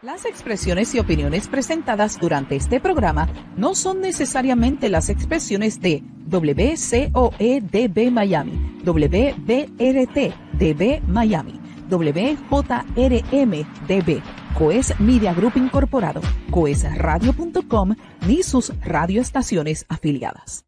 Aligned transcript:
Las 0.00 0.26
expresiones 0.26 0.94
y 0.94 1.00
opiniones 1.00 1.48
presentadas 1.48 2.20
durante 2.20 2.54
este 2.54 2.78
programa 2.78 3.28
no 3.56 3.74
son 3.74 4.00
necesariamente 4.00 4.88
las 4.88 5.08
expresiones 5.08 5.80
de 5.80 6.04
WCOEDB 6.30 8.12
Miami, 8.12 8.80
WBRT 8.84 10.34
DB 10.52 11.02
Miami, 11.08 11.60
WJRM 11.90 13.50
DB, 13.88 14.22
Coes 14.56 14.94
Media 15.00 15.34
Group 15.34 15.56
Incorporado, 15.56 16.20
coesradio.com 16.52 17.96
ni 18.28 18.44
sus 18.44 18.72
radioestaciones 18.84 19.84
afiliadas. 19.88 20.67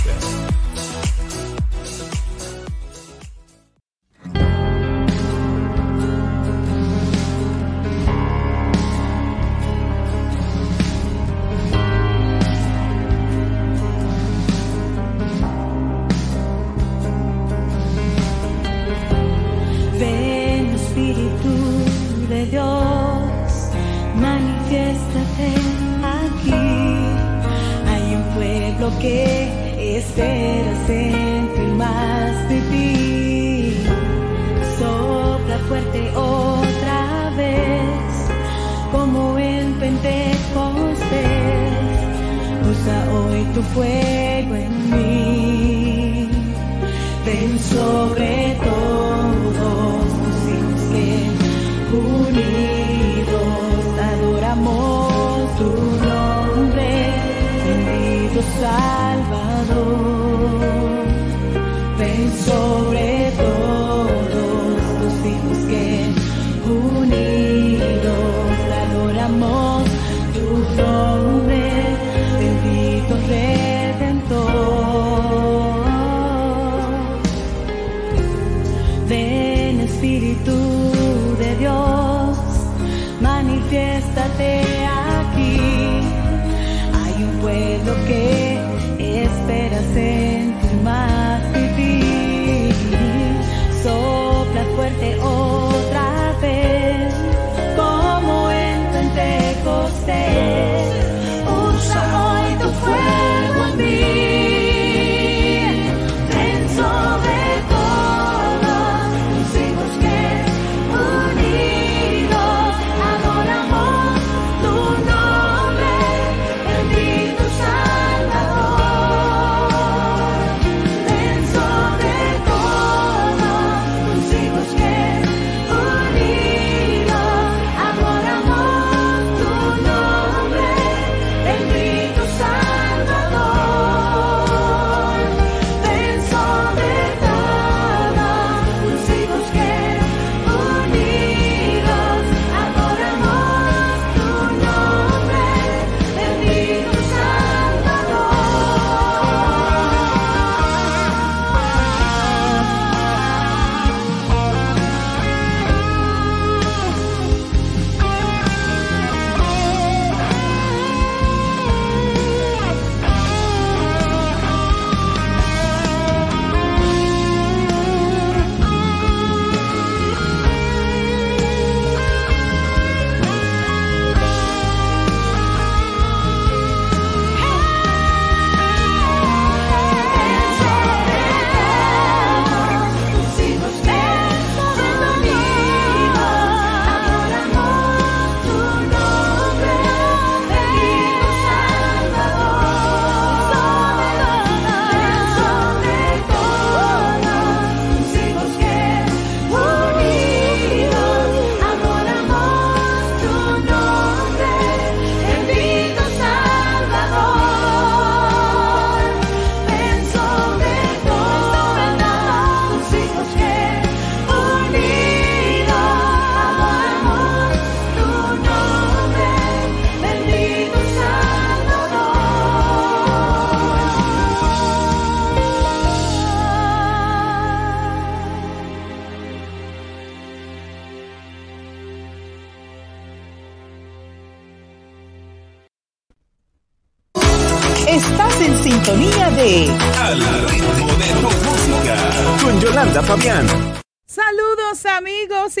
Salvador. 58.41 60.10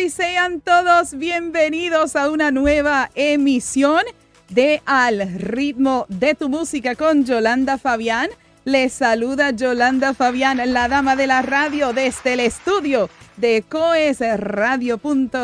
Y 0.01 0.09
sean 0.09 0.61
todos 0.61 1.13
bienvenidos 1.15 2.15
a 2.15 2.31
una 2.31 2.49
nueva 2.49 3.11
emisión 3.13 4.01
de 4.49 4.81
Al 4.85 5.31
ritmo 5.37 6.07
de 6.09 6.33
tu 6.33 6.49
música 6.49 6.95
con 6.95 7.23
Yolanda 7.23 7.77
Fabián. 7.77 8.29
Les 8.65 8.93
saluda 8.93 9.51
Yolanda 9.51 10.15
Fabián, 10.15 10.59
la 10.73 10.87
dama 10.87 11.15
de 11.15 11.27
la 11.27 11.43
radio 11.43 11.93
desde 11.93 12.33
el 12.33 12.39
estudio 12.39 13.11
de 13.37 13.63
coesradio.com 13.67 15.41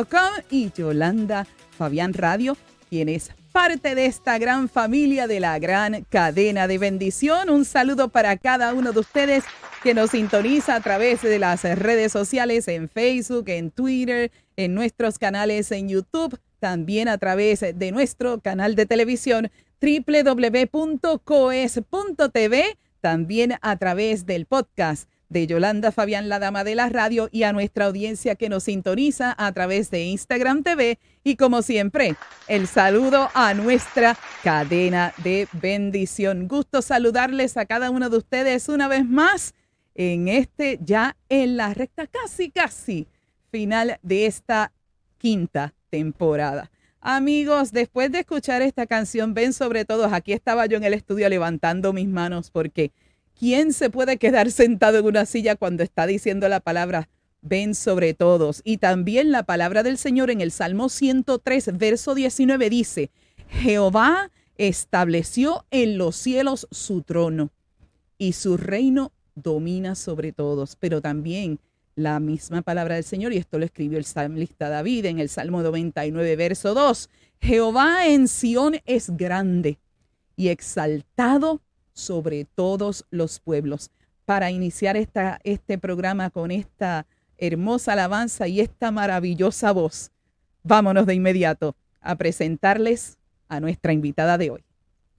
y 0.49 0.71
Yolanda 0.71 1.45
Fabián 1.77 2.13
Radio, 2.13 2.57
quien 2.89 3.09
es 3.09 3.31
parte 3.57 3.95
de 3.95 4.05
esta 4.05 4.37
gran 4.37 4.69
familia 4.69 5.25
de 5.25 5.39
la 5.39 5.57
gran 5.57 6.03
cadena 6.11 6.67
de 6.67 6.77
bendición. 6.77 7.49
Un 7.49 7.65
saludo 7.65 8.09
para 8.09 8.37
cada 8.37 8.71
uno 8.71 8.91
de 8.91 8.99
ustedes 8.99 9.43
que 9.81 9.95
nos 9.95 10.11
sintoniza 10.11 10.75
a 10.75 10.79
través 10.79 11.23
de 11.23 11.39
las 11.39 11.63
redes 11.63 12.11
sociales 12.11 12.67
en 12.67 12.87
Facebook, 12.87 13.45
en 13.47 13.71
Twitter, 13.71 14.31
en 14.57 14.75
nuestros 14.75 15.17
canales 15.17 15.71
en 15.71 15.89
YouTube, 15.89 16.39
también 16.59 17.07
a 17.07 17.17
través 17.17 17.61
de 17.61 17.91
nuestro 17.91 18.41
canal 18.41 18.75
de 18.75 18.85
televisión 18.85 19.49
www.coes.tv, 19.81 20.67
también 23.01 23.55
a 23.63 23.75
través 23.77 24.27
del 24.27 24.45
podcast 24.45 25.09
de 25.29 25.47
Yolanda 25.47 25.91
Fabián, 25.91 26.29
la 26.29 26.39
dama 26.39 26.63
de 26.63 26.75
la 26.75 26.89
radio, 26.89 27.29
y 27.31 27.43
a 27.43 27.53
nuestra 27.53 27.85
audiencia 27.85 28.35
que 28.35 28.49
nos 28.49 28.63
sintoniza 28.63 29.35
a 29.37 29.51
través 29.51 29.91
de 29.91 30.03
Instagram 30.03 30.63
TV. 30.63 30.99
Y 31.23 31.35
como 31.35 31.61
siempre, 31.61 32.15
el 32.47 32.67
saludo 32.67 33.29
a 33.33 33.53
nuestra 33.53 34.17
cadena 34.43 35.13
de 35.23 35.47
bendición. 35.53 36.47
Gusto 36.47 36.81
saludarles 36.81 37.57
a 37.57 37.65
cada 37.65 37.89
uno 37.89 38.09
de 38.09 38.17
ustedes 38.17 38.69
una 38.69 38.87
vez 38.87 39.05
más 39.05 39.53
en 39.95 40.27
este 40.27 40.79
ya 40.81 41.17
en 41.27 41.57
la 41.57 41.73
recta 41.73 42.07
casi, 42.07 42.51
casi 42.51 43.07
final 43.51 43.99
de 44.03 44.27
esta 44.27 44.71
quinta 45.17 45.73
temporada. 45.89 46.69
Amigos, 47.01 47.71
después 47.71 48.11
de 48.11 48.19
escuchar 48.19 48.61
esta 48.61 48.85
canción, 48.85 49.33
ven 49.33 49.53
sobre 49.53 49.85
todo, 49.85 50.05
aquí 50.05 50.33
estaba 50.33 50.65
yo 50.65 50.77
en 50.77 50.83
el 50.83 50.93
estudio 50.93 51.29
levantando 51.29 51.93
mis 51.93 52.07
manos 52.07 52.51
porque 52.51 52.91
¿quién 53.39 53.73
se 53.73 53.89
puede 53.89 54.17
quedar 54.17 54.51
sentado 54.51 54.99
en 54.99 55.05
una 55.05 55.25
silla 55.25 55.55
cuando 55.55 55.83
está 55.83 56.07
diciendo 56.07 56.47
la 56.49 56.59
palabra 56.59 57.09
ven 57.41 57.75
sobre 57.75 58.13
todos? 58.13 58.61
Y 58.63 58.77
también 58.77 59.31
la 59.31 59.43
palabra 59.43 59.83
del 59.83 59.97
Señor 59.97 60.29
en 60.31 60.41
el 60.41 60.51
Salmo 60.51 60.89
103, 60.89 61.77
verso 61.77 62.15
19 62.15 62.69
dice, 62.69 63.11
Jehová 63.49 64.31
estableció 64.57 65.65
en 65.71 65.97
los 65.97 66.15
cielos 66.15 66.67
su 66.71 67.01
trono 67.01 67.51
y 68.17 68.33
su 68.33 68.57
reino 68.57 69.11
domina 69.35 69.95
sobre 69.95 70.31
todos, 70.31 70.75
pero 70.75 71.01
también 71.01 71.59
la 71.95 72.19
misma 72.19 72.61
palabra 72.61 72.95
del 72.95 73.03
Señor, 73.03 73.33
y 73.33 73.37
esto 73.37 73.57
lo 73.57 73.65
escribió 73.65 73.97
el 73.97 74.05
salmista 74.05 74.69
David 74.69 75.05
en 75.05 75.19
el 75.19 75.29
Salmo 75.29 75.61
99, 75.63 76.35
verso 76.35 76.73
2. 76.73 77.09
Jehová 77.41 78.07
en 78.07 78.27
Sión 78.27 78.77
es 78.85 79.15
grande 79.15 79.79
y 80.35 80.49
exaltado 80.49 81.61
sobre 81.97 82.45
todos 82.45 83.05
los 83.09 83.39
pueblos. 83.39 83.89
Para 84.25 84.51
iniciar 84.51 84.97
esta, 84.97 85.39
este 85.43 85.77
programa 85.77 86.29
con 86.29 86.51
esta 86.51 87.07
hermosa 87.37 87.93
alabanza 87.93 88.47
y 88.47 88.61
esta 88.61 88.91
maravillosa 88.91 89.71
voz, 89.71 90.11
vámonos 90.63 91.05
de 91.05 91.15
inmediato 91.15 91.75
a 92.01 92.15
presentarles 92.15 93.17
a 93.49 93.59
nuestra 93.59 93.93
invitada 93.93 94.37
de 94.37 94.51
hoy. 94.51 94.63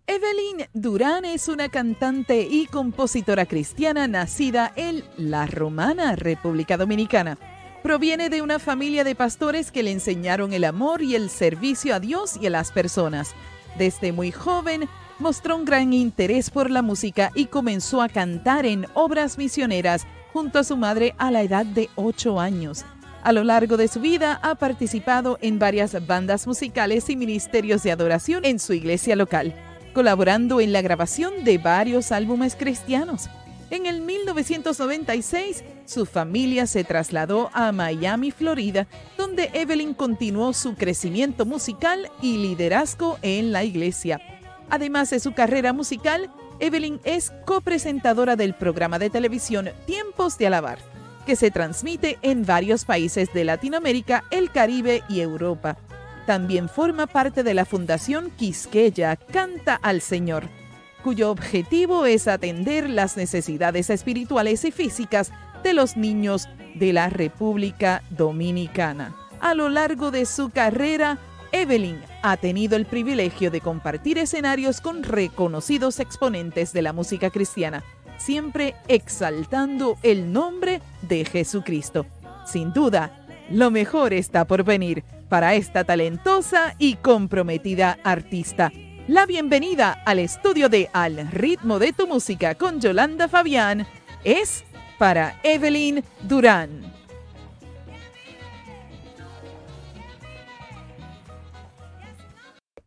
Evelyn 0.06 0.66
Durán 0.72 1.24
es 1.24 1.48
una 1.48 1.68
cantante 1.68 2.40
y 2.40 2.66
compositora 2.66 3.44
cristiana 3.44 4.08
nacida 4.08 4.72
en 4.74 5.04
La 5.18 5.46
Romana, 5.46 6.16
República 6.16 6.76
Dominicana. 6.76 7.38
Proviene 7.82 8.30
de 8.30 8.40
una 8.40 8.58
familia 8.58 9.04
de 9.04 9.14
pastores 9.14 9.70
que 9.70 9.82
le 9.82 9.92
enseñaron 9.92 10.52
el 10.52 10.64
amor 10.64 11.02
y 11.02 11.14
el 11.14 11.28
servicio 11.28 11.94
a 11.94 12.00
Dios 12.00 12.38
y 12.40 12.46
a 12.46 12.50
las 12.50 12.72
personas. 12.72 13.34
Desde 13.76 14.12
muy 14.12 14.32
joven 14.32 14.88
mostró 15.18 15.56
un 15.56 15.64
gran 15.64 15.92
interés 15.92 16.50
por 16.50 16.70
la 16.70 16.82
música 16.82 17.30
y 17.34 17.46
comenzó 17.46 18.02
a 18.02 18.08
cantar 18.08 18.66
en 18.66 18.86
obras 18.94 19.38
misioneras 19.38 20.06
junto 20.32 20.58
a 20.58 20.64
su 20.64 20.76
madre 20.76 21.14
a 21.18 21.30
la 21.30 21.42
edad 21.42 21.66
de 21.66 21.88
8 21.96 22.40
años. 22.40 22.84
A 23.22 23.32
lo 23.32 23.44
largo 23.44 23.76
de 23.76 23.88
su 23.88 24.00
vida 24.00 24.38
ha 24.42 24.54
participado 24.54 25.38
en 25.42 25.58
varias 25.58 26.06
bandas 26.06 26.46
musicales 26.46 27.10
y 27.10 27.16
ministerios 27.16 27.82
de 27.82 27.92
adoración 27.92 28.44
en 28.44 28.58
su 28.58 28.72
iglesia 28.72 29.16
local 29.16 29.54
colaborando 29.98 30.60
en 30.60 30.72
la 30.72 30.80
grabación 30.80 31.42
de 31.42 31.58
varios 31.58 32.12
álbumes 32.12 32.54
cristianos. 32.54 33.28
En 33.70 33.84
el 33.84 34.00
1996, 34.00 35.64
su 35.86 36.06
familia 36.06 36.68
se 36.68 36.84
trasladó 36.84 37.50
a 37.52 37.72
Miami, 37.72 38.30
Florida, 38.30 38.86
donde 39.16 39.50
Evelyn 39.52 39.94
continuó 39.94 40.52
su 40.52 40.76
crecimiento 40.76 41.44
musical 41.44 42.12
y 42.22 42.38
liderazgo 42.38 43.18
en 43.22 43.50
la 43.50 43.64
iglesia. 43.64 44.20
Además 44.70 45.10
de 45.10 45.20
su 45.20 45.32
carrera 45.32 45.72
musical, 45.72 46.30
Evelyn 46.60 47.00
es 47.04 47.32
copresentadora 47.46 48.36
del 48.36 48.54
programa 48.54 48.98
de 48.98 49.10
televisión 49.10 49.70
Tiempos 49.86 50.38
de 50.38 50.48
Alabar, 50.48 50.78
que 51.24 51.36
se 51.36 51.50
transmite 51.50 52.18
en 52.22 52.44
varios 52.44 52.84
países 52.84 53.32
de 53.32 53.44
Latinoamérica, 53.44 54.24
el 54.30 54.50
Caribe 54.50 55.02
y 55.08 55.20
Europa. 55.20 55.76
También 56.26 56.68
forma 56.68 57.06
parte 57.06 57.42
de 57.42 57.54
la 57.54 57.64
Fundación 57.64 58.30
Quisqueya 58.30 59.16
Canta 59.16 59.74
al 59.74 60.00
Señor, 60.02 60.48
cuyo 61.02 61.30
objetivo 61.30 62.06
es 62.06 62.28
atender 62.28 62.90
las 62.90 63.16
necesidades 63.16 63.88
espirituales 63.88 64.64
y 64.64 64.72
físicas 64.72 65.32
de 65.62 65.72
los 65.72 65.96
niños 65.96 66.48
de 66.74 66.92
la 66.92 67.08
República 67.08 68.02
Dominicana. 68.10 69.16
A 69.40 69.54
lo 69.54 69.68
largo 69.68 70.10
de 70.10 70.26
su 70.26 70.50
carrera, 70.50 71.18
Evelyn 71.52 71.98
ha 72.22 72.36
tenido 72.36 72.76
el 72.76 72.86
privilegio 72.86 73.50
de 73.50 73.60
compartir 73.60 74.18
escenarios 74.18 74.80
con 74.80 75.02
reconocidos 75.02 76.00
exponentes 76.00 76.72
de 76.72 76.82
la 76.82 76.92
música 76.92 77.30
cristiana, 77.30 77.84
siempre 78.16 78.74
exaltando 78.88 79.96
el 80.02 80.32
nombre 80.32 80.80
de 81.02 81.24
Jesucristo. 81.24 82.06
Sin 82.46 82.72
duda, 82.72 83.26
lo 83.50 83.70
mejor 83.70 84.12
está 84.12 84.46
por 84.46 84.64
venir 84.64 85.04
para 85.28 85.54
esta 85.54 85.84
talentosa 85.84 86.74
y 86.78 86.94
comprometida 86.96 87.98
artista. 88.04 88.72
La 89.06 89.24
bienvenida 89.24 90.02
al 90.04 90.18
estudio 90.18 90.68
de 90.68 90.90
Al 90.92 91.30
ritmo 91.30 91.78
de 91.78 91.92
tu 91.92 92.06
música 92.06 92.54
con 92.54 92.80
Yolanda 92.80 93.28
Fabián 93.28 93.86
es 94.24 94.64
para 94.98 95.40
Evelyn 95.42 96.04
Durán. 96.22 96.97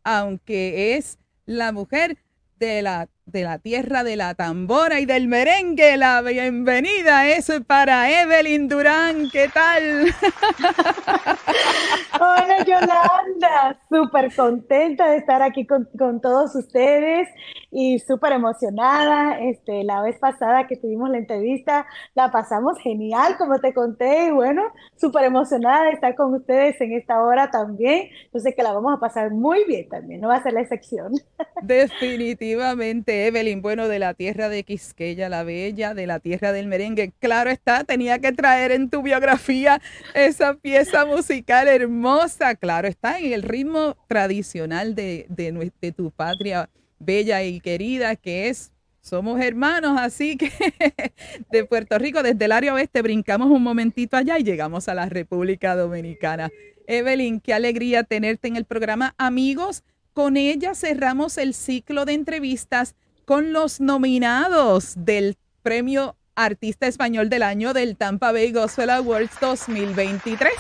Aunque 0.04 0.98
es 0.98 1.20
la 1.46 1.72
mujer 1.72 2.18
de 2.58 2.82
la, 2.82 3.10
de 3.26 3.44
la 3.44 3.58
tierra 3.60 4.04
de 4.04 4.16
la 4.16 4.36
tambora 4.36 5.00
y 5.00 5.06
del 5.06 5.28
merengue, 5.28 5.98
la 5.98 6.22
bienvenida 6.22 7.28
es 7.28 7.52
para 7.66 8.22
Evelyn 8.22 8.68
Durán. 8.68 9.30
¿Qué 9.32 9.50
tal? 9.50 10.14
Hola 12.24 12.64
Yolanda, 12.64 13.80
súper 13.90 14.32
contenta 14.36 15.10
de 15.10 15.18
estar 15.18 15.42
aquí 15.42 15.66
con, 15.66 15.88
todos 16.22 16.56
ustedes 16.56 17.28
y 17.72 17.98
súper 17.98 18.34
emocionada. 18.34 19.40
Este, 19.40 19.84
la 19.84 20.04
vez 20.04 20.20
pasada 20.20 20.68
que 20.68 20.76
tuvimos 20.76 21.10
la 21.10 21.18
entrevista 21.18 21.88
la 22.14 22.32
pasamos 22.32 22.78
genial, 22.78 23.38
como 23.40 23.60
te 23.60 23.74
conté, 23.74 24.28
y 24.28 24.32
bueno, 24.32 24.62
súper 24.98 25.24
emocionada 25.24 25.86
de 25.86 25.94
estar 25.94 26.14
con 26.14 26.36
ustedes 26.36 26.80
en 26.80 26.92
esta 26.92 27.24
hora 27.24 27.50
también. 27.50 28.10
Yo 28.32 28.40
sé 28.40 28.54
que 28.54 28.62
la 28.62 28.74
vamos 28.74 28.94
a 28.96 29.00
pasar 29.00 29.32
muy 29.32 29.64
bien 29.66 29.90
también, 29.90 30.22
no 30.22 30.28
va 30.28 30.36
a 30.36 30.44
ser 30.44 30.54
la 30.54 30.62
excepción. 30.62 31.14
Definitivamente, 31.64 33.26
Evelyn, 33.26 33.64
bueno, 33.64 33.88
de 33.88 33.98
la 33.98 34.14
tierra 34.14 34.48
de 34.48 34.64
Quisqueya, 34.64 35.28
la 35.28 35.42
bella, 35.42 35.96
de 35.96 36.06
la 36.06 36.20
tierra 36.20 36.52
del 36.52 36.68
merengue. 36.68 37.14
Claro 37.18 37.50
está, 37.50 37.84
tenía 37.84 38.20
que 38.20 38.32
traer 38.32 38.72
en 38.72 38.92
tu 38.92 39.02
biografía 39.02 39.82
esa 40.14 40.54
pieza 40.54 41.06
musical 41.06 41.68
hermosa, 41.68 42.11
claro 42.60 42.88
está, 42.88 43.20
en 43.20 43.34
el 43.34 43.44
ritmo 43.44 43.96
tradicional 44.08 44.96
de, 44.96 45.26
de, 45.30 45.72
de 45.82 45.92
tu 45.92 46.12
patria 46.12 46.70
bella 47.00 47.44
y 47.44 47.60
querida, 47.60 48.16
que 48.16 48.50
es, 48.50 48.72
somos 49.02 49.42
hermanos, 49.42 49.98
así 50.00 50.38
que 50.38 50.52
de 51.52 51.66
Puerto 51.66 51.98
Rico, 51.98 52.22
desde 52.24 52.46
el 52.46 52.52
área 52.52 52.74
oeste, 52.74 53.02
brincamos 53.02 53.50
un 53.50 53.64
momentito 53.64 54.16
allá 54.18 54.38
y 54.38 54.44
llegamos 54.44 54.88
a 54.88 54.94
la 54.94 55.10
República 55.10 55.76
Dominicana. 55.76 56.50
Evelyn, 56.88 57.40
qué 57.40 57.54
alegría 57.54 58.04
tenerte 58.04 58.48
en 58.48 58.56
el 58.56 58.66
programa. 58.66 59.16
Amigos, 59.18 59.84
con 60.14 60.38
ella 60.38 60.76
cerramos 60.76 61.38
el 61.38 61.54
ciclo 61.54 62.06
de 62.06 62.14
entrevistas 62.14 62.96
con 63.26 63.54
los 63.54 63.80
nominados 63.80 64.94
del 64.98 65.38
premio 65.64 66.16
Artista 66.36 66.88
Español 66.88 67.30
del 67.30 67.44
Año 67.44 67.74
del 67.74 67.96
Tampa 67.98 68.32
Bay 68.32 68.52
Gospel 68.52 68.90
Awards 68.90 69.40
2023. 69.40 70.52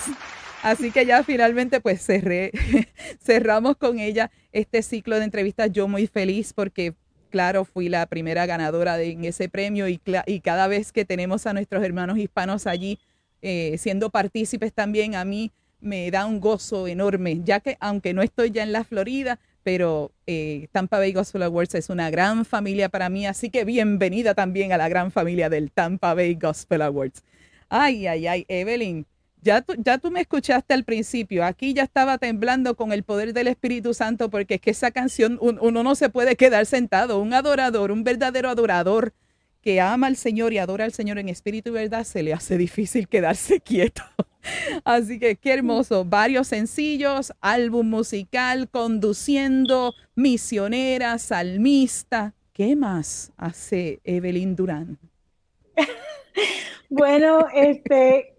Así 0.63 0.91
que 0.91 1.05
ya 1.05 1.23
finalmente 1.23 1.81
pues 1.81 2.01
cerré, 2.01 2.51
cerramos 3.19 3.77
con 3.77 3.99
ella 3.99 4.31
este 4.51 4.81
ciclo 4.83 5.17
de 5.17 5.25
entrevistas. 5.25 5.71
Yo 5.71 5.87
muy 5.87 6.07
feliz 6.07 6.53
porque 6.53 6.93
claro, 7.31 7.65
fui 7.65 7.89
la 7.89 8.05
primera 8.05 8.45
ganadora 8.45 8.97
de, 8.97 9.11
en 9.11 9.25
ese 9.25 9.49
premio 9.49 9.87
y, 9.87 9.97
cada 10.43 10.67
vez 10.67 10.91
que 10.91 11.05
tenemos 11.05 11.47
a 11.47 11.53
nuestros 11.53 11.83
hermanos 11.83 12.19
hispanos 12.19 12.67
allí 12.67 12.99
eh, 13.41 13.75
siendo 13.79 14.11
partícipes 14.11 14.71
también, 14.71 15.15
a 15.15 15.25
mí 15.25 15.51
me 15.79 16.11
da 16.11 16.27
un 16.27 16.39
gozo 16.39 16.87
enorme, 16.87 17.41
ya 17.43 17.59
que 17.59 17.75
aunque 17.79 18.13
no 18.13 18.21
estoy 18.21 18.51
ya 18.51 18.61
en 18.61 18.71
la 18.71 18.83
Florida, 18.83 19.39
pero 19.63 20.11
eh, 20.27 20.67
Tampa 20.71 20.99
Bay 20.99 21.11
Gospel 21.11 21.41
Awards 21.41 21.73
es 21.73 21.89
una 21.89 22.11
gran 22.11 22.45
familia 22.45 22.89
para 22.89 23.09
mí, 23.09 23.25
así 23.25 23.49
que 23.49 23.65
bienvenida 23.65 24.35
también 24.35 24.73
a 24.73 24.77
la 24.77 24.89
gran 24.89 25.11
familia 25.11 25.49
del 25.49 25.71
Tampa 25.71 26.13
Bay 26.13 26.35
Gospel 26.35 26.83
Awards. 26.83 27.23
Ay, 27.69 28.05
ay, 28.05 28.27
ay, 28.27 28.45
Evelyn, 28.47 29.07
Ya 29.41 29.61
tú, 29.61 29.73
ya 29.77 29.97
tú 29.97 30.11
me 30.11 30.21
escuchaste 30.21 30.73
al 30.75 30.83
principio, 30.83 31.43
aquí 31.43 31.73
ya 31.73 31.83
estaba 31.83 32.17
temblando 32.19 32.75
con 32.75 32.91
el 32.91 33.03
poder 33.03 33.33
del 33.33 33.47
Espíritu 33.47 33.93
Santo 33.95 34.29
porque 34.29 34.55
es 34.55 34.61
que 34.61 34.69
esa 34.71 34.91
canción 34.91 35.39
un- 35.41 35.57
uno 35.61 35.81
no 35.83 35.95
se 35.95 36.09
puede 36.09 36.35
quedar 36.35 36.65
sentado, 36.67 37.19
un 37.19 37.33
adorador, 37.33 37.91
un 37.91 38.03
verdadero 38.03 38.49
adorador 38.49 39.13
que 39.61 39.81
ama 39.81 40.07
al 40.07 40.15
Señor 40.15 40.53
y 40.53 40.59
adora 40.59 40.85
al 40.85 40.93
Señor 40.93 41.17
en 41.19 41.29
espíritu 41.29 41.69
y 41.71 41.73
verdad, 41.73 42.03
se 42.03 42.21
le 42.23 42.33
hace 42.33 42.57
difícil 42.57 43.07
quedarse 43.07 43.59
quieto. 43.61 44.03
Así 44.83 45.19
que 45.19 45.35
qué 45.37 45.53
hermoso, 45.53 46.05
varios 46.05 46.47
sencillos, 46.47 47.33
álbum 47.41 47.89
musical, 47.89 48.69
conduciendo, 48.69 49.93
misionera, 50.15 51.17
salmista. 51.19 52.33
¿Qué 52.53 52.75
más 52.75 53.31
hace 53.37 54.01
Evelyn 54.03 54.55
Durán? 54.55 54.99
Bueno, 56.89 57.47
este, 57.53 58.35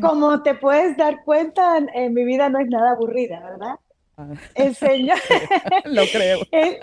como 0.00 0.42
te 0.42 0.54
puedes 0.54 0.96
dar 0.96 1.24
cuenta, 1.24 1.78
eh, 1.94 2.10
mi 2.10 2.24
vida 2.24 2.48
no 2.48 2.58
es 2.58 2.68
nada 2.68 2.92
aburrida, 2.92 3.40
¿verdad? 3.40 3.74
Ah, 4.16 4.32
El 4.54 4.74
Señor, 4.74 5.18
Lo 5.84 6.02
creo. 6.12 6.38
el, 6.52 6.78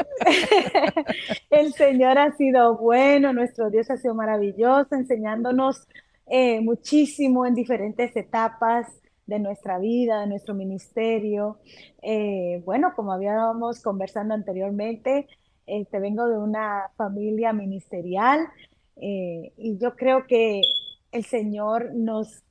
el 1.50 1.74
Señor 1.74 2.18
ha 2.18 2.32
sido 2.34 2.78
bueno, 2.78 3.34
nuestro 3.34 3.70
Dios 3.70 3.90
ha 3.90 3.98
sido 3.98 4.14
maravilloso, 4.14 4.96
enseñándonos 4.96 5.88
eh, 6.28 6.62
muchísimo 6.62 7.46
en 7.46 7.56
diferentes 7.56 8.16
etapas 8.16 8.88
de 9.26 9.40
nuestra 9.40 9.80
vida, 9.80 10.22
de 10.22 10.28
nuestro 10.28 10.54
ministerio. 10.54 11.58
Eh, 12.02 12.62
bueno, 12.66 12.94
como 12.96 13.12
habíamos 13.12 13.82
conversando 13.82 14.34
anteriormente, 14.34 15.28
este, 15.66 16.00
vengo 16.00 16.28
de 16.28 16.38
una 16.38 16.90
familia 16.96 17.54
ministerial 17.54 18.48
eh, 18.96 19.52
y 19.58 19.78
yo 19.78 19.96
creo 19.96 20.26
que 20.26 20.62
el 21.12 21.26
Señor 21.26 21.94
nos, 21.94 22.44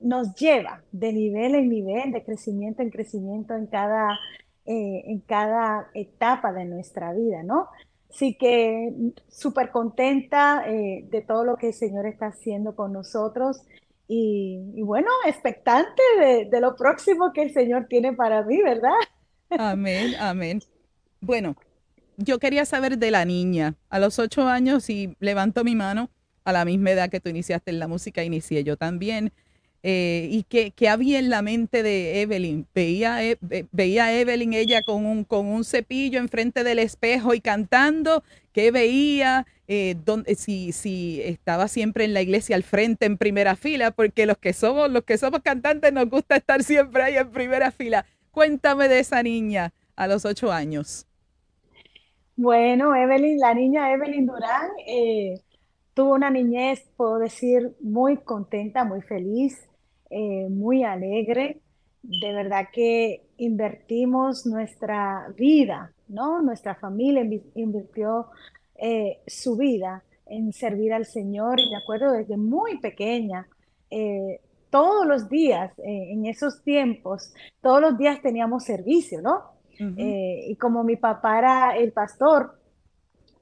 nos 0.00 0.34
lleva 0.34 0.82
de 0.92 1.12
nivel 1.12 1.54
en 1.54 1.68
nivel, 1.68 2.12
de 2.12 2.24
crecimiento 2.24 2.82
en 2.82 2.90
crecimiento 2.90 3.54
en 3.54 3.66
cada, 3.66 4.18
eh, 4.66 5.02
en 5.06 5.20
cada 5.20 5.90
etapa 5.94 6.52
de 6.52 6.64
nuestra 6.64 7.12
vida, 7.12 7.42
¿no? 7.42 7.68
Así 8.10 8.36
que 8.36 8.92
súper 9.28 9.70
contenta 9.70 10.64
eh, 10.66 11.06
de 11.10 11.22
todo 11.22 11.44
lo 11.44 11.56
que 11.56 11.68
el 11.68 11.74
Señor 11.74 12.06
está 12.06 12.26
haciendo 12.26 12.74
con 12.74 12.92
nosotros 12.92 13.62
y, 14.08 14.80
bueno, 14.82 15.08
expectante 15.26 16.02
de, 16.20 16.44
de 16.44 16.60
lo 16.60 16.76
próximo 16.76 17.32
que 17.32 17.42
el 17.42 17.52
Señor 17.52 17.86
tiene 17.88 18.12
para 18.12 18.42
mí, 18.44 18.62
¿verdad? 18.62 18.94
Amén, 19.50 20.14
amén. 20.20 20.60
Bueno, 21.20 21.56
yo 22.16 22.38
quería 22.38 22.64
saber 22.64 22.98
de 22.98 23.10
la 23.10 23.24
niña. 23.24 23.74
A 23.90 23.98
los 23.98 24.18
ocho 24.18 24.46
años, 24.46 24.88
y 24.90 25.16
levanto 25.18 25.64
mi 25.64 25.74
mano, 25.74 26.10
a 26.44 26.52
la 26.52 26.64
misma 26.64 26.92
edad 26.92 27.10
que 27.10 27.20
tú 27.20 27.28
iniciaste 27.28 27.70
en 27.70 27.78
la 27.78 27.88
música, 27.88 28.22
inicié 28.22 28.64
yo 28.64 28.76
también. 28.76 29.32
Eh, 29.82 30.28
¿y 30.30 30.42
qué, 30.44 30.72
qué 30.72 30.88
había 30.88 31.18
en 31.18 31.30
la 31.30 31.42
mente 31.42 31.82
de 31.82 32.20
Evelyn? 32.22 32.66
Veía, 32.74 33.22
e- 33.24 33.38
ve- 33.40 33.66
veía 33.72 34.06
a 34.06 34.12
Evelyn 34.14 34.52
ella 34.54 34.82
con 34.82 35.06
un, 35.06 35.24
con 35.24 35.46
un 35.46 35.64
cepillo 35.64 36.18
enfrente 36.18 36.64
del 36.64 36.78
espejo 36.80 37.34
y 37.34 37.40
cantando. 37.40 38.22
¿Qué 38.52 38.70
veía? 38.70 39.46
Eh, 39.68 39.96
dónde- 40.04 40.34
si, 40.36 40.72
si 40.72 41.20
estaba 41.22 41.68
siempre 41.68 42.04
en 42.04 42.14
la 42.14 42.22
iglesia 42.22 42.56
al 42.56 42.62
frente, 42.62 43.06
en 43.06 43.16
primera 43.18 43.56
fila, 43.56 43.90
porque 43.92 44.26
los 44.26 44.38
que 44.38 44.52
somos, 44.52 44.90
los 44.90 45.04
que 45.04 45.18
somos 45.18 45.40
cantantes 45.42 45.92
nos 45.92 46.08
gusta 46.08 46.36
estar 46.36 46.62
siempre 46.64 47.02
ahí 47.02 47.16
en 47.16 47.30
primera 47.30 47.70
fila. 47.70 48.06
Cuéntame 48.32 48.88
de 48.88 49.00
esa 49.00 49.22
niña 49.22 49.72
a 49.96 50.06
los 50.08 50.24
ocho 50.24 50.52
años. 50.52 51.06
Bueno, 52.36 52.94
Evelyn, 52.94 53.38
la 53.38 53.54
niña 53.54 53.92
Evelyn 53.92 54.26
Durán 54.26 54.70
eh, 54.86 55.40
tuvo 55.96 56.12
una 56.12 56.28
niñez, 56.28 56.86
puedo 56.94 57.18
decir, 57.18 57.74
muy 57.80 58.18
contenta, 58.18 58.84
muy 58.84 59.00
feliz, 59.00 59.66
eh, 60.10 60.46
muy 60.50 60.84
alegre. 60.84 61.60
De 62.02 62.34
verdad 62.34 62.66
que 62.70 63.22
invertimos 63.38 64.44
nuestra 64.44 65.26
vida, 65.38 65.94
¿no? 66.06 66.42
Nuestra 66.42 66.74
familia 66.74 67.22
invi- 67.22 67.50
invirtió 67.54 68.26
eh, 68.74 69.20
su 69.26 69.56
vida 69.56 70.04
en 70.26 70.52
servir 70.52 70.92
al 70.92 71.06
Señor 71.06 71.58
y 71.58 71.70
me 71.70 71.78
acuerdo 71.78 72.12
desde 72.12 72.36
muy 72.36 72.78
pequeña, 72.78 73.48
eh, 73.90 74.40
todos 74.68 75.06
los 75.06 75.30
días, 75.30 75.72
en 75.78 76.26
esos 76.26 76.62
tiempos, 76.62 77.32
todos 77.62 77.80
los 77.80 77.96
días 77.96 78.20
teníamos 78.20 78.64
servicio, 78.64 79.22
¿no? 79.22 79.56
Y 80.50 80.56
como 80.56 80.84
mi 80.84 80.96
papá 80.96 81.38
era 81.38 81.76
el 81.76 81.92
pastor, 81.92 82.58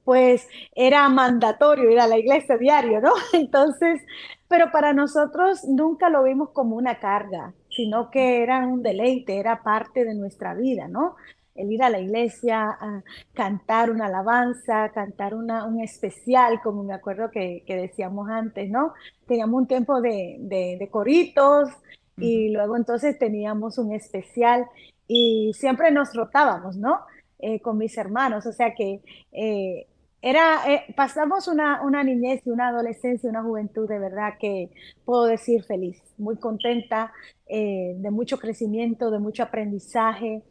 pues 0.05 0.47
era 0.75 1.09
mandatorio 1.09 1.91
ir 1.91 1.99
a 1.99 2.07
la 2.07 2.17
iglesia 2.17 2.57
diario, 2.57 3.01
¿no? 3.01 3.11
Entonces, 3.33 4.01
pero 4.47 4.71
para 4.71 4.93
nosotros 4.93 5.65
nunca 5.65 6.09
lo 6.09 6.23
vimos 6.23 6.51
como 6.51 6.77
una 6.77 6.99
carga, 6.99 7.53
sino 7.69 8.11
que 8.11 8.43
era 8.43 8.59
un 8.65 8.83
deleite, 8.83 9.39
era 9.39 9.63
parte 9.63 10.05
de 10.05 10.13
nuestra 10.13 10.53
vida, 10.53 10.87
¿no? 10.87 11.15
El 11.55 11.71
ir 11.71 11.83
a 11.83 11.89
la 11.89 11.99
iglesia, 11.99 12.69
a 12.79 13.03
cantar 13.33 13.89
una 13.89 14.05
alabanza, 14.07 14.89
cantar 14.93 15.33
una, 15.33 15.65
un 15.65 15.81
especial, 15.81 16.61
como 16.61 16.83
me 16.83 16.93
acuerdo 16.93 17.31
que, 17.31 17.63
que 17.65 17.75
decíamos 17.75 18.29
antes, 18.29 18.69
¿no? 18.69 18.93
Teníamos 19.25 19.61
un 19.61 19.67
tiempo 19.67 20.01
de, 20.01 20.37
de, 20.39 20.77
de 20.79 20.89
coritos 20.89 21.69
y 22.17 22.49
luego 22.49 22.77
entonces 22.77 23.17
teníamos 23.17 23.77
un 23.77 23.93
especial 23.93 24.67
y 25.07 25.51
siempre 25.55 25.91
nos 25.91 26.13
rotábamos, 26.13 26.77
¿no? 26.77 26.99
Eh, 27.39 27.59
con 27.59 27.77
mis 27.77 27.97
hermanos, 27.97 28.45
o 28.45 28.53
sea 28.53 28.73
que 28.73 29.01
eh, 29.33 29.87
era, 30.25 30.63
eh, 30.67 30.85
pasamos 30.95 31.47
una, 31.47 31.83
una 31.83 32.03
niñez 32.03 32.41
y 32.47 32.49
una 32.49 32.69
adolescencia, 32.69 33.29
una 33.29 33.43
juventud 33.43 33.87
de 33.87 33.99
verdad 33.99 34.39
que 34.39 34.71
puedo 35.05 35.25
decir 35.25 35.63
feliz, 35.63 36.01
muy 36.17 36.37
contenta, 36.37 37.13
eh, 37.45 37.93
de 37.97 38.09
mucho 38.09 38.39
crecimiento, 38.39 39.11
de 39.11 39.19
mucho 39.19 39.43
aprendizaje. 39.43 40.41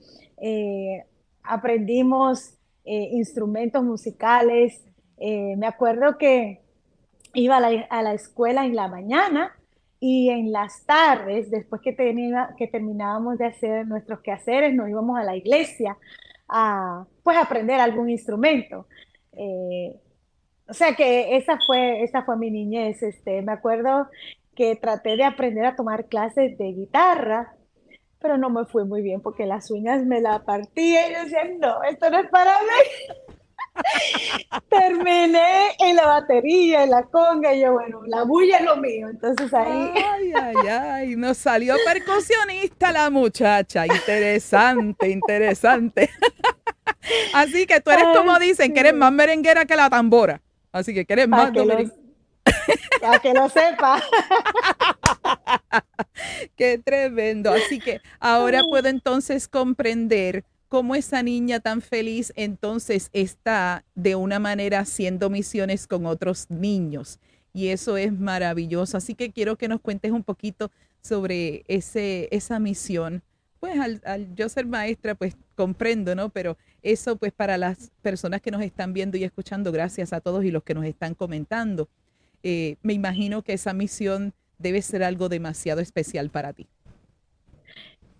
Eh, 0.40 1.04
aprendimos 1.43 2.54
instrumentos 2.85 3.83
musicales. 3.83 4.85
Me 5.19 5.66
acuerdo 5.66 6.19
que 6.19 6.61
iba 7.33 7.57
a 7.57 7.61
la, 7.61 7.87
a 7.90 8.02
la 8.02 8.14
escuela 8.14 8.66
en 8.66 8.76
la 8.76 8.87
mañana 8.87 9.57
y 9.99 10.28
en 10.31 10.52
las 10.52 10.85
tardes, 10.87 11.50
después 11.50 11.81
que, 11.83 11.97
que 11.97 12.66
terminábamos 12.69 13.38
de 13.38 13.47
hacer 13.47 13.88
nuestros 13.88 14.21
quehaceres, 14.21 14.73
nos 14.73 14.88
íbamos 14.88 15.19
a 15.19 15.25
la 15.25 15.35
iglesia 15.35 15.97
a 16.47 17.07
pues 17.25 17.37
aprender 17.37 17.81
algún 17.81 18.11
instrumento. 18.11 18.87
Eh, 19.36 20.00
o 20.68 20.74
sea 20.74 20.94
que 20.94 21.36
esa 21.36 21.58
fue, 21.66 22.02
esa 22.02 22.22
fue 22.22 22.36
mi 22.36 22.50
niñez. 22.50 23.02
Este, 23.02 23.42
me 23.42 23.52
acuerdo 23.52 24.08
que 24.54 24.76
traté 24.76 25.16
de 25.16 25.24
aprender 25.24 25.66
a 25.66 25.76
tomar 25.76 26.06
clases 26.06 26.56
de 26.58 26.72
guitarra, 26.72 27.54
pero 28.20 28.38
no 28.38 28.50
me 28.50 28.64
fue 28.64 28.84
muy 28.84 29.02
bien 29.02 29.20
porque 29.20 29.46
las 29.46 29.70
uñas 29.70 30.04
me 30.04 30.20
la 30.20 30.44
partía 30.44 31.08
y 31.08 31.12
yo 31.14 31.24
decía, 31.24 31.44
no, 31.58 31.82
esto 31.82 32.08
no 32.10 32.18
es 32.18 32.28
para 32.30 32.52
mí. 32.60 33.14
Terminé 34.70 35.72
en 35.80 35.96
la 35.96 36.06
batería, 36.06 36.84
en 36.84 36.90
la 36.90 37.02
conga, 37.02 37.52
y 37.54 37.62
yo, 37.62 37.72
bueno, 37.72 38.02
la 38.06 38.22
bulla 38.22 38.58
es 38.58 38.64
lo 38.64 38.76
mío. 38.76 39.08
Entonces 39.08 39.52
ahí, 39.52 39.92
Ay, 39.94 40.32
ay, 40.34 40.68
ay, 40.68 41.16
nos 41.16 41.38
salió 41.38 41.74
percusionista 41.84 42.92
la 42.92 43.10
muchacha. 43.10 43.86
Interesante, 43.86 45.10
interesante. 45.10 46.10
Así 47.32 47.66
que 47.66 47.80
tú 47.80 47.90
eres 47.90 48.04
como 48.14 48.38
dicen, 48.38 48.73
que 48.73 48.80
eres 48.80 48.92
sí. 48.92 48.99
más 48.99 49.12
merenguera 49.12 49.64
que 49.64 49.76
la 49.76 49.90
tambora. 49.90 50.40
Así 50.73 50.94
que 50.94 51.04
que 51.04 51.12
eres 51.12 51.28
más 51.28 51.52
para 53.00 53.18
que 53.18 53.34
lo 53.34 53.49
sepa. 53.49 54.02
Qué 56.56 56.78
tremendo. 56.78 57.52
Así 57.52 57.78
que 57.78 58.00
ahora 58.18 58.62
puedo 58.68 58.88
entonces 58.88 59.49
comprender 59.49 60.44
cómo 60.68 60.94
esa 60.94 61.23
niña 61.23 61.61
tan 61.61 61.82
feliz 61.82 62.32
entonces 62.34 63.11
está 63.12 63.84
de 63.94 64.16
una 64.16 64.38
manera 64.38 64.80
haciendo 64.80 65.30
misiones 65.30 65.87
con 65.87 66.06
otros 66.06 66.50
niños. 66.50 67.20
Y 67.52 67.68
eso 67.68 67.96
es 67.96 68.12
maravilloso. 68.12 68.96
Así 68.96 69.14
que 69.14 69.30
quiero 69.30 69.56
que 69.56 69.68
nos 69.68 69.80
cuentes 69.80 70.11
un 70.11 70.25
poquito 70.25 70.70
sobre 71.02 71.64
ese, 71.68 72.28
esa 72.32 72.58
misión. 72.58 73.23
Pues 73.61 73.78
al, 73.78 74.00
al 74.04 74.34
yo 74.34 74.49
ser 74.49 74.66
maestra, 74.66 75.14
pues 75.14 75.37
comprendo, 75.54 76.14
¿no? 76.14 76.30
Pero 76.30 76.56
eso 76.84 77.16
pues 77.16 77.32
para 77.32 77.58
las 77.58 77.90
personas 78.02 78.40
que 78.40 78.50
nos 78.50 78.62
están 78.62 78.92
viendo 78.92 79.16
y 79.16 79.24
escuchando, 79.24 79.72
gracias 79.72 80.12
a 80.12 80.20
todos 80.20 80.44
y 80.44 80.50
los 80.50 80.62
que 80.62 80.74
nos 80.74 80.84
están 80.84 81.14
comentando. 81.14 81.88
Eh, 82.42 82.76
me 82.82 82.92
imagino 82.92 83.42
que 83.42 83.54
esa 83.54 83.72
misión 83.72 84.34
debe 84.58 84.82
ser 84.82 85.02
algo 85.02 85.28
demasiado 85.28 85.80
especial 85.80 86.30
para 86.30 86.52
ti. 86.52 86.68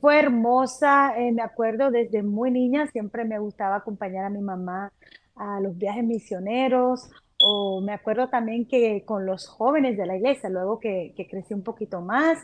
Fue 0.01 0.19
hermosa, 0.19 1.15
eh, 1.17 1.31
me 1.33 1.43
acuerdo 1.43 1.91
desde 1.91 2.23
muy 2.23 2.51
niña, 2.51 2.87
siempre 2.89 3.25
me 3.25 3.39
gustaba 3.39 3.77
acompañar 3.77 4.25
a 4.25 4.31
mi 4.31 4.41
mamá 4.41 4.93
a 5.37 5.61
los 5.61 5.77
viajes 5.77 6.05
misioneros, 6.05 7.11
o 7.39 7.81
me 7.81 7.93
acuerdo 7.93 8.29
también 8.29 8.67
que 8.67 9.05
con 9.05 9.27
los 9.27 9.47
jóvenes 9.47 9.97
de 9.97 10.07
la 10.07 10.17
iglesia, 10.17 10.49
luego 10.49 10.79
que, 10.79 11.13
que 11.17 11.27
crecí 11.27 11.53
un 11.53 11.63
poquito 11.63 12.01
más, 12.01 12.39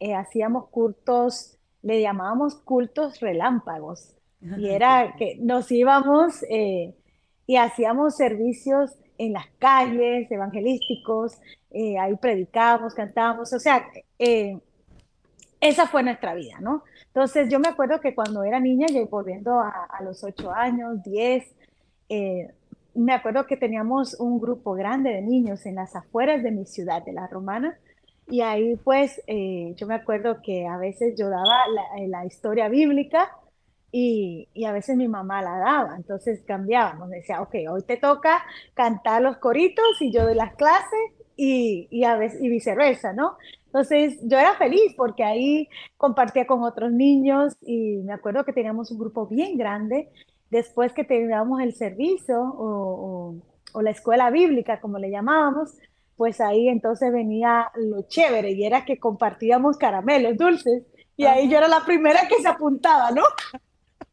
eh, 0.00 0.14
hacíamos 0.14 0.68
cultos, 0.68 1.58
le 1.82 2.00
llamábamos 2.00 2.56
cultos 2.56 3.20
relámpagos, 3.20 4.16
y 4.42 4.68
era 4.68 5.14
que 5.18 5.36
nos 5.40 5.70
íbamos 5.70 6.42
eh, 6.48 6.94
y 7.46 7.56
hacíamos 7.56 8.16
servicios 8.16 8.92
en 9.18 9.34
las 9.34 9.46
calles 9.58 10.30
evangelísticos, 10.30 11.38
eh, 11.70 11.98
ahí 11.98 12.16
predicábamos, 12.16 12.94
cantábamos, 12.94 13.52
o 13.52 13.58
sea, 13.58 13.86
eh, 14.18 14.58
esa 15.60 15.86
fue 15.86 16.02
nuestra 16.02 16.34
vida, 16.34 16.58
¿no? 16.60 16.84
Entonces 17.08 17.50
yo 17.50 17.60
me 17.60 17.68
acuerdo 17.68 18.00
que 18.00 18.14
cuando 18.14 18.44
era 18.44 18.60
niña, 18.60 18.86
ya 18.88 19.04
volviendo 19.04 19.60
a, 19.60 19.68
a 19.90 20.02
los 20.02 20.24
ocho 20.24 20.52
años, 20.52 21.02
diez, 21.02 21.54
eh, 22.08 22.50
me 22.94 23.12
acuerdo 23.12 23.46
que 23.46 23.56
teníamos 23.56 24.18
un 24.18 24.40
grupo 24.40 24.72
grande 24.72 25.10
de 25.10 25.22
niños 25.22 25.66
en 25.66 25.76
las 25.76 25.94
afueras 25.94 26.42
de 26.42 26.50
mi 26.50 26.64
ciudad, 26.66 27.04
de 27.04 27.12
La 27.12 27.26
Romana, 27.26 27.78
y 28.26 28.40
ahí 28.42 28.76
pues 28.76 29.20
eh, 29.26 29.74
yo 29.76 29.86
me 29.86 29.94
acuerdo 29.94 30.40
que 30.42 30.66
a 30.66 30.76
veces 30.76 31.14
yo 31.18 31.28
daba 31.28 31.66
la, 31.68 32.06
la 32.06 32.24
historia 32.24 32.68
bíblica 32.68 33.30
y, 33.92 34.48
y, 34.54 34.64
a 34.64 34.72
veces 34.72 34.96
mi 34.96 35.08
mamá 35.08 35.42
la 35.42 35.58
daba, 35.58 35.96
entonces 35.96 36.42
cambiábamos, 36.46 37.10
decía, 37.10 37.42
ok, 37.42 37.54
hoy 37.70 37.82
te 37.82 37.96
toca 37.96 38.44
cantar 38.74 39.22
los 39.22 39.38
coritos 39.38 40.00
y 40.00 40.12
yo 40.12 40.24
doy 40.24 40.34
las 40.34 40.54
clases 40.54 41.00
y, 41.36 41.88
y, 41.90 42.04
a 42.04 42.16
veces, 42.16 42.40
y 42.42 42.48
viceversa, 42.48 43.12
¿no? 43.12 43.36
Entonces 43.66 44.18
yo 44.22 44.38
era 44.38 44.54
feliz 44.54 44.94
porque 44.96 45.24
ahí 45.24 45.68
compartía 45.96 46.46
con 46.46 46.62
otros 46.62 46.92
niños 46.92 47.56
y 47.62 47.98
me 48.04 48.12
acuerdo 48.12 48.44
que 48.44 48.52
teníamos 48.52 48.90
un 48.90 48.98
grupo 48.98 49.26
bien 49.26 49.56
grande. 49.56 50.08
Después 50.50 50.92
que 50.92 51.04
terminábamos 51.04 51.60
el 51.60 51.74
servicio 51.74 52.40
o, 52.40 53.32
o, 53.32 53.34
o 53.72 53.82
la 53.82 53.90
escuela 53.90 54.30
bíblica, 54.30 54.80
como 54.80 54.98
le 54.98 55.10
llamábamos, 55.10 55.76
pues 56.16 56.40
ahí 56.40 56.68
entonces 56.68 57.12
venía 57.12 57.70
lo 57.76 58.02
chévere 58.02 58.50
y 58.50 58.64
era 58.64 58.84
que 58.84 58.98
compartíamos 58.98 59.78
caramelos 59.78 60.36
dulces 60.36 60.82
y 61.16 61.24
ahí 61.24 61.48
yo 61.48 61.58
era 61.58 61.68
la 61.68 61.84
primera 61.84 62.26
que 62.28 62.42
se 62.42 62.48
apuntaba, 62.48 63.10
¿no? 63.10 63.22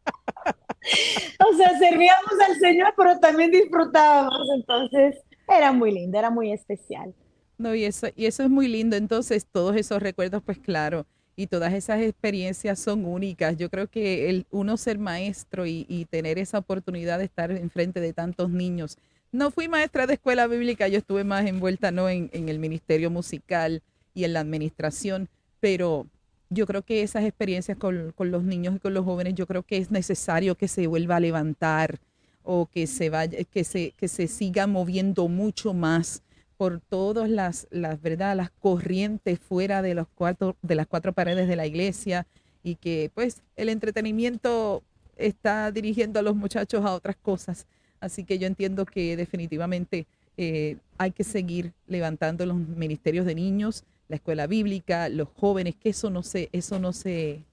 o 1.39 1.57
sea, 1.57 1.77
servíamos 1.77 2.33
al 2.47 2.55
Señor, 2.57 2.93
pero 2.95 3.19
también 3.19 3.51
disfrutábamos, 3.51 4.47
entonces 4.55 5.17
era 5.47 5.71
muy 5.71 5.91
lindo, 5.91 6.17
era 6.17 6.29
muy 6.29 6.51
especial. 6.51 7.13
No, 7.57 7.73
y 7.73 7.85
eso, 7.85 8.07
y 8.15 8.25
eso 8.25 8.43
es 8.43 8.49
muy 8.49 8.67
lindo. 8.67 8.95
Entonces, 8.95 9.47
todos 9.51 9.75
esos 9.75 10.01
recuerdos, 10.01 10.43
pues 10.43 10.59
claro, 10.59 11.07
y 11.35 11.47
todas 11.47 11.73
esas 11.73 12.01
experiencias 12.01 12.79
son 12.79 13.05
únicas. 13.05 13.57
Yo 13.57 13.69
creo 13.69 13.87
que 13.87 14.29
el 14.29 14.45
uno 14.51 14.77
ser 14.77 14.99
maestro 14.99 15.65
y, 15.65 15.85
y 15.89 16.05
tener 16.05 16.37
esa 16.37 16.59
oportunidad 16.59 17.19
de 17.19 17.25
estar 17.25 17.51
enfrente 17.51 17.99
de 17.99 18.13
tantos 18.13 18.49
niños. 18.49 18.97
No 19.31 19.51
fui 19.51 19.67
maestra 19.67 20.07
de 20.07 20.13
escuela 20.13 20.47
bíblica, 20.47 20.87
yo 20.87 20.97
estuve 20.99 21.23
más 21.23 21.45
envuelta 21.45 21.91
no 21.91 22.09
en, 22.09 22.29
en 22.33 22.49
el 22.49 22.59
ministerio 22.59 23.11
musical 23.11 23.83
y 24.13 24.23
en 24.23 24.33
la 24.33 24.39
administración, 24.39 25.29
pero 25.59 26.07
yo 26.49 26.65
creo 26.65 26.81
que 26.81 27.01
esas 27.01 27.23
experiencias 27.23 27.77
con, 27.77 28.11
con, 28.13 28.31
los 28.31 28.43
niños 28.43 28.75
y 28.75 28.79
con 28.79 28.93
los 28.93 29.05
jóvenes, 29.05 29.35
yo 29.35 29.47
creo 29.47 29.63
que 29.63 29.77
es 29.77 29.91
necesario 29.91 30.55
que 30.55 30.67
se 30.67 30.87
vuelva 30.87 31.17
a 31.17 31.19
levantar 31.19 31.99
o 32.43 32.67
que 32.67 32.87
se 32.87 33.09
vaya, 33.09 33.43
que 33.43 33.63
se, 33.63 33.91
que 33.91 34.07
se 34.07 34.27
siga 34.27 34.67
moviendo 34.67 35.27
mucho 35.27 35.73
más 35.73 36.23
por 36.55 36.79
todas 36.79 37.29
las, 37.29 37.67
las, 37.69 38.01
¿verdad? 38.01 38.35
las 38.35 38.49
corrientes 38.49 39.39
fuera 39.39 39.81
de, 39.81 39.93
los 39.93 40.07
cuatro, 40.15 40.55
de 40.61 40.75
las 40.75 40.87
cuatro 40.87 41.13
paredes 41.13 41.47
de 41.47 41.55
la 41.55 41.67
iglesia 41.67 42.25
y 42.63 42.75
que 42.75 43.11
pues 43.13 43.43
el 43.55 43.69
entretenimiento 43.69 44.81
está 45.17 45.71
dirigiendo 45.71 46.19
a 46.19 46.23
los 46.23 46.35
muchachos 46.35 46.83
a 46.83 46.93
otras 46.93 47.15
cosas. 47.15 47.67
Así 47.99 48.23
que 48.23 48.39
yo 48.39 48.47
entiendo 48.47 48.85
que 48.85 49.15
definitivamente 49.15 50.07
eh, 50.37 50.77
hay 50.97 51.11
que 51.11 51.23
seguir 51.23 51.73
levantando 51.87 52.45
los 52.45 52.57
ministerios 52.57 53.25
de 53.25 53.35
niños, 53.35 53.83
la 54.07 54.15
escuela 54.15 54.47
bíblica, 54.47 55.09
los 55.09 55.29
jóvenes, 55.29 55.75
que 55.75 55.89
eso 55.89 56.09
no 56.09 56.23
se, 56.23 56.49
eso 56.51 56.79
no 56.79 56.93
se, 56.93 57.43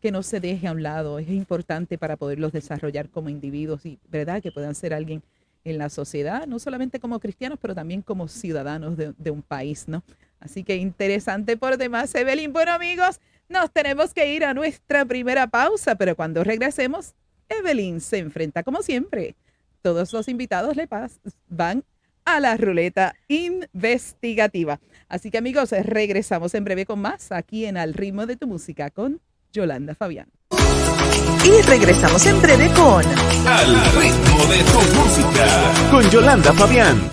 que 0.00 0.12
no 0.12 0.22
se 0.22 0.40
deje 0.40 0.68
a 0.68 0.72
un 0.72 0.82
lado. 0.82 1.18
Es 1.18 1.28
importante 1.28 1.98
para 1.98 2.16
poderlos 2.16 2.52
desarrollar 2.52 3.08
como 3.08 3.28
individuos 3.28 3.84
y 3.86 3.98
verdad 4.08 4.42
que 4.42 4.52
puedan 4.52 4.74
ser 4.74 4.94
alguien 4.94 5.22
en 5.64 5.78
la 5.78 5.90
sociedad, 5.90 6.46
no 6.46 6.58
solamente 6.58 7.00
como 7.00 7.20
cristianos, 7.20 7.58
pero 7.60 7.74
también 7.74 8.02
como 8.02 8.28
ciudadanos 8.28 8.96
de, 8.96 9.30
un 9.30 9.42
país, 9.42 9.88
¿no? 9.88 10.02
Así 10.38 10.64
que 10.64 10.76
interesante 10.76 11.56
por 11.56 11.76
demás, 11.76 12.14
Evelyn. 12.14 12.52
Bueno, 12.52 12.72
amigos, 12.72 13.20
nos 13.48 13.70
tenemos 13.70 14.14
que 14.14 14.32
ir 14.32 14.44
a 14.44 14.54
nuestra 14.54 15.04
primera 15.04 15.46
pausa, 15.48 15.96
pero 15.96 16.16
cuando 16.16 16.42
regresemos, 16.44 17.14
Evelyn 17.48 18.00
se 18.00 18.18
enfrenta, 18.18 18.62
como 18.62 18.80
siempre. 18.82 19.34
Todos 19.82 20.12
los 20.12 20.28
invitados 20.28 20.76
le 20.76 20.88
van 21.48 21.84
a 22.24 22.40
la 22.40 22.56
ruleta 22.56 23.14
investigativa. 23.28 24.80
Así 25.10 25.32
que, 25.32 25.38
amigos, 25.38 25.72
regresamos 25.72 26.54
en 26.54 26.62
breve 26.62 26.86
con 26.86 27.00
más 27.00 27.32
aquí 27.32 27.66
en 27.66 27.76
Al 27.76 27.94
ritmo 27.94 28.26
de 28.26 28.36
tu 28.36 28.46
música 28.46 28.90
con 28.90 29.20
Yolanda 29.52 29.96
Fabián. 29.96 30.28
Y 31.44 31.62
regresamos 31.62 32.24
en 32.26 32.40
breve 32.40 32.68
con 32.68 33.04
Al 33.44 33.74
ritmo 34.00 34.46
de 34.46 34.58
tu 34.62 34.78
música 34.96 35.90
con 35.90 36.08
Yolanda 36.10 36.52
Fabián. 36.52 37.10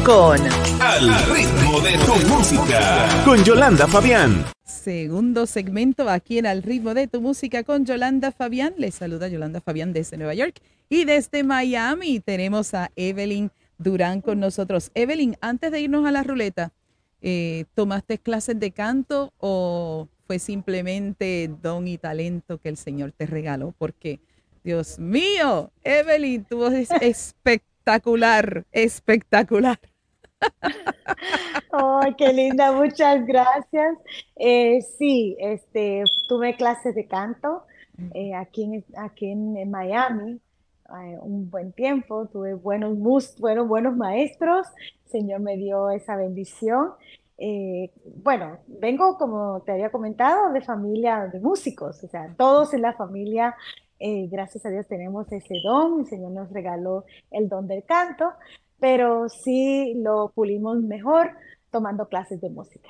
Con 0.00 0.40
Al 0.80 1.14
ritmo 1.32 1.80
de 1.80 1.98
tu 1.98 2.26
música. 2.26 3.22
Con 3.24 3.44
Yolanda 3.44 3.86
Fabián. 3.86 4.46
Segundo 4.64 5.46
segmento 5.46 6.08
aquí 6.08 6.38
en 6.38 6.46
Al 6.46 6.62
ritmo 6.62 6.94
de 6.94 7.06
tu 7.06 7.20
música 7.20 7.62
con 7.62 7.84
Yolanda 7.84 8.32
Fabián. 8.32 8.74
Les 8.78 8.94
saluda 8.94 9.28
Yolanda 9.28 9.60
Fabián 9.60 9.92
desde 9.92 10.16
Nueva 10.16 10.34
York 10.34 10.60
y 10.88 11.04
desde 11.04 11.44
Miami 11.44 12.20
tenemos 12.20 12.72
a 12.72 12.90
Evelyn 12.96 13.50
Durán 13.76 14.22
con 14.22 14.40
nosotros. 14.40 14.90
Evelyn, 14.94 15.36
antes 15.40 15.70
de 15.70 15.80
irnos 15.80 16.06
a 16.06 16.10
la 16.10 16.22
ruleta, 16.22 16.72
eh, 17.20 17.66
¿tomaste 17.74 18.18
clases 18.18 18.58
de 18.58 18.70
canto 18.70 19.32
o 19.38 20.08
fue 20.26 20.38
simplemente 20.38 21.50
don 21.62 21.86
y 21.86 21.98
talento 21.98 22.58
que 22.58 22.70
el 22.70 22.78
Señor 22.78 23.12
te 23.12 23.26
regaló? 23.26 23.74
Porque, 23.78 24.20
Dios 24.64 24.98
mío, 24.98 25.70
Evelyn, 25.84 26.44
tu 26.44 26.56
voz 26.56 26.72
es 26.72 27.34
espectacular, 27.82 28.64
espectacular. 28.70 29.78
¡Ay, 31.72 32.14
qué 32.16 32.32
linda! 32.32 32.70
Muchas 32.72 33.26
gracias. 33.26 33.96
Eh, 34.36 34.80
sí, 34.98 35.36
este, 35.40 36.04
tuve 36.28 36.54
clases 36.56 36.94
de 36.94 37.06
canto 37.08 37.64
eh, 38.14 38.34
aquí, 38.34 38.62
en, 38.64 38.84
aquí 38.96 39.30
en, 39.32 39.68
Miami 39.70 40.40
eh, 40.90 41.18
un 41.20 41.50
buen 41.50 41.72
tiempo. 41.72 42.26
Tuve 42.26 42.54
buenos, 42.54 42.96
mus- 42.96 43.36
buenos, 43.40 43.66
buenos 43.66 43.96
maestros. 43.96 44.68
El 45.06 45.10
Señor 45.10 45.40
me 45.40 45.56
dio 45.56 45.90
esa 45.90 46.14
bendición. 46.16 46.92
Bueno, 48.22 48.58
vengo, 48.68 49.18
como 49.18 49.62
te 49.66 49.72
había 49.72 49.90
comentado, 49.90 50.52
de 50.52 50.60
familia 50.60 51.26
de 51.32 51.40
músicos. 51.40 52.04
O 52.04 52.08
sea, 52.08 52.32
todos 52.38 52.72
en 52.74 52.82
la 52.82 52.92
familia, 52.92 53.56
eh, 54.02 54.28
gracias 54.30 54.66
a 54.66 54.70
Dios, 54.70 54.86
tenemos 54.86 55.30
ese 55.32 55.54
don. 55.64 56.00
El 56.00 56.06
Señor 56.06 56.32
nos 56.32 56.50
regaló 56.50 57.04
el 57.30 57.48
don 57.48 57.66
del 57.68 57.84
canto 57.84 58.32
pero 58.82 59.28
sí 59.28 59.94
lo 59.94 60.32
pulimos 60.34 60.82
mejor 60.82 61.30
tomando 61.70 62.08
clases 62.08 62.40
de 62.40 62.50
música. 62.50 62.88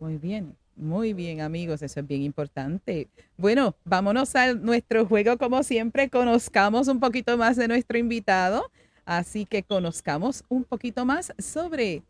Muy 0.00 0.16
bien, 0.16 0.56
muy 0.74 1.12
bien 1.12 1.42
amigos, 1.42 1.82
eso 1.82 2.00
es 2.00 2.06
bien 2.06 2.22
importante. 2.22 3.08
Bueno, 3.36 3.74
vámonos 3.84 4.34
a 4.36 4.54
nuestro 4.54 5.04
juego 5.04 5.36
como 5.36 5.62
siempre, 5.62 6.08
conozcamos 6.08 6.88
un 6.88 6.98
poquito 6.98 7.36
más 7.36 7.58
de 7.58 7.68
nuestro 7.68 7.98
invitado, 7.98 8.70
así 9.04 9.44
que 9.44 9.62
conozcamos 9.62 10.44
un 10.48 10.64
poquito 10.64 11.04
más 11.04 11.34
sobre 11.36 12.02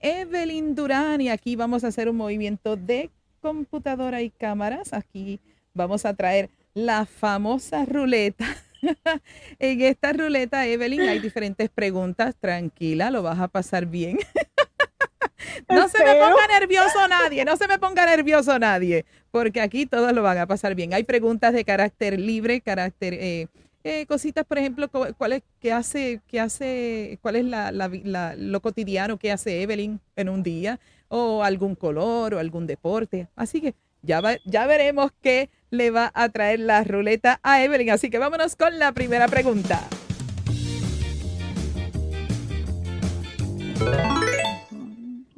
Evelyn 0.00 0.74
Durán 0.74 1.22
y 1.22 1.30
aquí 1.30 1.56
vamos 1.56 1.84
a 1.84 1.88
hacer 1.88 2.10
un 2.10 2.16
movimiento 2.18 2.76
de 2.76 3.08
computadora 3.40 4.20
y 4.20 4.28
cámaras. 4.28 4.92
Aquí 4.92 5.40
vamos 5.72 6.04
a 6.04 6.12
traer 6.12 6.50
la 6.74 7.06
famosa 7.06 7.84
ruleta. 7.84 8.46
en 9.58 9.80
esta 9.82 10.12
ruleta, 10.12 10.66
Evelyn, 10.66 11.02
hay 11.08 11.20
diferentes 11.20 11.68
preguntas. 11.70 12.34
Tranquila, 12.40 13.10
lo 13.10 13.22
vas 13.22 13.38
a 13.40 13.48
pasar 13.48 13.86
bien. 13.86 14.18
No 15.68 15.88
se 15.88 15.98
me 16.04 16.14
ponga 16.14 16.46
nervioso 16.60 17.08
nadie, 17.08 17.44
no 17.44 17.56
se 17.56 17.66
me 17.66 17.78
ponga 17.78 18.06
nervioso 18.06 18.58
nadie, 18.58 19.04
porque 19.30 19.60
aquí 19.60 19.86
todos 19.86 20.12
lo 20.12 20.22
van 20.22 20.38
a 20.38 20.46
pasar 20.46 20.74
bien. 20.74 20.92
Hay 20.94 21.02
preguntas 21.04 21.52
de 21.52 21.64
carácter 21.64 22.18
libre, 22.20 22.60
carácter, 22.60 23.14
eh, 23.14 23.48
eh, 23.84 24.06
cositas, 24.06 24.44
por 24.44 24.58
ejemplo, 24.58 24.88
cu- 24.88 25.14
¿cuál 25.16 25.32
es, 25.34 25.42
qué 25.60 25.72
hace, 25.72 26.20
qué 26.28 26.40
hace, 26.40 27.18
cuál 27.22 27.36
es 27.36 27.44
la, 27.44 27.72
la 27.72 27.88
vi- 27.88 28.02
la- 28.04 28.34
lo 28.36 28.60
cotidiano 28.60 29.18
que 29.18 29.32
hace 29.32 29.62
Evelyn 29.62 30.00
en 30.16 30.28
un 30.28 30.42
día, 30.42 30.78
o 31.08 31.42
algún 31.42 31.74
color, 31.74 32.34
o 32.34 32.38
algún 32.38 32.66
deporte. 32.66 33.28
Así 33.34 33.60
que 33.60 33.74
ya, 34.02 34.20
va- 34.20 34.38
ya 34.44 34.66
veremos 34.66 35.12
qué 35.22 35.50
le 35.70 35.90
va 35.90 36.10
a 36.14 36.28
traer 36.28 36.60
la 36.60 36.84
ruleta 36.84 37.40
a 37.42 37.62
Evelyn. 37.62 37.90
Así 37.90 38.10
que 38.10 38.18
vámonos 38.18 38.56
con 38.56 38.78
la 38.78 38.92
primera 38.92 39.28
pregunta. 39.28 39.80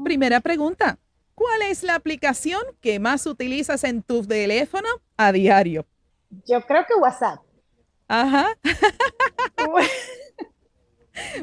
Primera 0.03 0.41
pregunta. 0.41 0.99
¿Cuál 1.35 1.63
es 1.63 1.83
la 1.83 1.95
aplicación 1.97 2.63
que 2.81 2.99
más 3.01 3.27
utilizas 3.27 3.83
en 3.85 4.03
tu 4.03 4.25
teléfono 4.25 4.89
a 5.17 5.33
diario? 5.33 5.87
Yo 6.47 6.61
creo 6.65 6.85
que 6.87 6.95
WhatsApp. 6.95 7.41
Ajá. 8.09 8.49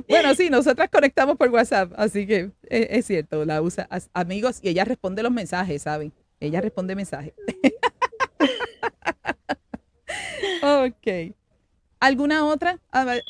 Bueno, 0.05 0.35
sí, 0.35 0.49
nosotras 0.49 0.89
conectamos 0.91 1.37
por 1.37 1.47
WhatsApp, 1.47 1.93
así 1.95 2.27
que 2.27 2.51
es, 2.63 2.87
es 2.89 3.05
cierto, 3.05 3.45
la 3.45 3.61
usa 3.61 3.87
amigos 4.11 4.59
y 4.61 4.67
ella 4.67 4.83
responde 4.83 5.23
los 5.23 5.31
mensajes, 5.31 5.83
¿saben? 5.83 6.11
Ella 6.41 6.59
responde 6.59 6.95
mensajes. 6.95 7.33
ok. 10.63 11.35
¿Alguna 11.99 12.45
otra 12.45 12.79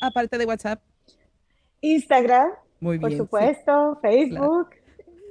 aparte 0.00 0.38
de 0.38 0.46
WhatsApp? 0.46 0.82
Instagram, 1.82 2.48
Muy 2.80 2.98
por 2.98 3.10
bien. 3.10 3.20
sí. 3.20 3.24
supuesto, 3.24 3.98
Facebook, 4.00 4.70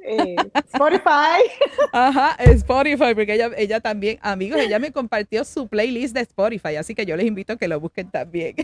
eh, 0.03 0.35
Spotify. 0.71 1.41
Ajá, 1.91 2.35
Spotify, 2.43 3.15
porque 3.15 3.33
ella, 3.33 3.49
ella 3.57 3.79
también, 3.79 4.19
amigos, 4.21 4.59
ella 4.59 4.77
me 4.77 4.91
compartió 4.91 5.43
su 5.43 5.67
playlist 5.67 6.13
de 6.13 6.21
Spotify, 6.21 6.75
así 6.75 6.93
que 6.93 7.05
yo 7.05 7.15
les 7.15 7.25
invito 7.25 7.53
a 7.53 7.57
que 7.57 7.67
lo 7.67 7.79
busquen 7.79 8.11
también. 8.11 8.55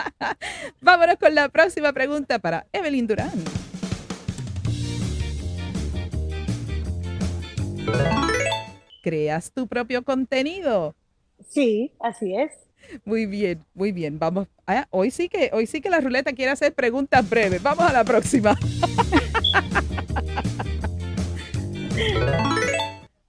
Vámonos 0.80 1.16
con 1.16 1.34
la 1.34 1.50
próxima 1.50 1.92
pregunta 1.92 2.38
para 2.38 2.66
Evelyn 2.72 3.06
Durán. 3.06 3.32
¿Creas 9.06 9.52
tu 9.52 9.68
propio 9.68 10.02
contenido? 10.02 10.94
Sí, 11.48 11.92
así 12.00 12.34
es. 12.36 12.52
Muy 13.04 13.26
bien, 13.26 13.64
muy 13.74 13.92
bien. 13.92 14.18
Vamos, 14.18 14.48
ah, 14.66 14.86
hoy 14.90 15.10
sí 15.10 15.28
que, 15.28 15.50
hoy 15.52 15.66
sí 15.66 15.80
que 15.80 15.90
la 15.90 16.00
ruleta 16.00 16.32
quiere 16.32 16.52
hacer 16.52 16.74
preguntas 16.74 17.28
breves. 17.28 17.62
Vamos 17.62 17.88
a 17.88 17.92
la 17.92 18.04
próxima. 18.04 18.56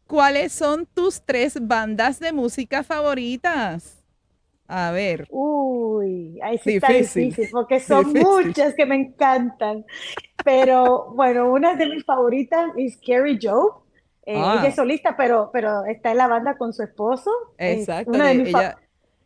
¿Cuáles 0.08 0.54
son 0.54 0.86
tus 0.86 1.22
tres 1.22 1.58
bandas 1.62 2.20
de 2.20 2.32
música 2.32 2.84
favoritas? 2.84 4.04
A 4.68 4.92
ver, 4.92 5.28
Uy, 5.30 6.40
ahí 6.42 6.58
sí 6.58 6.72
está 6.72 6.90
Difícil, 6.90 6.92
difícil 6.92 7.50
porque 7.52 7.80
son 7.80 8.14
difícil. 8.14 8.14
muchas 8.14 8.74
que 8.76 8.86
me 8.86 8.96
encantan. 8.96 9.86
Pero 10.44 11.12
bueno, 11.16 11.52
una 11.52 11.76
de 11.76 11.88
mis 11.88 12.06
favoritas 12.06 12.70
es 12.78 12.98
Carrie 13.06 13.40
Joe. 13.42 13.72
Eh, 14.30 14.34
Ah. 14.36 14.58
Ella 14.60 14.68
es 14.70 14.76
solista, 14.76 15.16
pero, 15.16 15.50
pero 15.54 15.86
está 15.86 16.12
en 16.12 16.18
la 16.18 16.28
banda 16.28 16.58
con 16.58 16.74
su 16.74 16.84
esposo. 16.84 17.32
Es 17.58 17.80
exacto, 17.80 18.12
una 18.12 18.28
de 18.28 18.34
de, 18.38 18.44
mis 18.44 18.52
fa- 18.52 18.60
ella, 18.60 18.78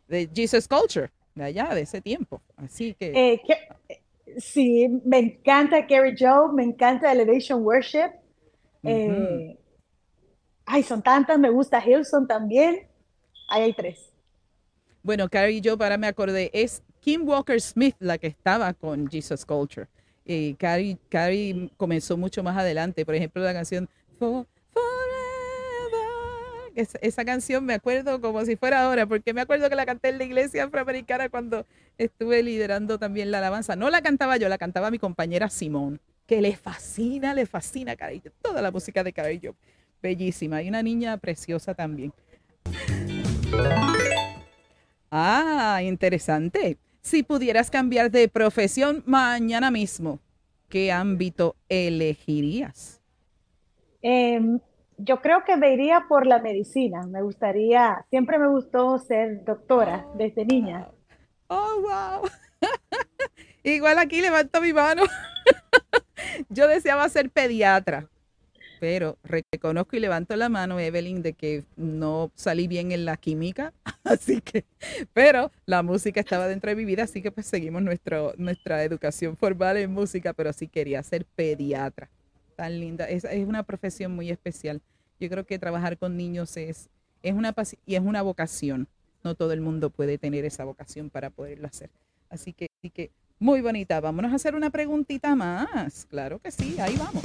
de 0.06 0.30
Jesus 0.32 0.68
Culture, 0.68 1.10
de 1.34 1.42
allá, 1.44 1.74
de 1.74 1.80
ese 1.80 2.00
tiempo. 2.00 2.40
Así 2.56 2.94
que, 2.94 3.10
Eh, 3.32 3.42
que- 3.44 4.40
sí, 4.40 4.88
me 5.04 5.18
encanta 5.18 5.84
Carrie 5.88 6.14
Joe, 6.16 6.52
me 6.54 6.62
encanta 6.62 7.10
Elevation 7.10 7.62
Worship. 7.64 8.12
Eh, 8.84 9.58
ay, 10.66 10.82
son 10.84 11.02
tantas, 11.02 11.36
me 11.36 11.50
gusta 11.50 11.82
Hillsong 11.84 12.28
también. 12.28 12.86
Ahí 13.48 13.62
hay 13.62 13.72
tres. 13.74 14.08
bueno, 15.02 15.28
Carrie 15.28 15.60
yo, 15.60 15.76
para 15.76 15.98
me 15.98 16.06
acordé, 16.06 16.48
es 16.54 16.80
Kim 17.00 17.26
Walker 17.28 17.60
Smith 17.60 17.96
la 17.98 18.18
que 18.18 18.28
estaba 18.28 18.72
con 18.72 19.08
Jesus 19.10 19.44
Culture. 19.44 19.88
Y 20.24 20.54
Carrie, 20.54 20.96
Carrie 21.08 21.68
comenzó 21.76 22.16
mucho 22.16 22.44
más 22.44 22.56
adelante, 22.56 23.04
por 23.04 23.16
ejemplo, 23.16 23.42
la 23.42 23.52
canción 23.52 23.88
For-. 24.20 24.46
Esa, 26.74 27.24
canción 27.24 27.64
me 27.64 27.74
acuerdo 27.74 28.20
como 28.20 28.44
si 28.44 28.56
fuera 28.56 28.84
ahora, 28.84 29.06
porque 29.06 29.34
me 29.34 29.40
acuerdo 29.40 29.68
que 29.68 29.76
la 29.76 29.86
canté 29.86 30.08
en 30.08 30.18
la 30.18 30.24
iglesia 30.24 30.64
afroamericana 30.64 31.28
cuando 31.28 31.66
estuve 31.98 32.42
liderando 32.42 32.98
también 32.98 33.30
la 33.30 33.38
alabanza. 33.38 33.76
No 33.76 33.90
la 33.90 34.02
cantaba 34.02 34.36
yo, 34.36 34.48
la 34.48 34.58
cantaba 34.58 34.90
mi 34.90 34.98
compañera 34.98 35.50
Simón, 35.50 36.00
que 36.26 36.40
le 36.40 36.56
fascina, 36.56 37.34
le 37.34 37.46
fascina 37.46 37.96
Joe, 37.96 38.32
toda 38.40 38.62
la 38.62 38.70
música 38.70 39.04
de 39.04 39.12
Joe. 39.42 39.54
Bellísima. 40.02 40.62
Y 40.62 40.68
una 40.68 40.82
niña 40.82 41.16
preciosa 41.16 41.74
también. 41.74 42.12
Ah, 45.10 45.80
interesante. 45.82 46.78
Si 47.02 47.22
pudieras 47.22 47.70
cambiar 47.70 48.10
de 48.10 48.28
profesión 48.28 49.02
mañana 49.06 49.70
mismo, 49.70 50.20
¿qué 50.68 50.90
ámbito 50.90 51.54
elegirías? 51.68 53.00
Em, 54.00 54.58
yo 54.98 55.20
creo 55.20 55.44
que 55.44 55.56
me 55.56 55.72
iría 55.72 56.06
por 56.08 56.26
la 56.26 56.40
medicina. 56.40 57.02
Me 57.06 57.22
gustaría, 57.22 58.04
siempre 58.10 58.38
me 58.38 58.48
gustó 58.48 58.98
ser 58.98 59.44
doctora 59.44 60.06
desde 60.14 60.44
niña. 60.44 60.88
Oh, 61.48 61.80
wow. 61.80 62.30
Igual 63.62 63.98
aquí 63.98 64.20
levanto 64.20 64.60
mi 64.60 64.72
mano. 64.72 65.02
Yo 66.48 66.68
deseaba 66.68 67.08
ser 67.08 67.30
pediatra, 67.30 68.08
pero 68.80 69.18
reconozco 69.22 69.96
y 69.96 70.00
levanto 70.00 70.34
la 70.36 70.48
mano, 70.48 70.80
Evelyn, 70.80 71.22
de 71.22 71.34
que 71.34 71.64
no 71.76 72.30
salí 72.34 72.68
bien 72.68 72.92
en 72.92 73.04
la 73.04 73.16
química, 73.16 73.72
así 74.04 74.40
que, 74.40 74.64
pero 75.12 75.50
la 75.66 75.82
música 75.82 76.20
estaba 76.20 76.48
dentro 76.48 76.70
de 76.70 76.76
mi 76.76 76.84
vida, 76.84 77.04
así 77.04 77.22
que 77.22 77.30
pues 77.30 77.46
seguimos 77.46 77.82
nuestro, 77.82 78.32
nuestra 78.38 78.82
educación 78.82 79.36
formal 79.36 79.76
en 79.76 79.92
música, 79.92 80.32
pero 80.32 80.52
sí 80.52 80.68
quería 80.68 81.02
ser 81.02 81.24
pediatra. 81.24 82.08
Linda, 82.68 83.08
es, 83.08 83.24
una 83.46 83.62
profesión 83.62 84.14
muy 84.14 84.30
especial. 84.30 84.80
Yo 85.20 85.28
creo 85.28 85.44
que 85.44 85.58
trabajar 85.58 85.98
con 85.98 86.16
niños 86.16 86.56
es, 86.56 86.90
es 87.22 87.32
una 87.34 87.54
y 87.86 87.94
es 87.94 88.00
una 88.00 88.22
vocación. 88.22 88.88
No 89.24 89.34
todo 89.34 89.52
el 89.52 89.60
mundo 89.60 89.90
puede 89.90 90.18
tener 90.18 90.44
esa 90.44 90.64
vocación 90.64 91.10
para 91.10 91.30
poderlo 91.30 91.68
hacer. 91.68 91.90
Así 92.28 92.52
que, 92.52 92.66
así 92.80 92.90
que 92.90 93.10
Muy 93.38 93.60
bonita. 93.60 94.00
Vámonos 94.00 94.32
a 94.32 94.36
hacer 94.36 94.54
una 94.54 94.70
preguntita 94.70 95.34
más. 95.34 96.06
Claro 96.06 96.38
que 96.38 96.50
sí, 96.50 96.76
ahí 96.78 96.96
vamos. 96.96 97.22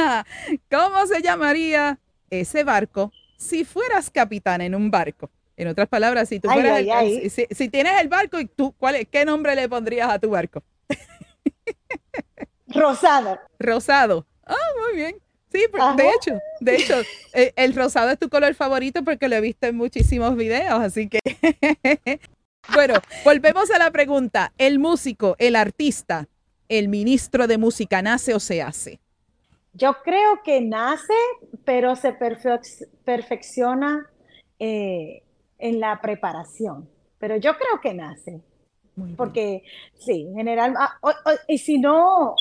¿Cómo 0.70 1.06
se 1.06 1.22
llamaría 1.22 1.98
ese 2.28 2.64
barco 2.64 3.12
si 3.36 3.64
fueras 3.64 4.10
capitán 4.10 4.60
en 4.60 4.74
un 4.74 4.90
barco? 4.90 5.30
En 5.60 5.68
otras 5.68 5.88
palabras, 5.88 6.26
si 6.30 6.40
tú 6.40 6.48
Ay, 6.50 6.54
fueras, 6.54 6.72
ay, 6.78 6.84
el- 6.84 6.90
ay. 6.90 7.28
Si, 7.30 7.46
si 7.50 7.68
tienes 7.68 8.00
el 8.00 8.08
barco, 8.08 8.40
¿y 8.40 8.46
tú, 8.46 8.72
cuál, 8.78 8.94
es- 8.94 9.06
¿qué 9.08 9.26
nombre 9.26 9.54
le 9.54 9.68
pondrías 9.68 10.08
a 10.08 10.18
tu 10.18 10.30
barco? 10.30 10.62
Rosado. 12.68 13.38
Rosado. 13.58 14.26
Ah, 14.46 14.54
muy 14.82 14.96
bien. 14.96 15.16
Sí, 15.52 15.66
pues, 15.70 15.82
de 15.96 16.08
hecho, 16.08 16.38
de 16.60 16.76
hecho, 16.76 17.02
eh, 17.34 17.52
el 17.56 17.74
rosado 17.74 18.08
es 18.08 18.18
tu 18.18 18.30
color 18.30 18.54
favorito 18.54 19.04
porque 19.04 19.28
lo 19.28 19.36
he 19.36 19.40
visto 19.42 19.66
en 19.66 19.76
muchísimos 19.76 20.34
videos, 20.34 20.80
así 20.80 21.10
que 21.10 21.18
bueno, 22.74 22.94
volvemos 23.22 23.70
a 23.70 23.78
la 23.78 23.90
pregunta. 23.90 24.54
¿El 24.56 24.78
músico, 24.78 25.36
el 25.38 25.56
artista, 25.56 26.26
el 26.70 26.88
ministro 26.88 27.46
de 27.48 27.58
música 27.58 28.00
nace 28.00 28.32
o 28.32 28.40
se 28.40 28.62
hace? 28.62 28.98
Yo 29.74 29.94
creo 30.02 30.40
que 30.42 30.62
nace, 30.62 31.12
pero 31.66 31.96
se 31.96 32.18
perfec- 32.18 32.88
perfecciona 33.04 34.08
eh, 34.58 35.22
en 35.60 35.80
la 35.80 36.00
preparación. 36.00 36.88
Pero 37.18 37.36
yo 37.36 37.52
creo 37.56 37.80
que 37.82 37.94
nace, 37.94 38.42
Muy 38.96 39.08
bien. 39.08 39.16
porque 39.16 39.62
sí, 39.98 40.26
en 40.28 40.36
general, 40.36 40.74
ah, 40.78 40.98
y 41.48 41.58
si 41.58 41.78
no, 41.78 42.34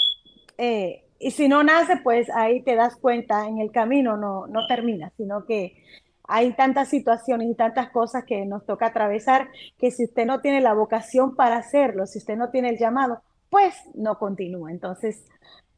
eh, 0.58 1.03
y 1.19 1.32
si 1.32 1.47
no 1.47 1.63
nace, 1.63 1.97
pues 2.03 2.29
ahí 2.29 2.62
te 2.63 2.75
das 2.75 2.95
cuenta, 2.95 3.47
en 3.47 3.60
el 3.60 3.71
camino 3.71 4.17
no, 4.17 4.47
no 4.47 4.67
termina, 4.67 5.12
sino 5.17 5.45
que 5.45 5.75
hay 6.23 6.53
tantas 6.53 6.89
situaciones 6.89 7.49
y 7.49 7.55
tantas 7.55 7.89
cosas 7.89 8.23
que 8.25 8.45
nos 8.45 8.65
toca 8.65 8.88
atravesar, 8.88 9.49
que 9.77 9.91
si 9.91 10.05
usted 10.05 10.25
no 10.25 10.41
tiene 10.41 10.62
la 10.62 10.73
vocación 10.73 11.36
para 11.36 11.58
hacerlo, 11.58 12.05
si 12.05 12.19
usted 12.19 12.38
no 12.38 12.51
tiene 12.51 12.69
el 12.69 12.77
llamado, 12.77 13.21
pues 13.49 13.75
no 13.95 14.17
continúa. 14.19 14.71
Entonces, 14.71 15.25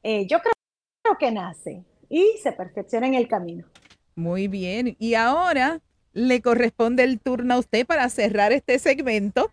eh, 0.03 0.27
yo 0.27 0.39
creo 0.39 0.53
creo 1.03 1.17
que 1.17 1.31
nace 1.31 1.83
y 2.09 2.37
se 2.41 2.51
perfecciona 2.51 3.07
en 3.07 3.15
el 3.15 3.27
camino. 3.27 3.65
Muy 4.15 4.47
bien. 4.47 4.95
Y 4.99 5.15
ahora 5.15 5.81
le 6.13 6.41
corresponde 6.41 7.03
el 7.03 7.19
turno 7.19 7.55
a 7.55 7.59
usted 7.59 7.85
para 7.85 8.09
cerrar 8.09 8.51
este 8.51 8.79
segmento. 8.79 9.51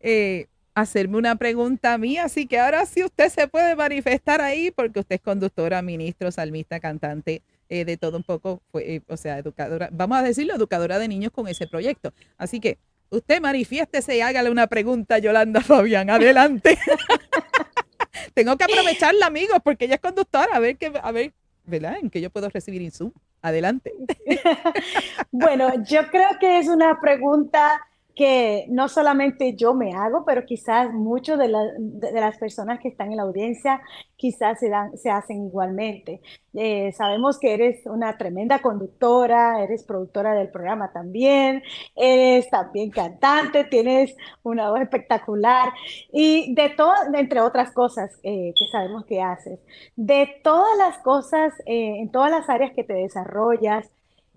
eh, 0.00 0.46
hacerme 0.74 1.18
una 1.18 1.36
pregunta 1.36 1.94
a 1.94 1.98
mí, 1.98 2.16
así 2.18 2.46
que 2.46 2.58
ahora 2.58 2.86
sí 2.86 3.02
usted 3.04 3.28
se 3.28 3.48
puede 3.48 3.76
manifestar 3.76 4.40
ahí 4.40 4.70
porque 4.70 5.00
usted 5.00 5.16
es 5.16 5.20
conductora, 5.20 5.82
ministro, 5.82 6.30
salmista, 6.30 6.80
cantante, 6.80 7.42
eh, 7.68 7.84
de 7.84 7.96
todo 7.96 8.16
un 8.16 8.22
poco, 8.22 8.62
eh, 8.74 9.00
o 9.08 9.16
sea, 9.16 9.38
educadora, 9.38 9.88
vamos 9.92 10.18
a 10.18 10.22
decirlo, 10.22 10.54
educadora 10.54 10.98
de 10.98 11.08
niños 11.08 11.32
con 11.32 11.48
ese 11.48 11.66
proyecto. 11.66 12.12
Así 12.36 12.60
que 12.60 12.78
usted 13.10 13.40
manifiéstese 13.40 14.16
y 14.16 14.20
hágale 14.20 14.50
una 14.50 14.66
pregunta 14.68 15.16
a 15.16 15.18
Yolanda 15.18 15.60
Fabián. 15.60 16.10
Adelante. 16.10 16.78
Tengo 18.34 18.56
que 18.56 18.64
aprovecharla, 18.64 19.26
amigos, 19.26 19.58
porque 19.62 19.84
ella 19.86 19.96
es 19.96 20.00
conductora, 20.00 20.54
a 20.54 20.60
ver 20.60 20.76
qué, 20.76 20.92
a 21.02 21.12
ver, 21.12 21.32
¿verdad? 21.64 21.96
En 22.00 22.10
qué 22.10 22.20
yo 22.20 22.30
puedo 22.30 22.48
recibir 22.48 22.80
insumo. 22.82 23.12
Adelante. 23.42 23.94
Bueno, 25.32 25.84
yo 25.84 26.08
creo 26.10 26.38
que 26.40 26.58
es 26.58 26.68
una 26.68 27.00
pregunta 27.00 27.86
que 28.20 28.66
no 28.68 28.88
solamente 28.88 29.56
yo 29.56 29.74
me 29.74 29.94
hago, 29.94 30.24
pero 30.26 30.44
quizás 30.44 30.92
muchos 30.92 31.38
de, 31.38 31.48
la- 31.48 31.72
de 31.78 32.12
las 32.20 32.36
personas 32.38 32.78
que 32.80 32.88
están 32.88 33.10
en 33.10 33.16
la 33.16 33.22
audiencia 33.24 33.80
quizás 34.16 34.58
se, 34.60 34.68
dan, 34.68 34.96
se 34.98 35.10
hacen 35.10 35.46
igualmente. 35.46 36.20
Eh, 36.54 36.92
sabemos 36.92 37.38
que 37.38 37.54
eres 37.54 37.86
una 37.86 38.18
tremenda 38.18 38.58
conductora, 38.60 39.62
eres 39.64 39.84
productora 39.84 40.34
del 40.34 40.50
programa 40.50 40.92
también, 40.92 41.62
eres 41.96 42.50
también 42.50 42.90
cantante, 42.90 43.64
tienes 43.64 44.14
una 44.42 44.70
voz 44.70 44.80
espectacular 44.80 45.72
y 46.12 46.54
de 46.54 46.70
todo, 46.70 46.92
entre 47.14 47.40
otras 47.40 47.72
cosas 47.72 48.18
eh, 48.22 48.52
que 48.58 48.66
sabemos 48.70 49.04
que 49.06 49.22
haces, 49.22 49.60
de 49.96 50.28
todas 50.44 50.76
las 50.78 50.98
cosas, 50.98 51.54
eh, 51.66 51.96
en 52.00 52.10
todas 52.10 52.30
las 52.30 52.48
áreas 52.50 52.72
que 52.74 52.84
te 52.84 52.94
desarrollas, 52.94 53.90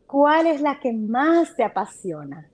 ¿Cuál 0.06 0.48
es 0.48 0.62
la 0.62 0.80
que 0.80 0.94
más 0.94 1.56
te 1.56 1.64
apasiona? 1.64 2.53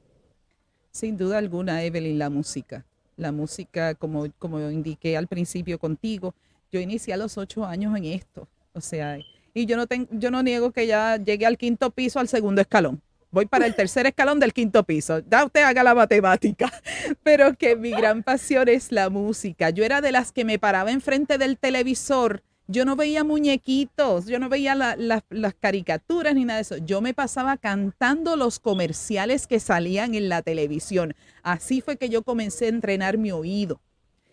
Sin 0.92 1.18
duda 1.18 1.38
alguna, 1.38 1.84
Evelyn, 1.84 2.20
la 2.20 2.30
música. 2.30 2.86
La 3.18 3.32
música, 3.32 3.96
como, 3.96 4.28
como 4.40 4.60
indiqué 4.70 5.18
al 5.18 5.28
principio 5.28 5.78
contigo, 5.78 6.34
yo 6.72 6.80
inicié 6.80 7.14
a 7.14 7.18
los 7.18 7.38
ocho 7.38 7.66
años 7.66 7.96
en 7.98 8.06
esto. 8.06 8.48
O 8.74 8.82
sea, 8.82 9.18
y 9.54 9.66
yo 9.66 9.78
no, 9.78 9.88
tengo, 9.88 10.08
yo 10.12 10.32
no 10.32 10.44
niego 10.44 10.72
que 10.72 10.88
ya 10.88 11.18
llegué 11.18 11.46
al 11.46 11.58
quinto 11.58 11.90
piso, 11.92 12.20
al 12.20 12.28
segundo 12.28 12.62
escalón. 12.62 13.02
Voy 13.32 13.46
para 13.46 13.68
el 13.68 13.76
tercer 13.76 14.08
escalón 14.08 14.40
del 14.40 14.54
quinto 14.54 14.84
piso. 14.84 15.20
Ya 15.30 15.46
usted 15.46 15.62
haga 15.62 15.84
la 15.84 15.94
matemática. 15.94 16.72
Pero 17.24 17.54
que 17.54 17.76
mi 17.76 17.92
gran 17.92 18.24
pasión 18.24 18.68
es 18.68 18.92
la 18.92 19.10
música. 19.10 19.70
Yo 19.70 19.84
era 19.84 20.02
de 20.02 20.12
las 20.12 20.32
que 20.32 20.46
me 20.46 20.58
paraba 20.58 20.92
enfrente 20.92 21.38
del 21.38 21.58
televisor. 21.58 22.42
Yo 22.72 22.86
no 22.86 22.96
veía 22.96 23.24
muñequitos, 23.24 24.28
yo 24.28 24.38
no 24.38 24.48
veía 24.48 24.76
la- 24.76 24.96
la- 24.96 25.24
las 25.32 25.56
caricaturas 25.56 26.36
ni 26.36 26.46
nada 26.46 26.58
de 26.58 26.62
eso. 26.62 26.78
Yo 26.78 27.02
me 27.02 27.16
pasaba 27.16 27.58
cantando 27.58 28.36
los 28.36 28.60
comerciales 28.60 29.48
que 29.48 29.60
salían 29.60 30.14
en 30.14 30.30
la 30.30 30.44
televisión. 30.44 31.16
Así 31.42 31.82
fue 31.82 31.98
que 31.98 32.10
yo 32.10 32.22
comencé 32.22 32.66
a 32.66 32.70
entrenar 32.70 33.18
mi 33.18 33.32
oído. 33.32 33.82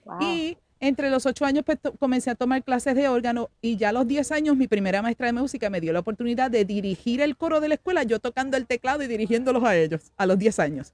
Wow. 0.05 0.18
Y 0.20 0.59
entre 0.81 1.09
los 1.09 1.25
ocho 1.25 1.46
años 1.46 1.64
pues, 1.64 1.79
comencé 1.99 2.29
a 2.29 2.35
tomar 2.35 2.62
clases 2.62 2.94
de 2.94 3.09
órgano 3.09 3.49
y 3.62 3.79
ya 3.79 3.88
a 3.88 3.92
los 3.92 4.07
diez 4.07 4.31
años 4.31 4.55
mi 4.55 4.68
primera 4.68 5.01
maestra 5.01 5.29
de 5.29 5.33
música 5.33 5.70
me 5.70 5.81
dio 5.81 5.94
la 5.94 6.01
oportunidad 6.01 6.51
de 6.51 6.66
dirigir 6.66 7.22
el 7.22 7.38
coro 7.38 7.61
de 7.61 7.68
la 7.68 7.77
escuela, 7.77 8.03
yo 8.03 8.18
tocando 8.18 8.59
el 8.59 8.66
teclado 8.66 9.03
y 9.03 9.07
dirigiéndolos 9.07 9.64
a 9.64 9.75
ellos 9.75 10.12
a 10.18 10.27
los 10.27 10.38
diez 10.38 10.59
años. 10.59 10.92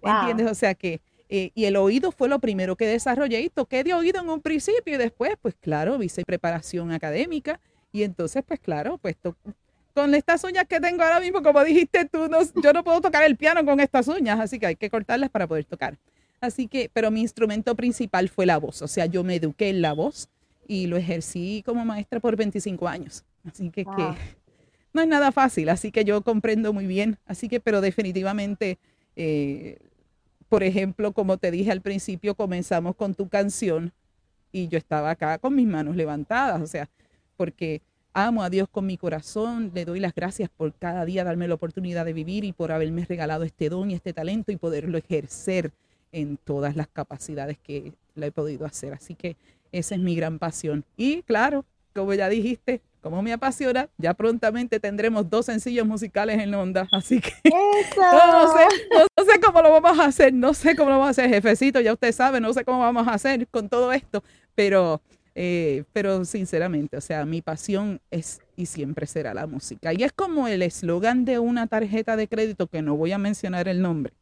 Wow. 0.00 0.20
¿Entiendes? 0.20 0.50
O 0.50 0.54
sea 0.54 0.74
que, 0.74 1.02
eh, 1.28 1.50
y 1.54 1.64
el 1.66 1.76
oído 1.76 2.10
fue 2.12 2.28
lo 2.28 2.38
primero 2.38 2.76
que 2.76 2.86
desarrollé 2.86 3.40
y 3.40 3.50
toqué 3.50 3.84
de 3.84 3.94
oído 3.94 4.20
en 4.20 4.28
un 4.30 4.40
principio 4.40 4.94
y 4.94 4.96
después, 4.96 5.32
pues 5.40 5.54
claro, 5.60 6.02
hice 6.02 6.22
preparación 6.24 6.92
académica 6.92 7.60
y 7.92 8.02
entonces, 8.02 8.42
pues 8.46 8.60
claro, 8.60 8.98
pues 8.98 9.16
con 9.94 10.14
estas 10.14 10.44
uñas 10.44 10.66
que 10.66 10.80
tengo 10.80 11.02
ahora 11.02 11.20
mismo, 11.20 11.42
como 11.42 11.62
dijiste 11.64 12.04
tú, 12.06 12.28
no, 12.28 12.38
yo 12.62 12.72
no 12.72 12.84
puedo 12.84 13.00
tocar 13.00 13.24
el 13.24 13.36
piano 13.36 13.64
con 13.64 13.80
estas 13.80 14.08
uñas, 14.08 14.38
así 14.40 14.58
que 14.58 14.66
hay 14.66 14.76
que 14.76 14.90
cortarlas 14.90 15.30
para 15.30 15.46
poder 15.46 15.64
tocar. 15.64 15.98
Así 16.40 16.68
que, 16.68 16.88
pero 16.92 17.10
mi 17.10 17.20
instrumento 17.20 17.74
principal 17.74 18.28
fue 18.28 18.46
la 18.46 18.58
voz, 18.58 18.80
o 18.82 18.88
sea, 18.88 19.06
yo 19.06 19.24
me 19.24 19.34
eduqué 19.36 19.70
en 19.70 19.82
la 19.82 19.92
voz 19.92 20.28
y 20.68 20.86
lo 20.86 20.96
ejercí 20.96 21.62
como 21.66 21.84
maestra 21.84 22.20
por 22.20 22.36
25 22.36 22.86
años. 22.86 23.24
Así 23.44 23.70
que, 23.70 23.84
no 24.92 25.02
es 25.02 25.08
nada 25.08 25.32
fácil, 25.32 25.68
así 25.68 25.90
que 25.90 26.04
yo 26.04 26.22
comprendo 26.22 26.72
muy 26.72 26.86
bien. 26.86 27.18
Así 27.26 27.48
que, 27.48 27.60
pero 27.60 27.80
definitivamente, 27.80 28.78
eh, 29.16 29.78
por 30.48 30.62
ejemplo, 30.62 31.12
como 31.12 31.36
te 31.36 31.50
dije 31.50 31.70
al 31.70 31.80
principio, 31.80 32.34
comenzamos 32.34 32.96
con 32.96 33.14
tu 33.14 33.28
canción 33.28 33.92
y 34.52 34.68
yo 34.68 34.78
estaba 34.78 35.10
acá 35.10 35.38
con 35.38 35.54
mis 35.54 35.66
manos 35.66 35.96
levantadas, 35.96 36.62
o 36.62 36.66
sea, 36.66 36.88
porque 37.36 37.82
amo 38.14 38.42
a 38.42 38.50
Dios 38.50 38.68
con 38.68 38.86
mi 38.86 38.96
corazón, 38.96 39.70
le 39.74 39.84
doy 39.84 40.00
las 40.00 40.14
gracias 40.14 40.48
por 40.48 40.74
cada 40.74 41.04
día 41.04 41.24
darme 41.24 41.48
la 41.48 41.54
oportunidad 41.54 42.04
de 42.04 42.12
vivir 42.12 42.44
y 42.44 42.52
por 42.52 42.72
haberme 42.72 43.04
regalado 43.04 43.44
este 43.44 43.68
don 43.68 43.90
y 43.90 43.94
este 43.94 44.12
talento 44.12 44.50
y 44.50 44.56
poderlo 44.56 44.98
ejercer 44.98 45.72
en 46.12 46.36
todas 46.38 46.76
las 46.76 46.88
capacidades 46.88 47.58
que 47.58 47.92
lo 48.14 48.26
he 48.26 48.32
podido 48.32 48.64
hacer. 48.66 48.94
Así 48.94 49.14
que 49.14 49.36
esa 49.72 49.94
es 49.94 50.00
mi 50.00 50.16
gran 50.16 50.38
pasión. 50.38 50.84
Y 50.96 51.22
claro, 51.22 51.64
como 51.94 52.14
ya 52.14 52.28
dijiste, 52.28 52.80
como 53.08 53.22
me 53.22 53.32
apasiona, 53.32 53.88
ya 53.96 54.12
prontamente 54.12 54.78
tendremos 54.78 55.30
dos 55.30 55.46
sencillos 55.46 55.86
musicales 55.86 56.38
en 56.38 56.54
onda. 56.54 56.86
Así 56.92 57.22
que 57.22 57.32
no, 57.96 58.52
sé, 58.52 58.66
no 59.16 59.24
sé 59.24 59.40
cómo 59.40 59.62
lo 59.62 59.70
vamos 59.70 59.98
a 59.98 60.04
hacer, 60.04 60.34
no 60.34 60.52
sé 60.52 60.76
cómo 60.76 60.90
lo 60.90 60.98
vamos 60.98 61.08
a 61.08 61.10
hacer, 61.22 61.30
jefecito, 61.30 61.80
ya 61.80 61.94
usted 61.94 62.12
sabe, 62.12 62.38
no 62.38 62.52
sé 62.52 62.66
cómo 62.66 62.80
vamos 62.80 63.08
a 63.08 63.14
hacer 63.14 63.48
con 63.48 63.70
todo 63.70 63.94
esto, 63.94 64.22
pero, 64.54 65.00
eh, 65.34 65.84
pero 65.94 66.26
sinceramente, 66.26 66.98
o 66.98 67.00
sea, 67.00 67.24
mi 67.24 67.40
pasión 67.40 67.98
es 68.10 68.42
y 68.56 68.66
siempre 68.66 69.06
será 69.06 69.32
la 69.32 69.46
música. 69.46 69.94
Y 69.94 70.02
es 70.02 70.12
como 70.12 70.46
el 70.46 70.60
eslogan 70.60 71.24
de 71.24 71.38
una 71.38 71.66
tarjeta 71.66 72.14
de 72.14 72.28
crédito, 72.28 72.66
que 72.66 72.82
no 72.82 72.94
voy 72.94 73.12
a 73.12 73.18
mencionar 73.18 73.68
el 73.68 73.80
nombre, 73.80 74.12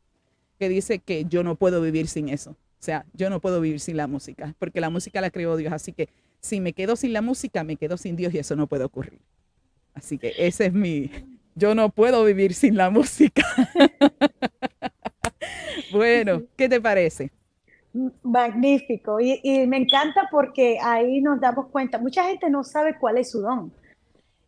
que 0.61 0.68
dice 0.68 1.01
que 1.01 1.25
yo 1.25 1.42
no 1.42 1.57
puedo 1.57 1.83
vivir 1.83 2.07
sin 2.07 2.29
eso. 2.29 2.51
O 2.51 2.85
sea, 2.87 3.05
yo 3.14 3.31
no 3.31 3.40
puedo 3.40 3.61
vivir 3.61 3.81
sin 3.81 3.96
la 3.96 4.07
música, 4.07 4.55
porque 4.61 4.81
la 4.81 4.90
música 4.90 5.20
la 5.20 5.31
creó 5.31 5.57
Dios, 5.57 5.72
así 5.72 5.92
que 5.92 6.09
si 6.40 6.61
me 6.61 6.72
quedo 6.72 6.96
sin 6.96 7.12
la 7.12 7.22
música, 7.22 7.64
me 7.64 7.77
quedo 7.77 7.96
sin 7.96 8.16
Dios 8.16 8.33
y 8.35 8.38
eso 8.38 8.57
no 8.57 8.66
puede 8.66 8.85
ocurrir. 8.85 9.20
Así 9.94 10.18
que 10.18 10.35
ese 10.38 10.66
es 10.66 10.72
mi, 10.72 11.11
yo 11.55 11.75
no 11.75 11.88
puedo 11.88 12.25
vivir 12.25 12.55
sin 12.55 12.77
la 12.77 12.90
música. 12.90 13.42
bueno, 15.92 16.42
¿qué 16.57 16.68
te 16.68 16.81
parece? 16.81 17.31
Magnífico. 18.22 19.18
Y, 19.20 19.66
me 19.66 19.79
encanta 19.79 20.29
porque 20.31 20.79
ahí 20.83 21.22
nos 21.22 21.40
damos 21.40 21.68
cuenta, 21.68 21.99
mucha 21.99 22.25
gente 22.25 22.51
no 22.51 22.62
sabe 22.62 22.99
cuál 22.99 23.16
es 23.16 23.31
su 23.31 23.40
don. 23.40 23.72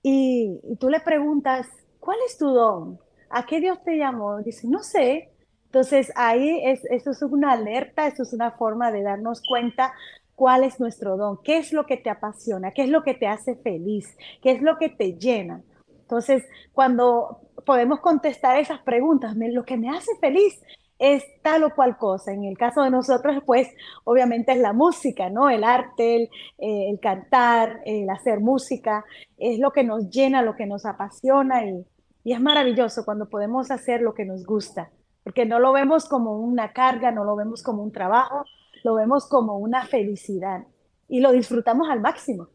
Y, 0.02 0.60
y 0.64 0.76
tú 0.76 0.90
le 0.90 1.00
preguntas, 1.00 1.66
¿cuál 1.98 2.18
es 2.26 2.36
tu 2.36 2.46
don? 2.46 3.00
¿A 3.30 3.46
qué 3.46 3.60
Dios 3.60 3.82
te 3.82 3.96
llamó? 3.96 4.38
Dice, 4.42 4.68
no 4.68 4.82
sé. 4.82 5.30
Entonces 5.66 6.12
ahí 6.14 6.60
es, 6.64 6.84
eso 6.86 7.10
es 7.10 7.22
una 7.22 7.52
alerta, 7.52 8.06
eso 8.06 8.22
es 8.22 8.32
una 8.32 8.52
forma 8.52 8.90
de 8.90 9.02
darnos 9.02 9.42
cuenta 9.46 9.92
cuál 10.38 10.62
es 10.62 10.78
nuestro 10.78 11.16
don, 11.16 11.40
qué 11.42 11.58
es 11.58 11.72
lo 11.72 11.84
que 11.84 11.96
te 11.96 12.10
apasiona, 12.10 12.70
qué 12.70 12.84
es 12.84 12.88
lo 12.90 13.02
que 13.02 13.14
te 13.14 13.26
hace 13.26 13.56
feliz, 13.56 14.16
qué 14.40 14.52
es 14.52 14.62
lo 14.62 14.78
que 14.78 14.88
te 14.88 15.14
llena. 15.14 15.64
Entonces, 16.02 16.44
cuando 16.72 17.40
podemos 17.66 17.98
contestar 17.98 18.56
esas 18.56 18.78
preguntas, 18.82 19.34
lo 19.36 19.64
que 19.64 19.76
me 19.76 19.90
hace 19.90 20.12
feliz 20.20 20.62
es 21.00 21.24
tal 21.42 21.64
o 21.64 21.74
cual 21.74 21.98
cosa. 21.98 22.32
En 22.32 22.44
el 22.44 22.56
caso 22.56 22.82
de 22.82 22.90
nosotros, 22.90 23.42
pues, 23.44 23.68
obviamente 24.04 24.52
es 24.52 24.58
la 24.58 24.72
música, 24.72 25.28
¿no? 25.28 25.50
El 25.50 25.64
arte, 25.64 26.14
el, 26.14 26.30
eh, 26.58 26.96
cantar, 27.02 27.80
el 27.84 28.08
hacer 28.08 28.38
música, 28.38 29.04
es 29.38 29.58
lo 29.58 29.72
que 29.72 29.82
nos 29.82 30.08
llena, 30.08 30.42
lo 30.42 30.54
que 30.54 30.66
nos 30.66 30.86
apasiona 30.86 31.64
y 31.66 32.32
es 32.32 32.40
maravilloso 32.40 33.04
cuando 33.04 33.28
podemos 33.28 33.72
hacer 33.72 34.02
lo 34.02 34.14
que 34.14 34.24
nos 34.24 34.46
gusta, 34.46 34.90
porque 35.24 35.46
no 35.46 35.58
lo 35.58 35.72
vemos 35.72 36.08
como 36.08 36.38
una 36.38 36.72
carga, 36.72 37.10
no 37.10 37.24
lo 37.24 37.34
vemos 37.34 37.64
como 37.64 37.82
un 37.82 37.90
trabajo, 37.90 38.44
lo 38.84 38.94
vemos 38.94 39.26
como 39.26 39.58
una 39.58 39.86
felicidad 39.86 40.64
y 41.08 41.20
lo 41.20 41.32
disfrutamos 41.32 41.88
al 41.88 42.00
máximo. 42.00 42.48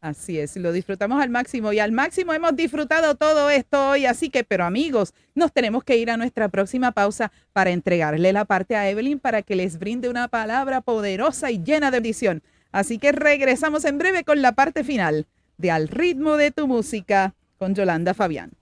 Así 0.00 0.38
es, 0.38 0.56
lo 0.56 0.70
disfrutamos 0.70 1.20
al 1.20 1.28
máximo 1.28 1.72
y 1.72 1.80
al 1.80 1.90
máximo 1.90 2.32
hemos 2.32 2.54
disfrutado 2.54 3.16
todo 3.16 3.50
esto 3.50 3.90
hoy, 3.90 4.06
así 4.06 4.30
que, 4.30 4.44
pero 4.44 4.64
amigos, 4.64 5.12
nos 5.34 5.52
tenemos 5.52 5.82
que 5.82 5.96
ir 5.96 6.08
a 6.08 6.16
nuestra 6.16 6.48
próxima 6.48 6.92
pausa 6.92 7.32
para 7.52 7.70
entregarle 7.70 8.32
la 8.32 8.44
parte 8.44 8.76
a 8.76 8.88
Evelyn 8.88 9.18
para 9.18 9.42
que 9.42 9.56
les 9.56 9.80
brinde 9.80 10.08
una 10.08 10.28
palabra 10.28 10.82
poderosa 10.82 11.50
y 11.50 11.64
llena 11.64 11.90
de 11.90 11.96
bendición. 11.96 12.42
Así 12.70 12.98
que 12.98 13.10
regresamos 13.10 13.84
en 13.84 13.98
breve 13.98 14.22
con 14.22 14.40
la 14.40 14.52
parte 14.52 14.84
final 14.84 15.26
de 15.56 15.72
Al 15.72 15.88
ritmo 15.88 16.36
de 16.36 16.52
tu 16.52 16.68
música 16.68 17.34
con 17.58 17.74
Yolanda 17.74 18.14
Fabián. 18.14 18.52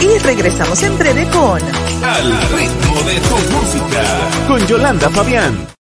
Y 0.00 0.18
regresamos 0.18 0.82
en 0.82 0.98
breve 0.98 1.24
con 1.30 1.62
Al 2.02 2.32
ritmo 2.50 3.00
de 3.06 3.20
tu 3.20 3.36
música. 3.54 4.02
Con 4.48 4.66
Yolanda 4.66 5.08
Fabián. 5.10 5.76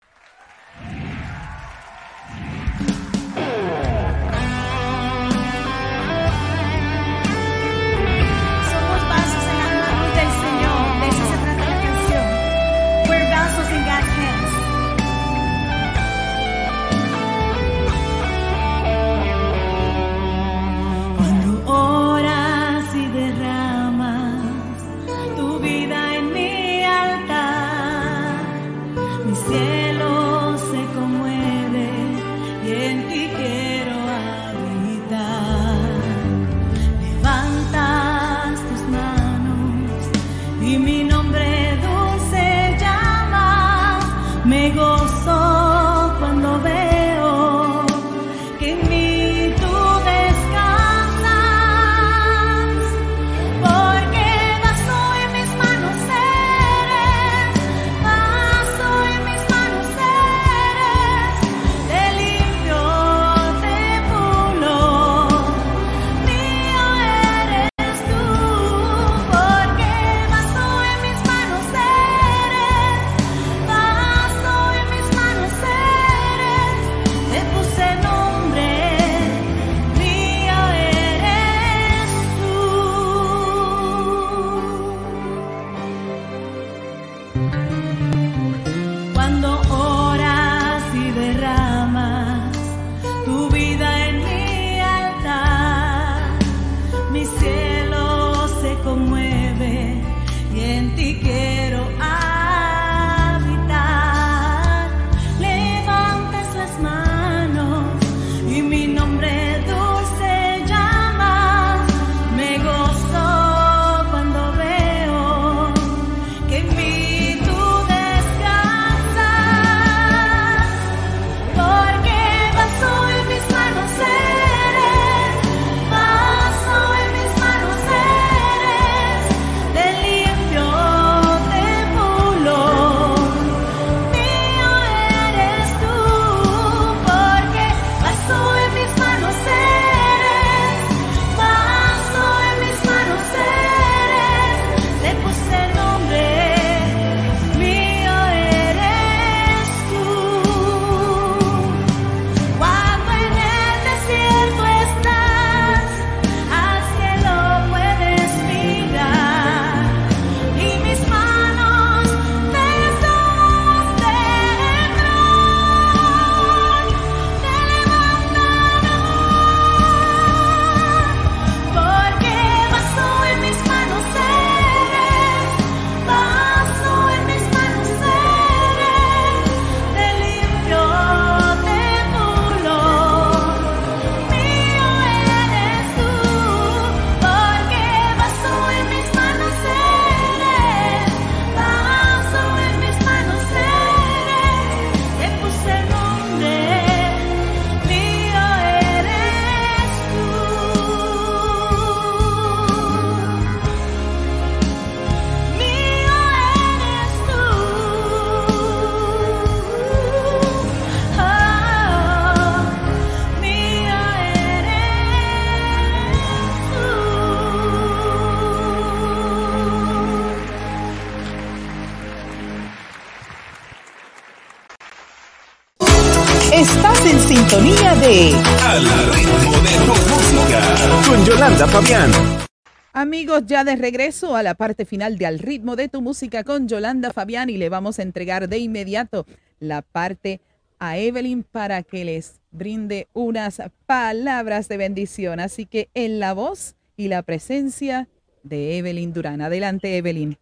Amigos, 233.22 233.46
ya 233.46 233.62
de 233.62 233.76
regreso 233.76 234.34
a 234.34 234.42
la 234.42 234.54
parte 234.54 234.84
final 234.84 235.16
de 235.16 235.26
Al 235.26 235.38
ritmo 235.38 235.76
de 235.76 235.86
tu 235.86 236.02
música 236.02 236.42
con 236.42 236.66
Yolanda 236.66 237.12
Fabián 237.12 237.50
y 237.50 237.56
le 237.56 237.68
vamos 237.68 238.00
a 238.00 238.02
entregar 238.02 238.48
de 238.48 238.58
inmediato 238.58 239.26
la 239.60 239.82
parte 239.82 240.40
a 240.80 240.98
Evelyn 240.98 241.44
para 241.44 241.84
que 241.84 242.04
les 242.04 242.40
brinde 242.50 243.06
unas 243.12 243.62
palabras 243.86 244.66
de 244.66 244.76
bendición. 244.76 245.38
Así 245.38 245.66
que 245.66 245.88
en 245.94 246.18
la 246.18 246.34
voz 246.34 246.74
y 246.96 247.06
la 247.06 247.22
presencia 247.22 248.08
de 248.42 248.78
Evelyn 248.78 249.12
Durán. 249.12 249.40
Adelante, 249.40 249.96
Evelyn. 249.96 250.36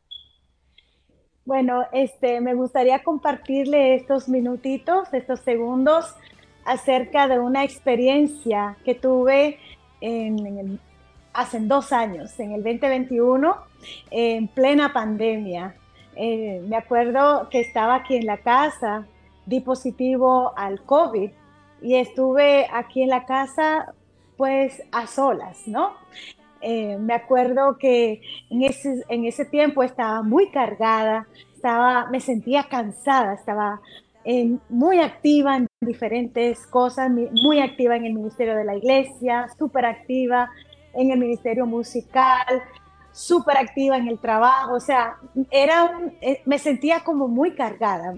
Bueno, 1.45 1.85
este, 1.93 2.41
me 2.41 2.55
gustaría 2.55 3.03
compartirle 3.03 3.95
estos 3.95 4.26
minutitos, 4.26 5.12
estos 5.12 5.41
segundos 5.41 6.14
acerca 6.64 7.28
de 7.28 7.41
una 7.41 7.62
experiencia 7.62 8.78
que 8.87 8.95
tuve 8.95 9.59
en, 10.01 10.47
en 10.47 10.81
hace 11.41 11.59
dos 11.61 11.93
años, 11.93 12.38
en 12.38 12.53
el 12.53 12.62
2021, 12.62 13.57
en 14.11 14.49
plena 14.49 14.93
pandemia. 14.93 15.74
Eh, 16.14 16.62
me 16.68 16.76
acuerdo 16.76 17.49
que 17.49 17.61
estaba 17.61 17.95
aquí 17.95 18.16
en 18.16 18.26
la 18.26 18.38
casa, 18.38 19.07
di 19.47 19.61
positivo 19.61 20.53
al 20.57 20.82
COVID 20.82 21.30
y 21.80 21.95
estuve 21.95 22.66
aquí 22.70 23.03
en 23.03 23.09
la 23.09 23.24
casa 23.24 23.95
pues 24.36 24.82
a 24.93 25.07
solas, 25.07 25.66
¿no? 25.66 25.93
Eh, 26.61 26.99
me 26.99 27.14
acuerdo 27.14 27.78
que 27.78 28.20
en 28.51 28.62
ese, 28.62 29.03
en 29.09 29.24
ese 29.24 29.47
tiempo 29.47 29.82
estaba 29.82 30.22
muy 30.22 30.51
cargada, 30.51 31.26
estaba, 31.55 32.07
me 32.11 32.20
sentía 32.20 32.64
cansada, 32.64 33.32
estaba 33.32 33.80
eh, 34.24 34.57
muy 34.68 35.01
activa 35.01 35.57
en 35.57 35.66
diferentes 35.80 36.66
cosas, 36.66 37.11
muy 37.11 37.61
activa 37.61 37.97
en 37.97 38.05
el 38.05 38.12
ministerio 38.12 38.55
de 38.57 38.64
la 38.64 38.76
iglesia, 38.76 39.49
súper 39.59 39.86
activa 39.86 40.51
en 40.95 41.11
el 41.11 41.18
ministerio 41.18 41.66
musical, 41.66 42.62
súper 43.12 43.59
activa 43.59 43.97
en 43.97 44.09
el 44.09 44.18
trabajo, 44.18 44.74
o 44.74 44.80
sea, 44.80 45.16
era 45.51 45.91
eh, 46.20 46.43
me 46.47 46.59
sentía 46.59 47.01
como 47.01 47.28
muy 47.28 47.55
cargada. 47.55 48.14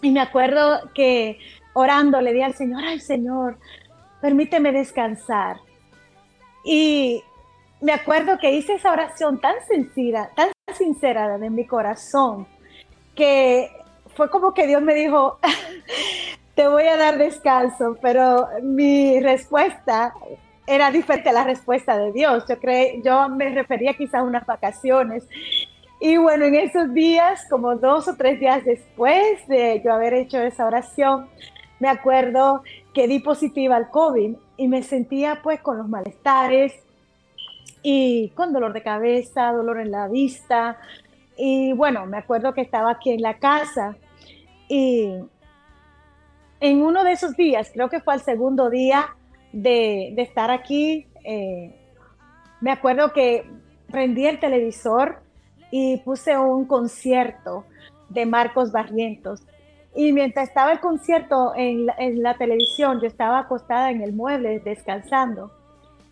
Y 0.00 0.10
me 0.10 0.20
acuerdo 0.20 0.90
que 0.94 1.38
orando 1.74 2.20
le 2.20 2.32
di 2.32 2.42
al 2.42 2.54
Señor, 2.54 2.82
ay 2.84 3.00
Señor, 3.00 3.58
permíteme 4.20 4.72
descansar. 4.72 5.60
Y 6.64 7.22
me 7.80 7.92
acuerdo 7.92 8.38
que 8.38 8.52
hice 8.52 8.74
esa 8.74 8.92
oración 8.92 9.40
tan 9.40 9.54
sincera, 9.68 10.30
tan 10.34 10.50
sincera 10.74 11.38
de 11.38 11.50
mi 11.50 11.66
corazón, 11.66 12.46
que 13.14 13.70
fue 14.14 14.30
como 14.30 14.54
que 14.54 14.66
Dios 14.66 14.82
me 14.82 14.94
dijo, 14.94 15.38
te 16.54 16.68
voy 16.68 16.84
a 16.84 16.96
dar 16.96 17.18
descanso, 17.18 17.96
pero 18.00 18.48
mi 18.62 19.20
respuesta 19.20 20.14
era 20.66 20.90
diferente 20.90 21.32
la 21.32 21.44
respuesta 21.44 21.98
de 21.98 22.12
Dios. 22.12 22.44
Yo, 22.48 22.56
yo 23.02 23.28
me 23.28 23.50
refería 23.50 23.94
quizás 23.94 24.16
a 24.16 24.22
unas 24.22 24.46
vacaciones. 24.46 25.26
Y 26.00 26.16
bueno, 26.16 26.46
en 26.46 26.54
esos 26.56 26.92
días, 26.92 27.46
como 27.48 27.76
dos 27.76 28.08
o 28.08 28.16
tres 28.16 28.40
días 28.40 28.64
después 28.64 29.46
de 29.46 29.80
yo 29.84 29.92
haber 29.92 30.14
hecho 30.14 30.40
esa 30.40 30.66
oración, 30.66 31.28
me 31.78 31.88
acuerdo 31.88 32.62
que 32.92 33.08
di 33.08 33.18
positiva 33.20 33.76
al 33.76 33.90
COVID 33.90 34.36
y 34.56 34.68
me 34.68 34.82
sentía 34.82 35.40
pues 35.42 35.60
con 35.60 35.78
los 35.78 35.88
malestares 35.88 36.74
y 37.82 38.30
con 38.30 38.52
dolor 38.52 38.72
de 38.72 38.82
cabeza, 38.82 39.52
dolor 39.52 39.80
en 39.80 39.90
la 39.90 40.08
vista. 40.08 40.78
Y 41.36 41.72
bueno, 41.72 42.06
me 42.06 42.18
acuerdo 42.18 42.52
que 42.52 42.60
estaba 42.60 42.92
aquí 42.92 43.10
en 43.10 43.22
la 43.22 43.38
casa 43.38 43.96
y 44.68 45.14
en 46.60 46.82
uno 46.82 47.02
de 47.02 47.12
esos 47.12 47.36
días, 47.36 47.70
creo 47.74 47.90
que 47.90 48.00
fue 48.00 48.14
el 48.14 48.20
segundo 48.20 48.70
día 48.70 49.16
de, 49.52 50.14
estar 50.16 50.50
aquí, 50.50 51.06
eh, 51.24 51.74
me 52.60 52.72
acuerdo 52.72 53.12
que 53.12 53.44
prendí 53.90 54.26
el 54.26 54.40
televisor 54.40 55.20
y 55.70 55.98
puse 55.98 56.36
un 56.38 56.66
concierto 56.66 57.64
de 58.08 58.26
Marcos 58.26 58.72
Barrientos. 58.72 59.42
Y 59.94 60.12
mientras 60.12 60.48
estaba 60.48 60.72
el 60.72 60.80
concierto 60.80 61.52
en 61.54 61.86
en 61.98 62.22
la 62.22 62.34
televisión, 62.34 63.00
yo 63.00 63.06
estaba 63.06 63.40
acostada 63.40 63.90
en 63.90 64.02
el 64.02 64.12
mueble 64.12 64.60
descansando. 64.60 65.52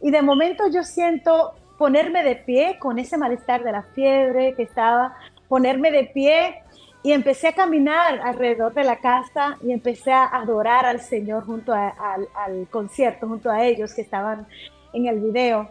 Y 0.02 0.10
de 0.10 0.22
momento 0.22 0.64
yo 0.68 0.82
siento 0.82 1.54
ponerme 1.78 2.22
de 2.22 2.36
pie 2.36 2.78
con 2.78 2.98
ese 2.98 3.16
malestar 3.16 3.64
de 3.64 3.72
la 3.72 3.82
fiebre 3.82 4.54
que 4.54 4.62
estaba, 4.64 5.16
ponerme 5.48 5.90
de 5.90 6.04
pie 6.04 6.59
y 7.02 7.12
empecé 7.12 7.48
a 7.48 7.54
caminar 7.54 8.20
alrededor 8.20 8.74
de 8.74 8.84
la 8.84 8.96
casa 8.96 9.56
y 9.62 9.72
empecé 9.72 10.12
a 10.12 10.26
adorar 10.26 10.84
al 10.84 11.00
Señor 11.00 11.46
junto 11.46 11.72
a, 11.72 11.88
al, 12.34 12.68
concierto, 12.70 13.26
junto 13.26 13.50
a 13.50 13.64
ellos 13.64 13.94
que 13.94 14.02
estaban 14.02 14.46
en 14.92 15.06
el 15.06 15.20
video. 15.20 15.70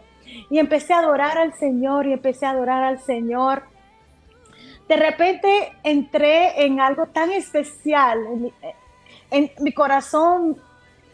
Y 0.50 0.58
empecé 0.58 0.92
a 0.92 0.98
adorar 0.98 1.38
al 1.38 1.54
Señor 1.54 2.06
y 2.06 2.12
empecé 2.12 2.46
a 2.46 2.50
adorar 2.50 2.82
al 2.82 3.00
Señor. 3.00 3.62
De 4.88 4.96
repente 4.96 5.72
entré 5.84 6.64
en 6.64 6.80
algo 6.80 7.06
tan 7.06 7.30
especial. 7.30 8.18
En 8.26 8.42
mi, 8.42 8.52
en 9.30 9.50
mi 9.60 9.72
corazón 9.72 10.56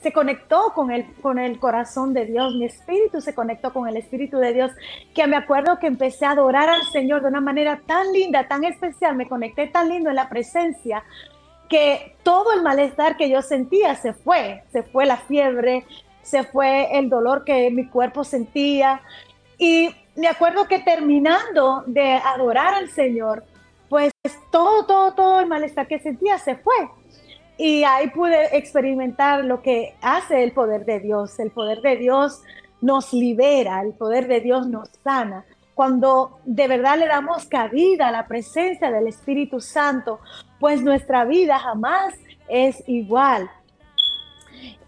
se 0.03 0.13
conectó 0.13 0.73
con 0.75 0.91
el, 0.91 1.07
con 1.23 1.39
el 1.39 1.59
corazón 1.59 2.13
de 2.15 2.27
Dios, 2.27 2.55
mi 2.55 2.67
espíritu 2.67 3.21
se 3.21 3.35
conectó 3.35 3.73
con 3.73 3.89
el 3.89 3.97
espíritu 3.97 4.39
de 4.39 4.53
Dios, 4.53 4.73
que 5.15 5.27
me 5.27 5.37
acuerdo 5.37 5.79
que 5.79 5.87
empecé 5.87 6.27
a 6.27 6.33
adorar 6.33 6.69
al 6.69 6.83
Señor 6.93 7.23
de 7.23 7.29
una 7.29 7.41
manera 7.41 7.81
tan 7.87 8.13
linda, 8.13 8.47
tan 8.49 8.65
especial, 8.65 9.17
me 9.17 9.29
conecté 9.29 9.67
tan 9.67 9.89
lindo 9.89 10.11
en 10.11 10.17
la 10.17 10.29
presencia, 10.29 11.03
que 11.69 12.15
todo 12.23 12.53
el 12.53 12.63
malestar 12.63 13.17
que 13.17 13.29
yo 13.29 13.43
sentía 13.43 13.95
se 13.97 14.13
fue, 14.13 14.63
se 14.71 14.83
fue 14.83 15.07
la 15.07 15.17
fiebre, 15.17 15.85
se 16.23 16.45
fue 16.45 16.99
el 16.99 17.09
dolor 17.09 17.45
que 17.45 17.71
mi 17.71 17.87
cuerpo 17.87 18.25
sentía. 18.25 19.01
Y 19.59 19.91
me 20.17 20.29
acuerdo 20.29 20.67
que 20.67 20.81
terminando 20.81 21.85
de 21.87 22.15
adorar 22.15 22.75
al 22.75 22.91
Señor, 22.91 23.45
pues 23.89 24.13
todo, 24.51 24.87
todo, 24.87 25.15
todo 25.15 25.41
el 25.41 25.47
malestar 25.47 25.87
que 25.87 25.99
sentía 25.99 26.39
se 26.39 26.57
fue. 26.57 26.75
Y 27.59 27.85
ahí 27.85 28.09
pude 28.11 28.57
experimentar 28.57 29.45
lo 29.45 29.63
que 29.63 29.95
hace 30.03 30.43
el 30.43 30.53
poder 30.53 30.85
de 30.85 31.01
Dios. 31.01 31.39
El 31.39 31.51
poder 31.51 31.81
de 31.81 31.97
Dios 31.97 32.43
nos 32.81 33.13
libera, 33.13 33.81
el 33.81 33.95
poder 33.95 34.29
de 34.29 34.41
Dios 34.41 34.67
nos 34.67 34.91
sana. 35.03 35.45
Cuando 35.75 36.39
de 36.45 36.69
verdad 36.69 36.99
le 36.99 37.07
damos 37.07 37.47
cabida 37.47 38.09
a 38.09 38.13
la 38.13 38.27
presencia 38.27 38.91
del 38.91 39.09
Espíritu 39.09 39.61
Santo, 39.61 40.21
pues 40.59 40.83
nuestra 40.83 41.25
vida 41.25 41.59
jamás 41.59 42.15
es 42.49 42.83
igual. 42.87 43.51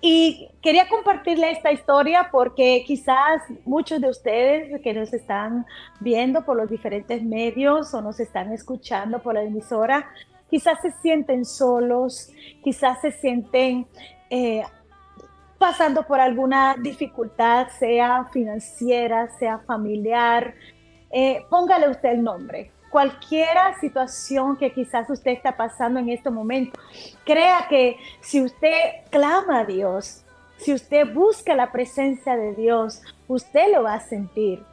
Y 0.00 0.48
quería 0.62 0.88
compartirle 0.88 1.50
esta 1.50 1.72
historia 1.72 2.28
porque 2.30 2.84
quizás 2.86 3.42
muchos 3.64 4.00
de 4.00 4.08
ustedes 4.08 4.80
que 4.80 4.94
nos 4.94 5.12
están 5.12 5.66
viendo 6.00 6.44
por 6.44 6.56
los 6.56 6.70
diferentes 6.70 7.22
medios 7.22 7.92
o 7.94 8.00
nos 8.00 8.20
están 8.20 8.52
escuchando 8.52 9.18
por 9.18 9.34
la 9.34 9.42
emisora, 9.42 10.08
quizás 10.50 10.80
se 10.80 10.90
sienten 10.90 11.44
solos, 11.44 12.30
quizás 12.62 13.00
se 13.00 13.12
sienten 13.12 13.86
eh, 14.30 14.62
pasando 15.58 16.06
por 16.06 16.20
alguna 16.20 16.76
dificultad, 16.78 17.68
sea 17.78 18.26
financiera, 18.32 19.28
sea 19.38 19.58
familiar. 19.58 20.54
Eh, 21.10 21.44
póngale 21.50 21.88
usted 21.88 22.10
el 22.10 22.22
nombre. 22.22 22.70
Cualquiera 22.90 23.78
situación 23.80 24.56
que 24.56 24.72
quizás 24.72 25.10
usted 25.10 25.32
está 25.32 25.56
pasando 25.56 26.00
en 26.00 26.08
este 26.08 26.30
momento, 26.30 26.80
crea 27.24 27.66
que 27.68 27.98
si 28.20 28.40
usted 28.40 28.72
clama 29.10 29.60
a 29.60 29.64
Dios, 29.64 30.24
si 30.56 30.72
usted 30.72 31.12
busca 31.12 31.54
la 31.54 31.70
presencia 31.70 32.36
de 32.36 32.54
Dios, 32.54 33.02
usted 33.26 33.72
lo 33.74 33.82
va 33.82 33.94
a 33.94 34.00
sentir. 34.00 34.64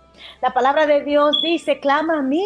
La 0.41 0.53
palabra 0.53 0.87
de 0.87 1.03
Dios 1.03 1.41
dice, 1.41 1.79
clama 1.79 2.19
a 2.19 2.21
mí, 2.21 2.45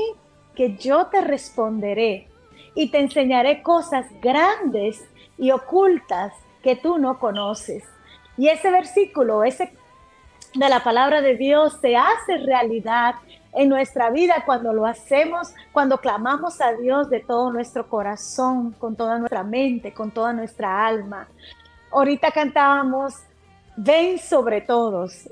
que 0.55 0.75
yo 0.75 1.05
te 1.07 1.21
responderé 1.21 2.27
y 2.75 2.89
te 2.89 2.99
enseñaré 2.99 3.61
cosas 3.61 4.05
grandes 4.21 5.07
y 5.37 5.51
ocultas 5.51 6.33
que 6.63 6.75
tú 6.75 6.97
no 6.97 7.19
conoces. 7.19 7.83
Y 8.37 8.47
ese 8.47 8.71
versículo, 8.71 9.43
ese 9.43 9.71
de 10.55 10.69
la 10.69 10.83
palabra 10.83 11.21
de 11.21 11.35
Dios 11.35 11.77
se 11.79 11.95
hace 11.95 12.37
realidad 12.37 13.15
en 13.53 13.69
nuestra 13.69 14.09
vida 14.09 14.43
cuando 14.45 14.73
lo 14.73 14.85
hacemos, 14.85 15.53
cuando 15.71 15.97
clamamos 15.99 16.61
a 16.61 16.73
Dios 16.73 17.09
de 17.09 17.19
todo 17.19 17.51
nuestro 17.51 17.87
corazón, 17.87 18.71
con 18.73 18.95
toda 18.95 19.17
nuestra 19.17 19.43
mente, 19.43 19.93
con 19.93 20.11
toda 20.11 20.33
nuestra 20.33 20.85
alma. 20.85 21.27
Ahorita 21.91 22.31
cantábamos, 22.31 23.15
ven 23.75 24.19
sobre 24.19 24.61
todos. 24.61 25.29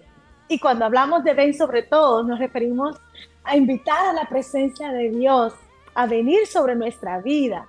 Y 0.48 0.60
cuando 0.60 0.86
hablamos 0.86 1.24
de 1.24 1.34
ven 1.34 1.54
sobre 1.54 1.84
todos, 1.84 2.26
nos 2.26 2.40
referimos 2.40 3.00
a 3.44 3.56
invitar 3.56 4.08
a 4.08 4.14
la 4.14 4.26
presencia 4.26 4.92
de 4.92 5.10
Dios 5.10 5.54
a 5.98 6.06
venir 6.06 6.46
sobre 6.46 6.76
nuestra 6.76 7.20
vida, 7.22 7.68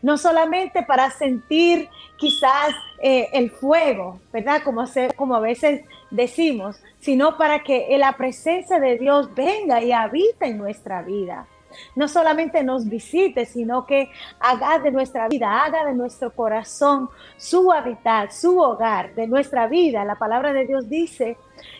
no 0.00 0.16
solamente 0.16 0.84
para 0.84 1.10
sentir 1.10 1.88
quizás 2.16 2.72
eh, 3.02 3.28
el 3.32 3.50
fuego, 3.50 4.20
¿verdad? 4.32 4.62
Como, 4.62 4.84
como 5.16 5.34
a 5.34 5.40
veces 5.40 5.82
decimos, 6.08 6.80
sino 7.00 7.36
para 7.36 7.64
que 7.64 7.88
la 7.98 8.12
presencia 8.12 8.78
de 8.78 8.96
Dios 8.96 9.34
venga 9.34 9.82
y 9.82 9.90
habita 9.90 10.46
en 10.46 10.56
nuestra 10.56 11.02
vida. 11.02 11.48
No 11.96 12.06
solamente 12.06 12.62
nos 12.62 12.88
visite, 12.88 13.44
sino 13.44 13.86
que 13.86 14.08
haga 14.38 14.78
de 14.78 14.92
nuestra 14.92 15.26
vida, 15.26 15.64
haga 15.64 15.84
de 15.84 15.94
nuestro 15.94 16.32
corazón 16.32 17.10
su 17.36 17.72
hábitat, 17.72 18.30
su 18.30 18.60
hogar, 18.60 19.16
de 19.16 19.26
nuestra 19.26 19.66
vida. 19.66 20.04
La 20.04 20.14
palabra 20.14 20.52
de 20.52 20.64
Dios 20.64 20.88
dice 20.88 21.36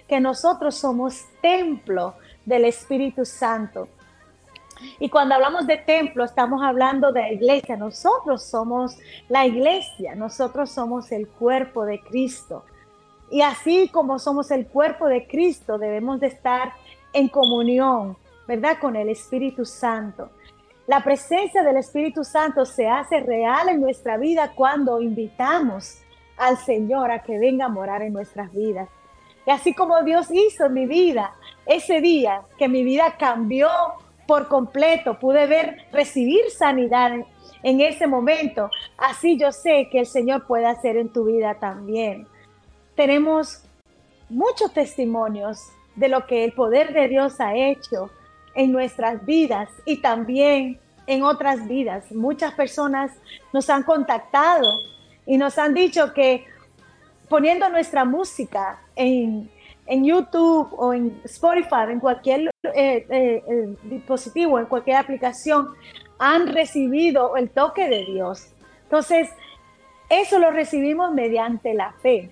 que 0.09 0.19
nosotros 0.19 0.75
somos 0.75 1.25
templo 1.41 2.15
del 2.45 2.65
Espíritu 2.65 3.25
Santo. 3.25 3.87
Y 4.99 5.09
cuando 5.09 5.35
hablamos 5.35 5.67
de 5.67 5.77
templo, 5.79 6.25
estamos 6.25 6.63
hablando 6.63 7.13
de 7.13 7.33
iglesia. 7.33 7.77
Nosotros 7.77 8.43
somos 8.45 8.97
la 9.29 9.47
iglesia, 9.47 10.15
nosotros 10.15 10.71
somos 10.71 11.13
el 11.13 11.29
cuerpo 11.29 11.85
de 11.85 12.01
Cristo. 12.01 12.65
Y 13.31 13.43
así 13.43 13.89
como 13.89 14.19
somos 14.19 14.51
el 14.51 14.67
cuerpo 14.67 15.07
de 15.07 15.27
Cristo, 15.27 15.79
debemos 15.79 16.21
de 16.21 16.29
estar 16.29 16.73
en 17.13 17.29
comunión, 17.29 18.17
¿verdad? 18.47 18.79
Con 18.81 18.97
el 18.97 19.09
Espíritu 19.09 19.65
Santo. 19.65 20.31
La 20.87 21.03
presencia 21.03 21.63
del 21.63 21.79
Espíritu 21.79 22.25
Santo 22.25 22.67
se 22.67 22.87
hace 22.87 23.21
real 23.21 23.71
en 23.71 23.81
nuestra 23.81 24.19
vida 24.19 24.53
cuando 24.55 25.01
invitamos 25.01 26.03
al 26.37 26.59
Señor 26.59 27.11
a 27.11 27.23
que 27.23 27.39
venga 27.39 27.67
a 27.67 27.69
morar 27.69 28.03
en 28.03 28.13
nuestras 28.13 28.53
vidas. 28.53 28.89
Y 29.47 29.51
así 29.51 29.75
como 29.75 30.03
Dios 30.03 30.29
hizo 30.31 30.67
en 30.67 30.75
mi 30.75 30.87
vida 30.87 31.33
ese 31.67 32.01
día, 32.01 32.43
que 32.59 32.69
mi 32.69 32.83
vida 32.83 33.17
cambió 33.19 33.69
por 34.27 34.49
completo, 34.49 35.19
pude 35.19 35.47
ver, 35.47 35.87
recibir 35.93 36.51
sanidad 36.51 37.13
en, 37.63 37.81
ese 37.81 38.07
momento, 38.07 38.71
así 38.99 39.39
yo 39.39 39.53
sé 39.53 39.89
que 39.91 40.01
el 40.01 40.07
Señor 40.07 40.47
puede 40.47 40.67
hacer 40.67 40.97
en 40.97 41.09
tu 41.09 41.25
vida 41.25 41.55
también. 41.55 42.27
Tenemos 42.95 43.65
muchos 44.29 44.73
testimonios 44.73 45.61
de 45.97 46.09
lo 46.09 46.27
que 46.27 46.45
el 46.45 46.53
poder 46.53 46.93
de 46.93 47.09
Dios 47.09 47.41
ha 47.41 47.55
hecho 47.55 48.11
en 48.55 48.73
nuestras 48.73 49.25
vidas 49.25 49.71
y 49.85 49.99
también 49.99 50.79
en 51.07 51.23
otras 51.23 51.67
vidas. 51.67 52.11
Muchas 52.13 52.53
personas 52.55 53.13
nos 53.53 53.69
han 53.71 53.83
contactado 53.83 54.67
y 55.27 55.37
nos 55.37 55.59
han 55.59 55.75
dicho 55.75 56.13
que 56.13 56.47
poniendo 57.29 57.69
nuestra 57.69 58.05
música 58.05 58.81
en, 58.95 59.51
YouTube 59.87 60.69
o 60.77 60.95
en 60.95 61.21
Spotify, 61.25 61.91
en 61.91 62.01
cualquier 62.01 62.51
eh, 62.63 63.07
eh, 63.09 63.45
eh, 63.47 63.77
dispositivo, 63.85 64.59
en 64.59 64.67
cualquier 64.67 64.97
aplicación, 64.97 65.69
han 66.19 66.47
recibido 66.49 67.37
el 67.37 67.51
toque 67.51 67.89
de 67.89 68.05
Dios. 68.05 68.49
Entonces, 68.85 69.29
eso 70.09 70.39
lo 70.39 70.51
recibimos 70.51 71.13
mediante 71.13 71.75
la 71.75 71.93
fe. 71.93 72.31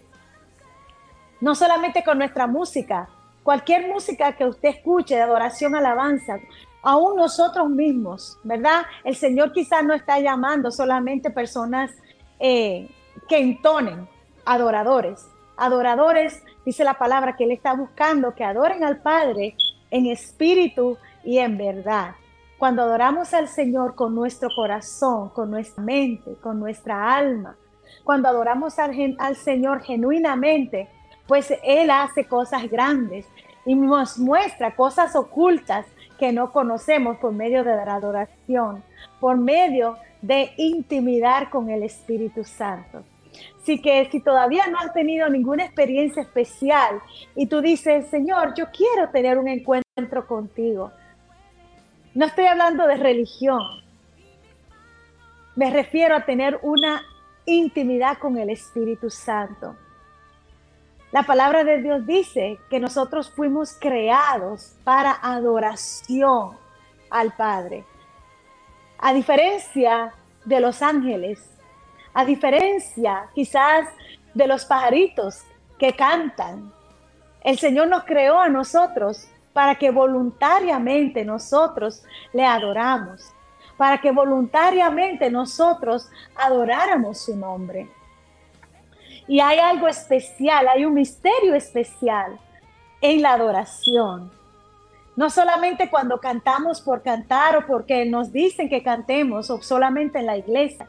No 1.40 1.54
solamente 1.54 2.04
con 2.04 2.18
nuestra 2.18 2.46
música, 2.46 3.08
cualquier 3.42 3.88
música 3.88 4.32
que 4.36 4.46
usted 4.46 4.70
escuche 4.70 5.16
de 5.16 5.22
adoración, 5.22 5.74
alabanza, 5.74 6.38
aún 6.82 7.16
nosotros 7.16 7.68
mismos, 7.68 8.38
¿verdad? 8.42 8.82
El 9.04 9.16
Señor 9.16 9.52
quizás 9.52 9.84
no 9.84 9.94
está 9.94 10.18
llamando 10.20 10.70
solamente 10.70 11.30
personas 11.30 11.90
eh, 12.38 12.88
que 13.28 13.38
entonen, 13.38 14.08
adoradores. 14.44 15.26
Adoradores, 15.62 16.42
dice 16.66 16.82
la 16.82 16.94
palabra, 16.94 17.36
que 17.36 17.44
Él 17.44 17.52
está 17.52 17.72
buscando 17.72 18.34
que 18.34 18.42
adoren 18.42 18.82
al 18.82 19.00
Padre 19.00 19.54
en 19.92 20.06
espíritu 20.06 20.98
y 21.22 21.38
en 21.38 21.56
verdad. 21.56 22.16
Cuando 22.58 22.82
adoramos 22.82 23.32
al 23.32 23.46
Señor 23.46 23.94
con 23.94 24.12
nuestro 24.12 24.48
corazón, 24.52 25.28
con 25.28 25.52
nuestra 25.52 25.84
mente, 25.84 26.34
con 26.42 26.58
nuestra 26.58 27.14
alma, 27.14 27.54
cuando 28.02 28.28
adoramos 28.28 28.76
al, 28.80 29.14
al 29.20 29.36
Señor 29.36 29.82
genuinamente, 29.82 30.88
pues 31.28 31.54
Él 31.62 31.90
hace 31.90 32.24
cosas 32.24 32.68
grandes 32.68 33.28
y 33.64 33.76
nos 33.76 34.18
muestra 34.18 34.74
cosas 34.74 35.14
ocultas 35.14 35.86
que 36.18 36.32
no 36.32 36.50
conocemos 36.50 37.18
por 37.18 37.30
medio 37.30 37.62
de 37.62 37.76
la 37.76 37.94
adoración, 37.94 38.82
por 39.20 39.36
medio 39.36 39.96
de 40.22 40.50
intimidar 40.56 41.50
con 41.50 41.70
el 41.70 41.84
Espíritu 41.84 42.42
Santo. 42.42 43.04
Así 43.62 43.80
que 43.80 44.08
si 44.10 44.18
todavía 44.18 44.66
no 44.66 44.78
has 44.80 44.92
tenido 44.92 45.28
ninguna 45.28 45.64
experiencia 45.64 46.22
especial 46.22 47.00
y 47.36 47.46
tú 47.46 47.60
dices, 47.60 48.08
Señor, 48.08 48.54
yo 48.54 48.66
quiero 48.72 49.10
tener 49.10 49.38
un 49.38 49.46
encuentro 49.46 50.26
contigo, 50.26 50.90
no 52.12 52.26
estoy 52.26 52.46
hablando 52.46 52.88
de 52.88 52.96
religión, 52.96 53.62
me 55.54 55.70
refiero 55.70 56.16
a 56.16 56.24
tener 56.24 56.58
una 56.62 57.02
intimidad 57.46 58.18
con 58.18 58.36
el 58.36 58.50
Espíritu 58.50 59.10
Santo. 59.10 59.76
La 61.12 61.22
palabra 61.22 61.62
de 61.62 61.80
Dios 61.82 62.04
dice 62.04 62.58
que 62.68 62.80
nosotros 62.80 63.30
fuimos 63.30 63.76
creados 63.78 64.74
para 64.82 65.12
adoración 65.22 66.56
al 67.10 67.32
Padre. 67.36 67.84
A 68.98 69.12
diferencia 69.12 70.14
de 70.44 70.60
los 70.60 70.82
ángeles, 70.82 71.51
a 72.14 72.24
diferencia 72.24 73.26
quizás 73.34 73.88
de 74.34 74.46
los 74.46 74.64
pajaritos 74.64 75.42
que 75.78 75.94
cantan, 75.94 76.72
el 77.42 77.58
Señor 77.58 77.88
nos 77.88 78.04
creó 78.04 78.38
a 78.38 78.48
nosotros 78.48 79.28
para 79.52 79.74
que 79.74 79.90
voluntariamente 79.90 81.24
nosotros 81.24 82.02
le 82.32 82.44
adoramos, 82.44 83.32
para 83.76 83.98
que 83.98 84.12
voluntariamente 84.12 85.30
nosotros 85.30 86.08
adoráramos 86.36 87.18
su 87.18 87.36
nombre. 87.36 87.90
Y 89.26 89.40
hay 89.40 89.58
algo 89.58 89.88
especial, 89.88 90.68
hay 90.68 90.84
un 90.84 90.94
misterio 90.94 91.54
especial 91.54 92.38
en 93.00 93.22
la 93.22 93.34
adoración. 93.34 94.30
No 95.14 95.28
solamente 95.28 95.90
cuando 95.90 96.18
cantamos 96.18 96.80
por 96.80 97.02
cantar 97.02 97.56
o 97.56 97.66
porque 97.66 98.06
nos 98.06 98.32
dicen 98.32 98.68
que 98.68 98.82
cantemos 98.82 99.50
o 99.50 99.60
solamente 99.60 100.18
en 100.18 100.26
la 100.26 100.38
iglesia. 100.38 100.88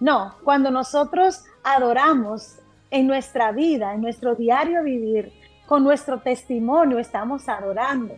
No, 0.00 0.34
cuando 0.42 0.70
nosotros 0.70 1.44
adoramos 1.62 2.58
en 2.90 3.06
nuestra 3.06 3.52
vida, 3.52 3.94
en 3.94 4.00
nuestro 4.00 4.34
diario 4.34 4.82
vivir, 4.82 5.32
con 5.66 5.84
nuestro 5.84 6.20
testimonio 6.20 6.98
estamos 6.98 7.48
adorando. 7.48 8.16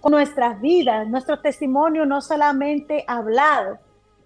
Con 0.00 0.12
nuestras 0.12 0.60
vidas, 0.60 1.08
nuestro 1.08 1.40
testimonio 1.40 2.06
no 2.06 2.20
solamente 2.20 3.04
hablado, 3.06 3.78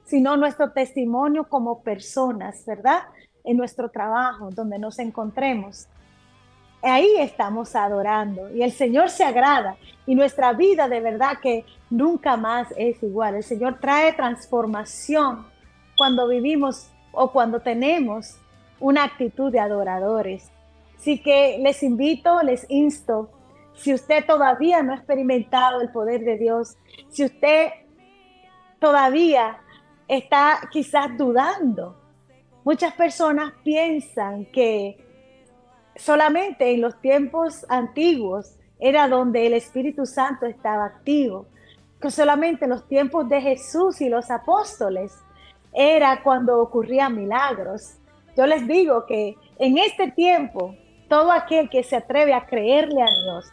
sino 0.04 0.36
nuestro 0.36 0.70
testimonio 0.70 1.48
como 1.48 1.82
personas, 1.82 2.64
¿verdad? 2.66 3.02
en 3.44 3.56
nuestro 3.56 3.90
trabajo, 3.90 4.50
donde 4.50 4.78
nos 4.78 4.98
encontremos. 4.98 5.86
Ahí 6.82 7.14
estamos 7.18 7.76
adorando 7.76 8.50
y 8.50 8.62
el 8.62 8.72
Señor 8.72 9.10
se 9.10 9.24
agrada 9.24 9.76
y 10.04 10.14
nuestra 10.16 10.52
vida 10.52 10.88
de 10.88 11.00
verdad 11.00 11.38
que 11.40 11.64
nunca 11.90 12.36
más 12.36 12.68
es 12.76 13.00
igual. 13.02 13.36
El 13.36 13.44
Señor 13.44 13.78
trae 13.80 14.12
transformación 14.12 15.46
cuando 16.02 16.26
vivimos 16.26 16.90
o 17.12 17.30
cuando 17.30 17.60
tenemos 17.60 18.36
una 18.80 19.04
actitud 19.04 19.52
de 19.52 19.60
adoradores. 19.60 20.50
Así 20.98 21.22
que 21.22 21.58
les 21.62 21.80
invito, 21.84 22.42
les 22.42 22.66
insto, 22.68 23.30
si 23.76 23.94
usted 23.94 24.26
todavía 24.26 24.82
no 24.82 24.90
ha 24.90 24.96
experimentado 24.96 25.80
el 25.80 25.92
poder 25.92 26.24
de 26.24 26.38
Dios, 26.38 26.76
si 27.08 27.24
usted 27.24 27.68
todavía 28.80 29.58
está 30.08 30.68
quizás 30.72 31.16
dudando 31.16 32.02
Muchas 32.64 32.94
personas 32.94 33.52
piensan 33.62 34.46
que 34.46 34.96
solamente 35.94 36.72
en 36.72 36.80
los 36.80 37.00
tiempos 37.00 37.64
antiguos 37.68 38.56
era 38.80 39.06
donde 39.06 39.46
el 39.46 39.54
Espíritu 39.54 40.04
Santo 40.04 40.46
estaba 40.46 40.84
activo, 40.84 41.46
que 42.00 42.10
solamente 42.10 42.64
en 42.64 42.70
los 42.70 42.88
tiempos 42.88 43.28
de 43.28 43.40
Jesús 43.40 44.00
y 44.00 44.08
los 44.08 44.30
apóstoles 44.30 45.12
era 45.72 46.22
cuando 46.22 46.60
ocurrían 46.60 47.16
milagros. 47.16 47.98
Yo 48.36 48.46
les 48.46 48.66
digo 48.66 49.06
que 49.06 49.36
en 49.58 49.78
este 49.78 50.10
tiempo, 50.10 50.74
todo 51.08 51.32
aquel 51.32 51.68
que 51.68 51.82
se 51.82 51.96
atreve 51.96 52.34
a 52.34 52.46
creerle 52.46 53.02
a 53.02 53.06
Dios, 53.24 53.52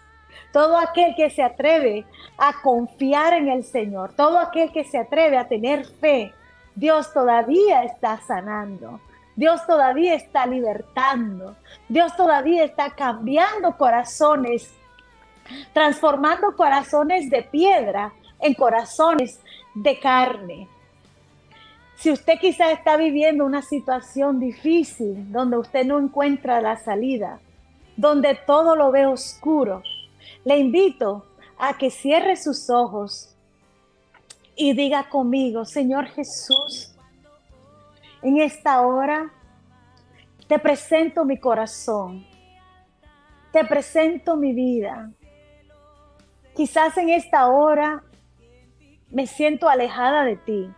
todo 0.52 0.78
aquel 0.78 1.16
que 1.16 1.30
se 1.30 1.44
atreve 1.44 2.06
a 2.38 2.62
confiar 2.62 3.34
en 3.34 3.50
el 3.50 3.64
Señor, 3.64 4.14
todo 4.16 4.40
aquel 4.40 4.72
que 4.72 4.84
se 4.84 4.98
atreve 4.98 5.38
a 5.38 5.48
tener 5.48 5.86
fe, 5.86 6.34
Dios 6.76 7.14
todavía 7.14 7.84
está 7.84 8.20
sanando. 8.22 9.00
Dios 9.36 9.66
todavía 9.66 10.16
está 10.16 10.46
libertando. 10.46 11.56
Dios 11.88 12.16
todavía 12.16 12.64
está 12.64 12.92
cambiando 12.92 13.78
corazones, 13.78 14.74
transformando 15.74 16.56
corazones 16.56 17.30
de 17.30 17.44
piedra 17.44 18.14
en 18.40 18.54
corazones 18.54 19.42
de 19.76 20.00
carne. 20.00 20.68
Si 22.00 22.10
usted 22.10 22.40
quizá 22.40 22.72
está 22.72 22.96
viviendo 22.96 23.46
una 23.46 23.62
situación 23.62 24.40
difícil 24.40 25.34
donde 25.34 25.58
usted 25.58 25.86
no 25.86 26.00
encuentra 26.00 26.62
la 26.62 26.78
salida, 26.78 27.42
donde 27.98 28.36
todo 28.48 28.78
lo 28.78 28.90
ve 28.90 29.06
oscuro, 29.06 29.84
le 30.46 30.60
invito 30.60 31.26
a 31.58 31.78
que 31.78 31.92
cierre 31.92 32.38
sus 32.38 32.70
ojos 32.70 33.36
y 34.56 34.72
diga 34.72 35.10
conmigo, 35.10 35.66
Señor 35.66 36.06
Jesús, 36.06 36.96
en 38.22 38.40
esta 38.40 38.80
hora 38.80 39.34
te 40.48 40.58
presento 40.58 41.26
mi 41.26 41.38
corazón, 41.38 42.26
te 43.52 43.66
presento 43.66 44.38
mi 44.38 44.54
vida. 44.54 45.12
Quizás 46.56 46.98
en 46.98 47.10
esta 47.10 47.50
hora 47.50 48.04
me 49.10 49.28
siento 49.28 49.68
alejada 49.68 50.24
de 50.24 50.38
ti. 50.38 50.74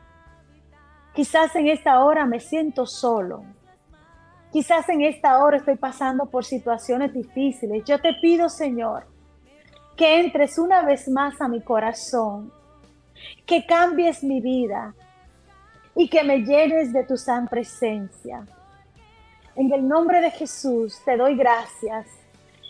Quizás 1.14 1.56
en 1.56 1.68
esta 1.68 2.04
hora 2.04 2.26
me 2.26 2.40
siento 2.40 2.86
solo. 2.86 3.44
Quizás 4.52 4.88
en 4.90 5.02
esta 5.02 5.44
hora 5.44 5.58
estoy 5.58 5.76
pasando 5.76 6.26
por 6.26 6.46
situaciones 6.46 7.14
difíciles. 7.14 7.84
Yo 7.86 8.00
te 8.00 8.14
pido, 8.22 8.50
Señor, 8.50 9.06
que 9.96 10.20
entres 10.20 10.58
una 10.58 10.84
vez 10.84 11.08
más 11.10 11.40
a 11.42 11.48
mi 11.48 11.62
corazón 11.62 12.52
que 13.46 13.66
cambies 13.66 14.24
mi 14.24 14.42
vida 14.42 14.94
y 15.96 16.08
que 16.10 16.24
me 16.24 16.40
llenes 16.40 16.94
de 16.94 17.04
tu 17.04 17.18
san 17.18 17.48
presencia. 17.48 18.46
En 19.56 19.72
el 19.72 19.88
nombre 19.88 20.22
de 20.22 20.32
Jesús 20.32 21.02
te 21.04 21.18
doy 21.18 21.36
gracias 21.36 22.08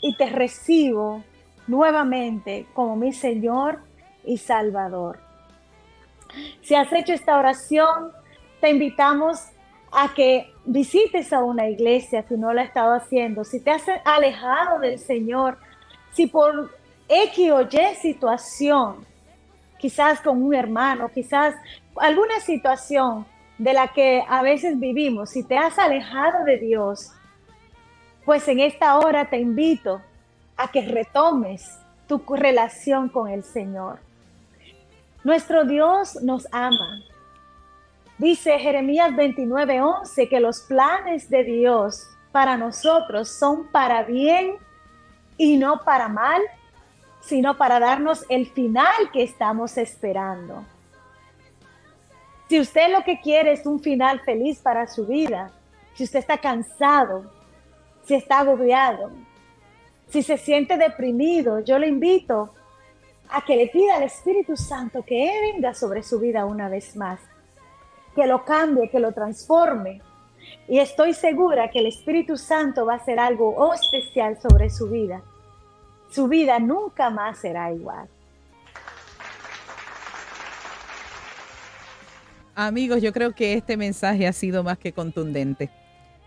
y 0.02 0.16
te 0.18 0.28
recibo 0.28 1.24
nuevamente 1.68 2.66
como 2.74 2.96
mi 2.96 3.14
Señor 3.14 3.80
y 4.26 4.38
Salvador. 4.38 5.20
Si 6.62 6.76
has 6.76 6.92
hecho 6.94 7.14
esta 7.14 7.38
oración, 7.38 8.12
te 8.62 8.70
invitamos 8.70 9.40
a 9.92 10.14
que 10.14 10.54
visites 10.64 11.34
a 11.34 11.44
una 11.44 11.68
iglesia 11.68 12.24
si 12.28 12.36
no 12.36 12.54
lo 12.54 12.62
has 12.62 12.68
estado 12.68 12.94
haciendo, 12.94 13.44
si 13.44 13.60
te 13.60 13.72
has 13.72 13.84
alejado 14.06 14.80
del 14.80 15.00
Señor, 15.00 15.58
si 16.14 16.28
por 16.28 16.72
X 17.10 17.52
o 17.52 17.62
Y 17.62 17.96
situación, 17.96 19.06
quizás 19.78 20.22
con 20.22 20.42
un 20.42 20.54
hermano, 20.54 21.10
quizás 21.10 21.56
alguna 21.98 22.40
situación 22.40 23.26
de 23.58 23.74
la 23.74 23.90
que 23.90 24.24
a 24.28 24.42
veces 24.42 24.80
vivimos, 24.80 25.32
si 25.32 25.44
te 25.44 25.58
has 25.58 25.78
alejado 25.78 26.46
de 26.46 26.58
Dios, 26.58 27.12
pues 28.24 28.48
en 28.48 28.60
esta 28.60 28.98
hora 28.98 29.30
te 29.30 29.40
invito 29.40 30.02
a 30.56 30.72
que 30.72 30.82
retomes 30.84 31.78
tu 32.08 32.22
relación 32.36 33.10
con 33.10 33.30
el 33.30 33.44
Señor. 33.44 34.00
Nuestro 35.24 35.66
Dios 35.66 36.22
nos 36.22 36.48
ama. 36.52 37.04
Dice 38.22 38.60
Jeremías 38.60 39.14
29:11 39.16 40.30
que 40.30 40.40
los 40.40 40.60
planes 40.60 41.28
de 41.28 41.44
Dios 41.44 42.08
para 42.32 42.56
nosotros 42.56 43.30
son 43.30 43.72
para 43.72 44.04
bien 44.04 44.58
y 45.38 45.58
no 45.58 45.82
para 45.84 46.08
mal, 46.08 46.40
sino 47.22 47.58
para 47.58 47.80
darnos 47.80 48.24
el 48.30 48.46
final 48.46 49.10
que 49.12 49.24
estamos 49.24 49.76
esperando. 49.76 50.64
Si 52.48 52.60
usted 52.60 52.92
lo 52.92 53.04
que 53.04 53.20
quiere 53.22 53.54
es 53.54 53.66
un 53.66 53.80
final 53.80 54.20
feliz 54.20 54.60
para 54.60 54.86
su 54.86 55.08
vida, 55.08 55.50
si 55.96 56.04
usted 56.04 56.20
está 56.20 56.38
cansado, 56.38 57.24
si 58.06 58.14
está 58.14 58.42
agobiado, 58.42 59.10
si 60.10 60.22
se 60.22 60.38
siente 60.38 60.78
deprimido, 60.78 61.62
yo 61.62 61.80
le 61.80 61.88
invito 61.88 62.54
a 63.30 63.44
que 63.44 63.56
le 63.56 63.66
pida 63.66 63.96
al 63.96 64.04
Espíritu 64.04 64.56
Santo 64.56 65.02
que 65.02 65.28
venga 65.54 65.74
sobre 65.74 66.04
su 66.04 66.20
vida 66.20 66.46
una 66.46 66.70
vez 66.70 66.96
más, 66.96 67.20
que 68.16 68.28
lo 68.28 68.44
cambie, 68.46 68.90
que 68.90 69.00
lo 69.00 69.12
transforme. 69.12 70.02
Y 70.68 70.80
estoy 70.80 71.14
segura 71.14 71.70
que 71.70 71.80
el 71.80 71.88
Espíritu 71.88 72.38
Santo 72.38 72.86
va 72.86 72.94
a 72.94 72.98
hacer 72.98 73.20
algo 73.20 73.74
especial 73.74 74.40
sobre 74.42 74.70
su 74.70 74.90
vida. 74.90 75.22
Su 76.10 76.28
vida 76.28 76.60
nunca 76.60 77.10
más 77.10 77.40
será 77.40 77.72
igual. 77.72 78.08
Amigos, 82.54 83.02
yo 83.02 83.14
creo 83.14 83.34
que 83.34 83.54
este 83.54 83.78
mensaje 83.78 84.28
ha 84.28 84.34
sido 84.34 84.64
más 84.64 84.78
que 84.78 84.92
contundente. 84.92 85.70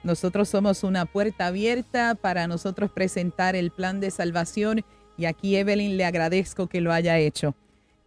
Nosotros 0.03 0.49
somos 0.49 0.83
una 0.83 1.07
puerta 1.07 1.47
abierta 1.47 2.15
para 2.15 2.47
nosotros 2.47 2.91
presentar 2.91 3.57
el 3.57 3.71
plan 3.71 4.01
de 4.01 4.11
salvación 4.11 4.85
y 5.17 5.27
aquí 5.27 5.57
Evelyn 5.57 5.97
le 5.97 6.05
agradezco 6.05 6.67
que 6.67 6.81
lo 6.81 6.93
haya 6.93 7.19
hecho. 7.19 7.55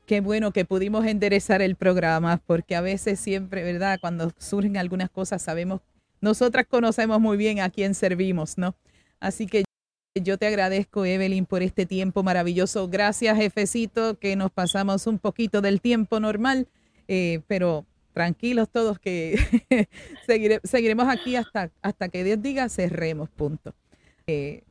Qué 0.08 0.22
bueno 0.22 0.54
que 0.54 0.64
pudimos 0.64 1.06
enderezar 1.06 1.62
el 1.62 1.76
programa 1.76 2.42
porque 2.48 2.78
a 2.78 2.82
veces 2.82 3.20
siempre, 3.20 3.62
¿verdad? 3.66 4.00
Cuando 4.00 4.32
surgen 4.38 4.78
algunas 4.78 5.10
cosas 5.10 5.42
sabemos, 5.42 5.82
nosotras 6.22 6.66
conocemos 6.66 7.20
muy 7.20 7.36
bien 7.36 7.60
a 7.60 7.70
quién 7.70 7.94
servimos, 7.94 8.58
¿no? 8.58 8.74
Así 9.20 9.48
que 9.48 9.66
yo 10.16 10.38
te 10.38 10.48
agradezco, 10.48 11.04
Evelyn, 11.04 11.46
por 11.46 11.62
este 11.62 11.86
tiempo 11.86 12.24
maravilloso. 12.24 12.88
Gracias, 12.88 13.36
jefecito, 13.36 14.18
que 14.18 14.38
nos 14.38 14.50
pasamos 14.50 15.08
un 15.08 15.20
poquito 15.20 15.60
del 15.60 15.82
tiempo 15.82 16.22
normal, 16.22 16.70
eh, 17.10 17.42
pero 17.48 17.86
tranquilos 18.14 18.70
todos 18.70 19.00
que 19.00 19.38
seguiremos 20.64 21.10
aquí 21.10 21.36
hasta, 21.36 21.70
hasta 21.82 22.08
que 22.08 22.24
Dios 22.24 22.42
diga 22.42 22.70
cerremos, 22.70 23.30
punto. 23.30 23.76
Eh, 24.26 24.64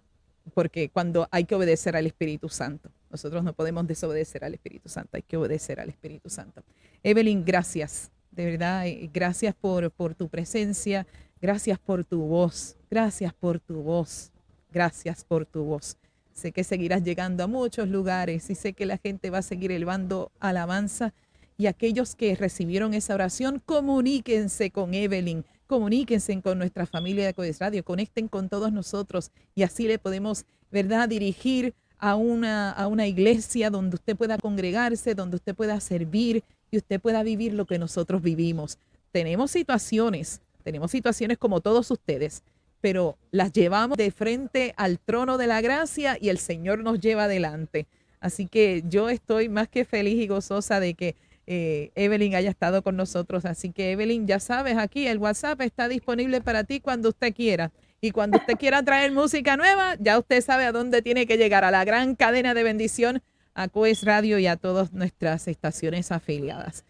porque 0.54 0.88
cuando 0.88 1.28
hay 1.30 1.44
que 1.44 1.54
obedecer 1.54 1.94
al 1.94 2.06
Espíritu 2.06 2.48
Santo, 2.48 2.90
nosotros 3.10 3.44
no 3.44 3.52
podemos 3.52 3.86
desobedecer 3.86 4.44
al 4.44 4.54
Espíritu 4.54 4.88
Santo, 4.88 5.10
hay 5.12 5.22
que 5.22 5.36
obedecer 5.36 5.80
al 5.80 5.88
Espíritu 5.88 6.28
Santo. 6.28 6.62
Evelyn, 7.02 7.44
gracias, 7.44 8.10
de 8.30 8.44
verdad, 8.44 8.86
eh, 8.86 9.10
gracias 9.12 9.54
por, 9.54 9.90
tu 10.14 10.28
presencia, 10.28 11.06
gracias 11.40 11.78
por 11.78 12.04
tu 12.04 12.20
voz, 12.22 12.76
gracias 12.90 13.32
por 13.32 13.60
tu 13.60 13.82
voz, 13.82 14.30
gracias 14.70 15.24
por 15.24 15.46
tu 15.46 15.64
voz. 15.64 15.96
Sé 16.34 16.52
que 16.52 16.64
seguirás 16.64 17.02
llegando 17.02 17.44
a 17.44 17.46
muchos 17.46 17.88
lugares 17.88 18.50
y 18.50 18.54
sé 18.54 18.74
que 18.74 18.84
la 18.84 18.98
gente 18.98 19.30
va 19.30 19.38
a 19.38 19.42
seguir 19.42 19.72
elevando 19.72 20.30
alabanza 20.38 21.14
y 21.56 21.66
aquellos 21.66 22.14
que 22.14 22.34
recibieron 22.34 22.92
esa 22.92 23.14
oración, 23.14 23.62
comuníquense 23.64 24.70
con 24.70 24.92
Evelyn, 24.92 25.46
comuníquense 25.66 26.38
con 26.42 26.58
nuestra 26.58 26.84
familia 26.84 27.24
de 27.24 27.32
Codes 27.32 27.58
Radio, 27.58 27.84
conecten 27.84 28.28
con 28.28 28.50
todos 28.50 28.70
nosotros 28.72 29.30
y 29.54 29.62
así 29.62 29.88
le 29.88 29.98
podemos, 29.98 30.44
¿verdad?, 30.70 31.08
dirigir 31.08 31.74
a 31.98 32.16
una, 32.16 32.70
a 32.72 32.86
una 32.86 33.06
iglesia 33.06 33.70
donde 33.70 33.96
usted 33.96 34.16
pueda 34.16 34.38
congregarse, 34.38 35.14
donde 35.14 35.36
usted 35.36 35.54
pueda 35.54 35.80
servir 35.80 36.42
y 36.70 36.76
usted 36.76 37.00
pueda 37.00 37.22
vivir 37.22 37.54
lo 37.54 37.64
que 37.64 37.78
nosotros 37.78 38.22
vivimos. 38.22 38.78
Tenemos 39.12 39.50
situaciones, 39.50 40.40
tenemos 40.62 40.90
situaciones 40.90 41.38
como 41.38 41.60
todos 41.60 41.90
ustedes, 41.90 42.42
pero 42.80 43.16
las 43.30 43.52
llevamos 43.52 43.96
de 43.96 44.10
frente 44.10 44.74
al 44.76 44.98
trono 44.98 45.38
de 45.38 45.46
la 45.46 45.60
gracia 45.60 46.18
y 46.20 46.28
el 46.28 46.38
Señor 46.38 46.80
nos 46.80 47.00
lleva 47.00 47.24
adelante. 47.24 47.86
Así 48.20 48.46
que 48.46 48.82
yo 48.88 49.08
estoy 49.08 49.48
más 49.48 49.68
que 49.68 49.84
feliz 49.84 50.20
y 50.20 50.26
gozosa 50.26 50.80
de 50.80 50.94
que 50.94 51.14
eh, 51.46 51.90
Evelyn 51.94 52.34
haya 52.34 52.50
estado 52.50 52.82
con 52.82 52.96
nosotros. 52.96 53.44
Así 53.44 53.70
que 53.70 53.92
Evelyn, 53.92 54.26
ya 54.26 54.40
sabes, 54.40 54.76
aquí 54.76 55.06
el 55.06 55.18
WhatsApp 55.18 55.60
está 55.60 55.88
disponible 55.88 56.40
para 56.40 56.64
ti 56.64 56.80
cuando 56.80 57.10
usted 57.10 57.34
quiera. 57.34 57.70
Y 58.06 58.12
cuando 58.12 58.38
usted 58.38 58.54
quiera 58.56 58.84
traer 58.84 59.10
música 59.10 59.56
nueva, 59.56 59.96
ya 59.98 60.16
usted 60.16 60.40
sabe 60.40 60.64
a 60.64 60.70
dónde 60.70 61.02
tiene 61.02 61.26
que 61.26 61.36
llegar, 61.36 61.64
a 61.64 61.72
la 61.72 61.84
gran 61.84 62.14
cadena 62.14 62.54
de 62.54 62.62
bendición, 62.62 63.20
a 63.52 63.66
Coes 63.66 64.04
Radio 64.04 64.38
y 64.38 64.46
a 64.46 64.54
todas 64.54 64.92
nuestras 64.92 65.48
estaciones 65.48 66.12
afiliadas. 66.12 66.84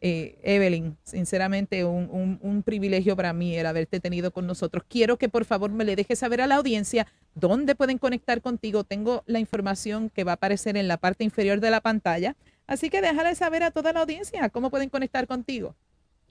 Eh, 0.00 0.38
Evelyn, 0.44 0.96
sinceramente 1.02 1.84
un, 1.84 2.38
un, 2.40 2.62
privilegio 2.62 3.16
para 3.16 3.32
mí 3.32 3.56
el 3.56 3.66
haberte 3.66 3.98
tenido 3.98 4.30
con 4.30 4.46
nosotros. 4.46 4.84
Quiero 4.88 5.16
que 5.16 5.28
por 5.28 5.44
favor 5.44 5.72
me 5.72 5.84
le 5.84 5.96
dejes 5.96 6.20
saber 6.20 6.40
a 6.40 6.46
la 6.46 6.54
audiencia 6.54 7.08
dónde 7.34 7.74
pueden 7.74 7.98
conectar 7.98 8.40
contigo. 8.40 8.84
Tengo 8.84 9.24
la 9.26 9.40
información 9.40 10.10
que 10.10 10.22
va 10.22 10.30
a 10.30 10.34
aparecer 10.34 10.76
en 10.76 10.86
la 10.86 10.96
parte 10.96 11.24
inferior 11.24 11.58
de 11.58 11.72
la 11.72 11.80
pantalla. 11.80 12.36
Así 12.68 12.88
que 12.88 13.00
déjale 13.00 13.34
saber 13.34 13.64
a 13.64 13.72
toda 13.72 13.92
la 13.92 14.02
audiencia 14.02 14.48
cómo 14.50 14.70
pueden 14.70 14.90
conectar 14.90 15.26
contigo. 15.26 15.74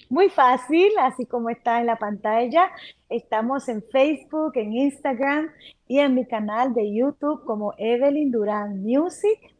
Muy 0.09 0.29
fácil, 0.29 0.91
así 0.99 1.25
como 1.25 1.49
está 1.49 1.79
en 1.79 1.87
la 1.87 1.97
pantalla. 1.97 2.69
Estamos 3.09 3.67
en 3.69 3.81
Facebook, 3.81 4.51
en 4.55 4.73
Instagram 4.73 5.49
y 5.87 5.99
en 5.99 6.13
mi 6.13 6.27
canal 6.27 6.73
de 6.73 6.93
YouTube 6.93 7.43
como 7.45 7.73
Evelyn 7.77 8.31
Durán 8.31 8.83
Music. 8.83 9.55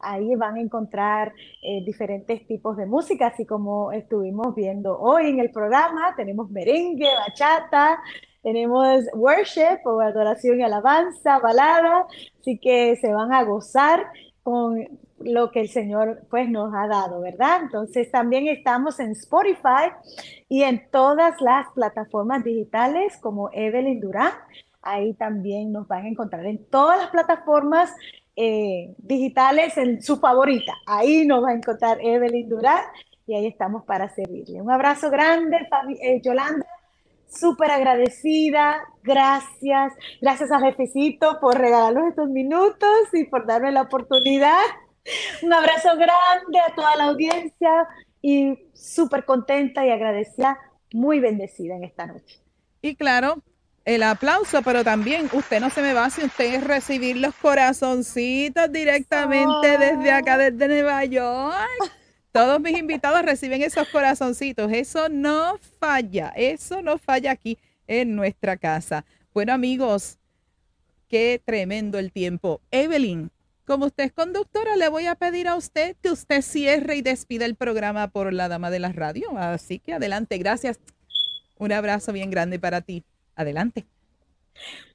Ahí 0.00 0.34
van 0.36 0.56
a 0.56 0.60
encontrar 0.60 1.32
eh, 1.62 1.82
diferentes 1.84 2.46
tipos 2.46 2.76
de 2.76 2.86
música, 2.86 3.28
así 3.28 3.46
como 3.46 3.90
estuvimos 3.90 4.54
viendo 4.54 4.98
hoy 4.98 5.30
en 5.30 5.40
el 5.40 5.50
programa. 5.50 6.14
Tenemos 6.14 6.50
merengue, 6.50 7.08
bachata, 7.26 7.98
tenemos 8.42 9.00
worship 9.14 9.80
o 9.84 10.00
adoración 10.00 10.60
y 10.60 10.62
alabanza, 10.62 11.38
balada, 11.38 12.06
así 12.38 12.58
que 12.58 12.96
se 12.96 13.12
van 13.12 13.32
a 13.32 13.42
gozar 13.42 14.06
con 14.42 14.86
lo 15.18 15.50
que 15.50 15.60
el 15.60 15.68
Señor 15.68 16.22
pues 16.30 16.48
nos 16.48 16.74
ha 16.74 16.86
dado, 16.88 17.20
¿verdad? 17.20 17.60
Entonces 17.62 18.10
también 18.10 18.48
estamos 18.48 19.00
en 19.00 19.12
Spotify 19.12 19.90
y 20.48 20.62
en 20.62 20.88
todas 20.90 21.40
las 21.40 21.66
plataformas 21.74 22.44
digitales 22.44 23.16
como 23.18 23.50
Evelyn 23.52 24.00
Durán. 24.00 24.32
Ahí 24.82 25.14
también 25.14 25.72
nos 25.72 25.88
van 25.88 26.04
a 26.04 26.08
encontrar 26.08 26.46
en 26.46 26.64
todas 26.66 26.98
las 26.98 27.10
plataformas 27.10 27.92
eh, 28.36 28.94
digitales 28.98 29.76
en 29.78 30.02
su 30.02 30.18
favorita. 30.18 30.74
Ahí 30.86 31.26
nos 31.26 31.42
va 31.42 31.50
a 31.50 31.54
encontrar 31.54 31.98
Evelyn 32.00 32.48
Durán 32.48 32.84
y 33.26 33.34
ahí 33.34 33.46
estamos 33.46 33.84
para 33.84 34.08
servirle. 34.10 34.60
Un 34.60 34.70
abrazo 34.70 35.10
grande, 35.10 35.66
eh, 36.00 36.20
Yolanda. 36.22 36.66
Súper 37.28 37.72
agradecida, 37.72 38.76
gracias, 39.02 39.92
gracias 40.20 40.52
a 40.52 40.60
Jefecito 40.60 41.40
por 41.40 41.58
regalarnos 41.58 42.10
estos 42.10 42.28
minutos 42.28 43.12
y 43.12 43.24
por 43.24 43.46
darme 43.46 43.72
la 43.72 43.82
oportunidad 43.82 44.62
un 45.42 45.52
abrazo 45.52 45.90
grande 45.96 46.58
a 46.58 46.74
toda 46.74 46.96
la 46.96 47.04
audiencia 47.04 47.88
y 48.22 48.58
súper 48.74 49.24
contenta 49.24 49.86
y 49.86 49.90
agradecida, 49.90 50.58
muy 50.92 51.20
bendecida 51.20 51.76
en 51.76 51.84
esta 51.84 52.06
noche. 52.06 52.40
Y 52.82 52.94
claro, 52.96 53.42
el 53.84 54.02
aplauso, 54.02 54.62
pero 54.62 54.82
también 54.82 55.28
usted 55.32 55.60
no 55.60 55.70
se 55.70 55.80
me 55.80 55.92
va 55.92 56.10
si 56.10 56.24
usted 56.24 56.62
recibir 56.64 57.16
los 57.18 57.34
corazoncitos 57.36 58.70
directamente 58.72 59.78
desde 59.78 60.10
acá, 60.10 60.36
desde 60.36 60.66
Nueva 60.66 61.04
York. 61.04 61.92
Todos 62.32 62.60
mis 62.60 62.76
invitados 62.76 63.22
reciben 63.22 63.62
esos 63.62 63.88
corazoncitos. 63.88 64.70
Eso 64.72 65.08
no 65.08 65.58
falla, 65.78 66.32
eso 66.36 66.82
no 66.82 66.98
falla 66.98 67.30
aquí 67.30 67.58
en 67.86 68.16
nuestra 68.16 68.56
casa. 68.56 69.04
Bueno, 69.32 69.52
amigos, 69.52 70.18
qué 71.08 71.40
tremendo 71.44 71.98
el 71.98 72.10
tiempo. 72.10 72.60
Evelyn, 72.72 73.30
como 73.66 73.86
usted 73.86 74.04
es 74.04 74.12
conductora, 74.12 74.76
le 74.76 74.88
voy 74.88 75.06
a 75.06 75.16
pedir 75.16 75.48
a 75.48 75.56
usted 75.56 75.96
que 76.00 76.10
usted 76.10 76.40
cierre 76.42 76.96
y 76.96 77.02
despida 77.02 77.44
el 77.44 77.56
programa 77.56 78.08
por 78.08 78.32
la 78.32 78.48
dama 78.48 78.70
de 78.70 78.78
la 78.78 78.92
radio. 78.92 79.36
Así 79.36 79.78
que 79.78 79.94
adelante, 79.94 80.38
gracias. 80.38 80.80
Un 81.58 81.72
abrazo 81.72 82.12
bien 82.12 82.30
grande 82.30 82.58
para 82.58 82.80
ti. 82.80 83.04
Adelante. 83.34 83.86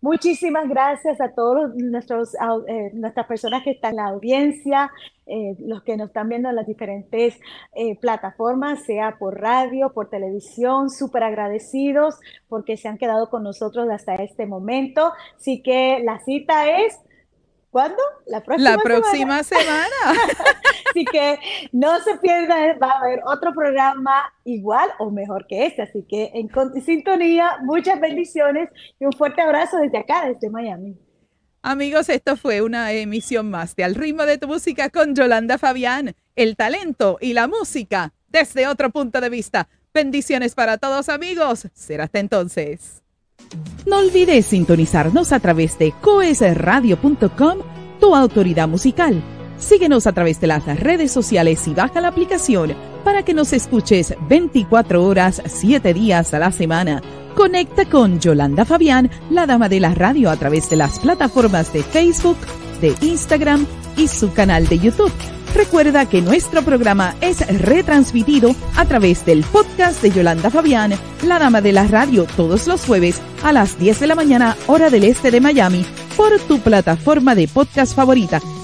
Muchísimas 0.01 0.67
gracias 0.67 1.21
a 1.21 1.33
todos 1.35 1.71
eh, 1.75 2.91
nuestras 2.93 3.27
personas 3.27 3.63
que 3.63 3.71
están 3.71 3.91
en 3.91 3.97
la 3.97 4.07
audiencia, 4.07 4.91
eh, 5.27 5.55
los 5.59 5.83
que 5.83 5.97
nos 5.97 6.07
están 6.07 6.29
viendo 6.29 6.49
en 6.49 6.55
las 6.55 6.65
diferentes 6.65 7.39
eh, 7.75 7.95
plataformas, 7.99 8.83
sea 8.83 9.17
por 9.19 9.39
radio, 9.39 9.93
por 9.93 10.09
televisión, 10.09 10.89
súper 10.89 11.23
agradecidos 11.23 12.19
porque 12.47 12.77
se 12.77 12.87
han 12.87 12.97
quedado 12.97 13.29
con 13.29 13.43
nosotros 13.43 13.87
hasta 13.91 14.15
este 14.15 14.47
momento. 14.47 15.11
Así 15.37 15.61
que 15.61 16.01
la 16.03 16.19
cita 16.19 16.81
es 16.81 16.97
¿Cuándo? 17.71 17.97
La 18.25 18.43
próxima, 18.43 18.69
la 18.69 18.77
próxima 18.77 19.43
semana. 19.43 19.95
así 20.89 21.05
que 21.05 21.39
no 21.71 22.01
se 22.01 22.17
pierdan, 22.17 22.77
va 22.83 22.91
a 22.91 22.99
haber 22.99 23.21
otro 23.25 23.53
programa 23.53 24.31
igual 24.43 24.89
o 24.99 25.09
mejor 25.09 25.47
que 25.47 25.67
este. 25.67 25.83
Así 25.83 26.05
que 26.07 26.31
en 26.33 26.49
sintonía, 26.83 27.59
muchas 27.63 27.99
bendiciones 28.01 28.69
y 28.99 29.05
un 29.05 29.13
fuerte 29.13 29.41
abrazo 29.41 29.77
desde 29.77 29.99
acá, 29.99 30.27
desde 30.27 30.49
Miami. 30.49 30.97
Amigos, 31.61 32.09
esto 32.09 32.35
fue 32.35 32.61
una 32.61 32.91
emisión 32.91 33.49
más 33.49 33.75
de 33.75 33.85
Al 33.85 33.95
ritmo 33.95 34.25
de 34.25 34.37
tu 34.37 34.47
música 34.47 34.89
con 34.89 35.15
Yolanda 35.15 35.57
Fabián. 35.57 36.13
El 36.35 36.57
talento 36.57 37.19
y 37.21 37.33
la 37.33 37.47
música 37.47 38.13
desde 38.27 38.67
otro 38.67 38.89
punto 38.89 39.21
de 39.21 39.29
vista. 39.29 39.69
Bendiciones 39.93 40.55
para 40.55 40.77
todos 40.77 41.07
amigos. 41.07 41.67
Será 41.73 42.05
hasta 42.05 42.19
entonces. 42.19 43.01
No 43.85 43.97
olvides 43.97 44.45
sintonizarnos 44.45 45.31
a 45.31 45.39
través 45.39 45.77
de 45.79 45.93
coesradio.com, 46.01 47.57
tu 47.99 48.15
autoridad 48.15 48.67
musical. 48.67 49.21
Síguenos 49.57 50.07
a 50.07 50.11
través 50.11 50.39
de 50.41 50.47
las 50.47 50.65
redes 50.79 51.11
sociales 51.11 51.67
y 51.67 51.73
baja 51.73 52.01
la 52.01 52.07
aplicación 52.07 52.73
para 53.03 53.23
que 53.23 53.33
nos 53.33 53.53
escuches 53.53 54.15
24 54.27 55.03
horas, 55.03 55.41
7 55.45 55.93
días 55.93 56.33
a 56.33 56.39
la 56.39 56.51
semana. 56.51 57.01
Conecta 57.35 57.85
con 57.85 58.19
Yolanda 58.19 58.65
Fabián, 58.65 59.09
la 59.29 59.45
dama 59.45 59.69
de 59.69 59.79
la 59.79 59.93
radio, 59.93 60.29
a 60.29 60.35
través 60.35 60.69
de 60.69 60.75
las 60.75 60.99
plataformas 60.99 61.71
de 61.73 61.83
Facebook, 61.83 62.37
de 62.81 62.95
Instagram 63.01 63.65
y 63.95 64.07
su 64.07 64.33
canal 64.33 64.67
de 64.67 64.79
YouTube. 64.79 65.11
Recuerda 65.55 66.07
que 66.07 66.21
nuestro 66.21 66.61
programa 66.63 67.15
es 67.21 67.45
retransmitido 67.61 68.55
a 68.75 68.85
través 68.85 69.25
del 69.25 69.43
podcast 69.43 70.01
de 70.01 70.11
Yolanda 70.11 70.49
Fabián, 70.49 70.93
la 71.23 71.39
dama 71.39 71.61
de 71.61 71.73
la 71.73 71.87
radio, 71.87 72.25
todos 72.35 72.67
los 72.67 72.85
jueves 72.85 73.21
a 73.43 73.51
las 73.51 73.77
10 73.77 73.99
de 73.99 74.07
la 74.07 74.15
mañana, 74.15 74.57
hora 74.67 74.89
del 74.89 75.03
este 75.03 75.29
de 75.29 75.41
Miami, 75.41 75.85
por 76.15 76.39
tu 76.39 76.59
plataforma 76.59 77.35
de 77.35 77.47
podcast 77.47 77.95
favorita. 77.95 78.41